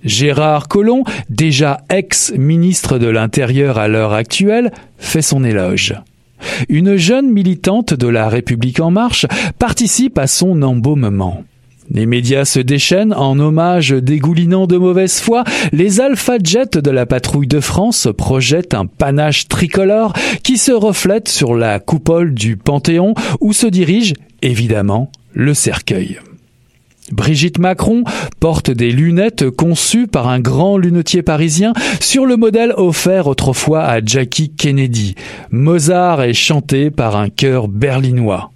Gérard 0.05 0.67
Collomb, 0.67 1.05
déjà 1.31 1.83
ex-ministre 1.91 2.99
de 2.99 3.07
l'Intérieur 3.07 3.79
à 3.79 3.87
l'heure 3.87 4.15
actuelle, 4.15 4.73
fait 4.99 5.23
son 5.23 5.45
éloge. 5.45 5.95
Une 6.69 6.97
jeune 6.97 7.31
militante 7.31 7.95
de 7.95 8.09
la 8.09 8.29
République 8.29 8.81
en 8.81 8.91
marche 8.91 9.27
participe 9.59 10.19
à 10.19 10.27
son 10.27 10.63
embaumement. 10.63 11.45
Les 11.91 12.05
médias 12.05 12.45
se 12.45 12.61
déchaînent 12.61 13.15
en 13.15 13.39
hommage 13.39 13.91
dégoulinant 13.91 14.67
de 14.67 14.77
mauvaise 14.77 15.21
foi. 15.21 15.45
Les 15.73 16.01
Alpha 16.01 16.37
Jets 16.43 16.81
de 16.83 16.91
la 16.91 17.07
patrouille 17.07 17.47
de 17.47 17.61
France 17.61 18.09
projettent 18.17 18.75
un 18.75 18.85
panache 18.85 19.49
tricolore 19.49 20.13
qui 20.43 20.59
se 20.59 20.73
reflète 20.73 21.29
sur 21.29 21.55
la 21.55 21.81
coupole 21.81 22.35
du 22.35 22.57
Panthéon 22.57 23.15
où 23.41 23.55
se 23.55 23.67
dirige, 23.67 24.13
évidemment, 24.43 25.11
le 25.33 25.55
cercueil. 25.55 26.19
Brigitte 27.13 27.59
Macron 27.59 28.05
porte 28.41 28.71
des 28.71 28.91
lunettes 28.91 29.51
conçues 29.51 30.07
par 30.07 30.29
un 30.29 30.41
grand 30.41 30.77
lunetier 30.77 31.23
parisien 31.23 31.73
sur 32.01 32.27
le 32.27 32.37
modèle 32.37 32.73
offert 32.77 33.27
autrefois 33.27 33.85
à 33.85 34.05
Jackie 34.05 34.51
Kennedy. 34.51 35.15
Mozart 35.51 36.23
est 36.23 36.35
chanté 36.35 36.91
par 36.91 37.17
un 37.17 37.31
chœur 37.31 37.69
berlinois. 37.69 38.51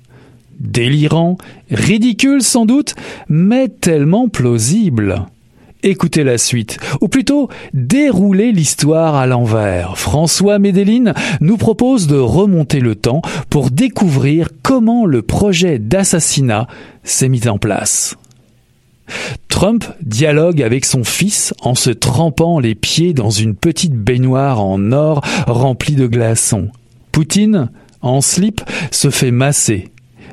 Délirant, 0.60 1.38
ridicule 1.70 2.42
sans 2.42 2.66
doute, 2.66 2.94
mais 3.28 3.68
tellement 3.68 4.28
plausible. 4.28 5.26
Écoutez 5.84 6.22
la 6.22 6.38
suite, 6.38 6.78
ou 7.00 7.08
plutôt 7.08 7.48
déroulez 7.74 8.52
l'histoire 8.52 9.16
à 9.16 9.26
l'envers. 9.26 9.98
François 9.98 10.60
Médeline 10.60 11.12
nous 11.40 11.56
propose 11.56 12.06
de 12.06 12.16
remonter 12.16 12.78
le 12.78 12.94
temps 12.94 13.20
pour 13.50 13.70
découvrir 13.70 14.50
comment 14.62 15.06
le 15.06 15.22
projet 15.22 15.80
d'assassinat 15.80 16.68
s'est 17.02 17.28
mis 17.28 17.48
en 17.48 17.58
place. 17.58 18.16
Trump 19.48 19.84
dialogue 20.00 20.62
avec 20.62 20.84
son 20.84 21.04
fils 21.04 21.54
en 21.62 21.74
se 21.74 21.90
trempant 21.90 22.58
les 22.58 22.74
pieds 22.74 23.12
dans 23.12 23.30
une 23.30 23.54
petite 23.54 23.94
baignoire 23.94 24.60
en 24.60 24.92
or 24.92 25.22
remplie 25.46 25.94
de 25.94 26.06
glaçons. 26.06 26.68
Poutine, 27.12 27.70
en 28.00 28.20
slip, 28.20 28.62
se 28.90 29.10
fait 29.10 29.30
masser. 29.30 29.90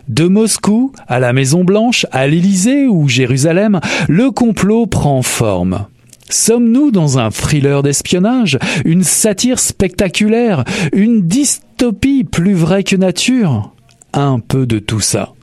De 0.07 0.27
Moscou 0.27 0.91
à 1.07 1.19
la 1.19 1.33
Maison 1.33 1.63
Blanche, 1.63 2.05
à 2.11 2.27
l'Élysée 2.27 2.87
ou 2.87 3.07
Jérusalem, 3.07 3.79
le 4.07 4.31
complot 4.31 4.87
prend 4.87 5.21
forme. 5.21 5.85
Sommes-nous 6.29 6.91
dans 6.91 7.19
un 7.19 7.31
thriller 7.31 7.83
d'espionnage, 7.83 8.57
une 8.85 9.03
satire 9.03 9.59
spectaculaire, 9.59 10.63
une 10.93 11.27
dystopie 11.27 12.23
plus 12.23 12.53
vraie 12.53 12.83
que 12.83 12.95
nature? 12.95 13.73
Un 14.13 14.39
peu 14.39 14.65
de 14.65 14.79
tout 14.79 14.99
ça. 14.99 15.33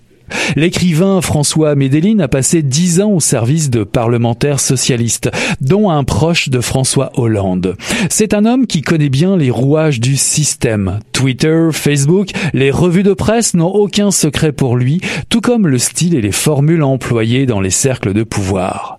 L'écrivain 0.55 1.20
François 1.20 1.74
Médeline 1.74 2.20
a 2.20 2.29
passé 2.29 2.62
dix 2.62 3.01
ans 3.01 3.11
au 3.11 3.20
service 3.20 3.70
de 3.70 3.85
parlementaires 3.85 4.61
socialistes, 4.61 5.31
dont 5.61 5.91
un 5.91 6.05
proche 6.05 6.49
de 6.49 6.61
François 6.61 7.11
Hollande. 7.14 7.77
C'est 8.11 8.35
un 8.35 8.45
homme 8.45 8.66
qui 8.66 8.83
connaît 8.83 9.09
bien 9.09 9.37
les 9.37 9.51
rouages 9.51 10.01
du 10.01 10.16
système. 10.16 11.01
Twitter, 11.12 11.68
Facebook, 11.72 12.31
les 12.53 12.70
revues 12.70 13.03
de 13.03 13.14
presse 13.14 13.55
n'ont 13.55 13.66
aucun 13.66 14.11
secret 14.11 14.53
pour 14.53 14.77
lui, 14.77 15.01
tout 15.29 15.41
comme 15.41 15.66
le 15.66 15.79
style 15.79 16.14
et 16.14 16.20
les 16.20 16.33
formules 16.33 16.83
employées 16.83 17.47
dans 17.47 17.61
les 17.61 17.70
cercles 17.70 18.12
de 18.12 18.22
pouvoir. 18.22 18.99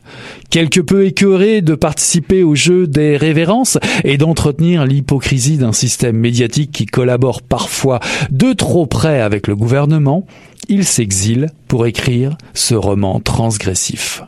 Quelque 0.49 0.79
peu 0.79 1.05
écœuré 1.05 1.61
de 1.61 1.75
participer 1.75 2.43
au 2.43 2.55
jeu 2.55 2.87
des 2.87 3.17
révérences 3.17 3.77
et 4.03 4.17
d'entretenir 4.17 4.85
l'hypocrisie 4.85 5.57
d'un 5.57 5.73
système 5.73 6.17
médiatique 6.17 6.71
qui 6.71 6.85
collabore 6.85 7.41
parfois 7.41 7.99
de 8.31 8.53
trop 8.53 8.85
près 8.85 9.21
avec 9.21 9.47
le 9.47 9.55
gouvernement, 9.55 10.25
il 10.69 10.85
s'exile 10.85 11.47
pour 11.67 11.85
écrire 11.85 12.37
ce 12.53 12.75
roman 12.75 13.19
transgressif. 13.19 14.23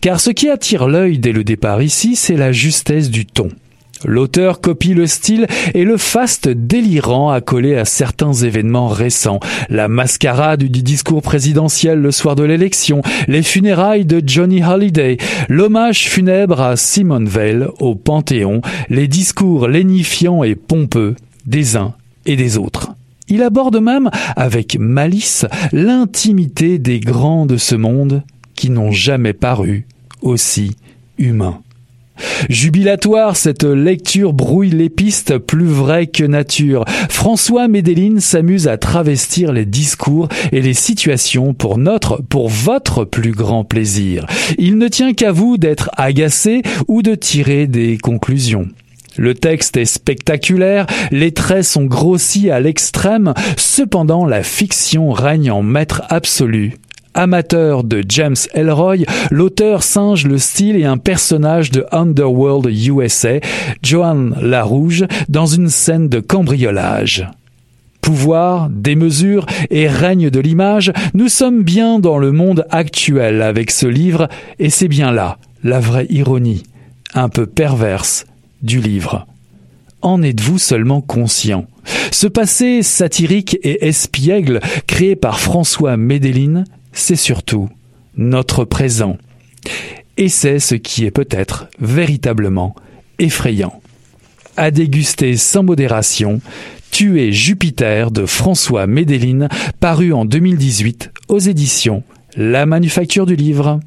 Car 0.00 0.20
ce 0.20 0.30
qui 0.30 0.48
attire 0.48 0.88
l'œil 0.88 1.18
dès 1.18 1.32
le 1.32 1.44
départ 1.44 1.82
ici, 1.82 2.16
c'est 2.16 2.36
la 2.36 2.52
justesse 2.52 3.10
du 3.10 3.24
ton. 3.24 3.48
L'auteur 4.04 4.60
copie 4.60 4.94
le 4.94 5.06
style 5.06 5.46
et 5.74 5.84
le 5.84 5.96
faste 5.96 6.48
délirant 6.48 7.30
accolé 7.30 7.76
à 7.76 7.84
certains 7.84 8.32
événements 8.32 8.88
récents. 8.88 9.40
La 9.68 9.88
mascarade 9.88 10.64
du 10.64 10.82
discours 10.82 11.22
présidentiel 11.22 12.00
le 12.00 12.10
soir 12.10 12.36
de 12.36 12.44
l'élection, 12.44 13.02
les 13.28 13.42
funérailles 13.42 14.04
de 14.04 14.22
Johnny 14.24 14.62
Holiday, 14.62 15.16
l'hommage 15.48 16.08
funèbre 16.08 16.60
à 16.60 16.76
Simone 16.76 17.28
Veil 17.28 17.66
au 17.80 17.94
Panthéon, 17.94 18.60
les 18.88 19.08
discours 19.08 19.68
lénifiants 19.68 20.44
et 20.44 20.54
pompeux 20.54 21.14
des 21.46 21.76
uns 21.76 21.94
et 22.26 22.36
des 22.36 22.58
autres. 22.58 22.92
Il 23.28 23.42
aborde 23.42 23.80
même 23.80 24.10
avec 24.36 24.78
malice 24.78 25.46
l'intimité 25.72 26.78
des 26.78 27.00
grands 27.00 27.46
de 27.46 27.56
ce 27.56 27.74
monde 27.74 28.22
qui 28.54 28.70
n'ont 28.70 28.92
jamais 28.92 29.32
paru 29.32 29.86
aussi 30.22 30.76
humains. 31.18 31.60
Jubilatoire, 32.48 33.36
cette 33.36 33.64
lecture 33.64 34.32
brouille 34.32 34.70
les 34.70 34.88
pistes 34.88 35.38
plus 35.38 35.66
vraies 35.66 36.06
que 36.06 36.24
nature. 36.24 36.84
François 37.08 37.68
Médeline 37.68 38.20
s'amuse 38.20 38.68
à 38.68 38.78
travestir 38.78 39.52
les 39.52 39.66
discours 39.66 40.28
et 40.52 40.60
les 40.60 40.74
situations 40.74 41.54
pour 41.54 41.78
notre, 41.78 42.22
pour 42.22 42.48
votre 42.48 43.04
plus 43.04 43.32
grand 43.32 43.64
plaisir. 43.64 44.26
Il 44.58 44.78
ne 44.78 44.88
tient 44.88 45.14
qu'à 45.14 45.32
vous 45.32 45.56
d'être 45.56 45.90
agacé 45.96 46.62
ou 46.88 47.02
de 47.02 47.14
tirer 47.14 47.66
des 47.66 47.98
conclusions. 47.98 48.68
Le 49.16 49.34
texte 49.34 49.76
est 49.76 49.86
spectaculaire, 49.86 50.86
les 51.10 51.32
traits 51.32 51.64
sont 51.64 51.84
grossis 51.84 52.50
à 52.50 52.60
l'extrême, 52.60 53.32
cependant 53.56 54.26
la 54.26 54.42
fiction 54.42 55.10
règne 55.10 55.50
en 55.50 55.62
maître 55.62 56.02
absolu. 56.10 56.74
Amateur 57.16 57.82
de 57.82 58.04
James 58.08 58.36
Elroy, 58.54 58.98
l'auteur 59.30 59.82
singe 59.82 60.26
le 60.26 60.38
style 60.38 60.76
et 60.76 60.84
un 60.84 60.98
personnage 60.98 61.70
de 61.70 61.84
Underworld 61.90 62.66
USA, 62.66 63.40
Joan 63.82 64.36
Larouge, 64.40 65.06
dans 65.28 65.46
une 65.46 65.68
scène 65.68 66.08
de 66.08 66.20
cambriolage 66.20 67.26
pouvoir, 68.06 68.70
démesure 68.70 69.46
et 69.68 69.88
règne 69.88 70.30
de 70.30 70.38
l'image, 70.38 70.92
nous 71.14 71.28
sommes 71.28 71.64
bien 71.64 71.98
dans 71.98 72.18
le 72.18 72.30
monde 72.30 72.64
actuel 72.70 73.42
avec 73.42 73.72
ce 73.72 73.86
livre, 73.86 74.28
et 74.60 74.70
c'est 74.70 74.86
bien 74.86 75.10
là 75.10 75.38
la 75.64 75.80
vraie 75.80 76.06
ironie, 76.08 76.62
un 77.14 77.28
peu 77.28 77.46
perverse, 77.46 78.24
du 78.62 78.80
livre. 78.80 79.26
En 80.02 80.22
êtes-vous 80.22 80.58
seulement 80.58 81.00
conscient? 81.00 81.66
Ce 82.12 82.28
passé 82.28 82.84
satirique 82.84 83.58
et 83.64 83.88
espiègle 83.88 84.60
créé 84.86 85.16
par 85.16 85.40
François 85.40 85.96
Médeline, 85.96 86.64
c'est 86.96 87.16
surtout 87.16 87.68
notre 88.16 88.64
présent. 88.64 89.18
Et 90.16 90.28
c'est 90.28 90.58
ce 90.58 90.74
qui 90.74 91.04
est 91.04 91.10
peut-être 91.10 91.68
véritablement 91.78 92.74
effrayant. 93.18 93.80
À 94.56 94.70
déguster 94.70 95.36
sans 95.36 95.62
modération, 95.62 96.40
Tuer 96.90 97.32
Jupiter 97.32 98.10
de 98.10 98.24
François 98.24 98.86
Médeline, 98.86 99.48
paru 99.80 100.12
en 100.14 100.24
2018 100.24 101.12
aux 101.28 101.38
éditions 101.38 102.02
La 102.36 102.64
Manufacture 102.64 103.26
du 103.26 103.36
Livre. 103.36 103.80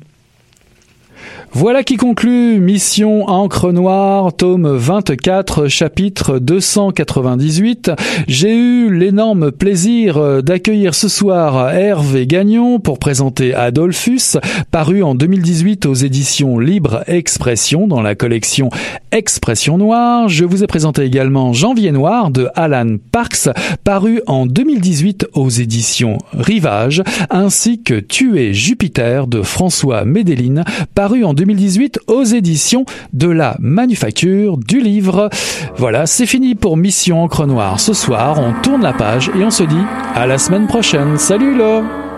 Voilà 1.51 1.83
qui 1.83 1.97
conclut 1.97 2.59
Mission 2.59 3.27
Encre 3.27 3.73
Noire, 3.73 4.33
tome 4.33 4.67
24, 4.67 5.67
chapitre 5.67 6.37
298. 6.37 7.91
J'ai 8.27 8.55
eu 8.55 8.95
l'énorme 8.95 9.51
plaisir 9.51 10.43
d'accueillir 10.43 10.93
ce 10.93 11.07
soir 11.07 11.73
Hervé 11.73 12.27
Gagnon 12.27 12.79
pour 12.79 12.99
présenter 12.99 13.55
Adolphus, 13.55 14.37
paru 14.69 15.01
en 15.01 15.15
2018 15.15 15.87
aux 15.87 15.95
éditions 15.95 16.59
Libre 16.59 17.03
Expression 17.07 17.87
dans 17.87 18.03
la 18.03 18.13
collection 18.13 18.69
Expression 19.11 19.77
Noire. 19.77 20.29
Je 20.29 20.45
vous 20.45 20.63
ai 20.63 20.67
présenté 20.67 21.03
également 21.03 21.53
Janvier 21.53 21.91
Noir 21.91 22.31
de 22.31 22.47
Alan 22.55 22.97
Parks, 23.11 23.49
paru 23.83 24.21
en 24.27 24.45
2018 24.45 25.27
aux 25.33 25.49
éditions 25.49 26.17
Rivage, 26.33 27.03
ainsi 27.29 27.81
que 27.81 27.99
Tuer 27.99 28.53
Jupiter 28.53 29.27
de 29.27 29.41
François 29.41 30.05
Médeline, 30.05 30.63
paru 30.95 31.23
en 31.23 31.33
2018 31.33 31.99
aux 32.07 32.23
éditions 32.23 32.85
de 33.13 33.27
la 33.27 33.55
Manufacture 33.59 34.57
du 34.57 34.79
Livre. 34.79 35.29
Voilà, 35.77 36.05
c'est 36.05 36.25
fini 36.25 36.55
pour 36.55 36.77
Mission 36.77 37.23
Encre 37.23 37.47
Noire. 37.47 37.79
Ce 37.79 37.93
soir, 37.93 38.39
on 38.39 38.53
tourne 38.61 38.81
la 38.81 38.93
page 38.93 39.31
et 39.39 39.43
on 39.43 39.51
se 39.51 39.63
dit 39.63 39.85
à 40.15 40.27
la 40.27 40.37
semaine 40.37 40.67
prochaine. 40.67 41.17
Salut 41.17 41.57
là 41.57 42.08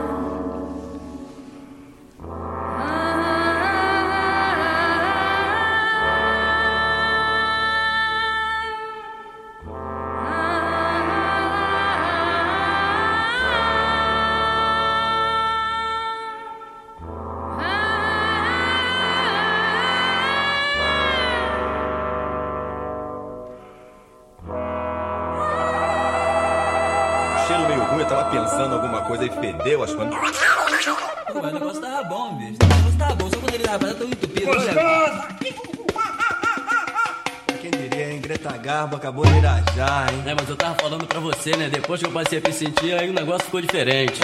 Passei 42.31 42.39
a 42.39 42.47
me 42.47 42.53
sentir, 42.53 42.93
aí 42.93 43.09
o 43.09 43.13
negócio 43.13 43.43
ficou 43.43 43.59
diferente. 43.59 44.21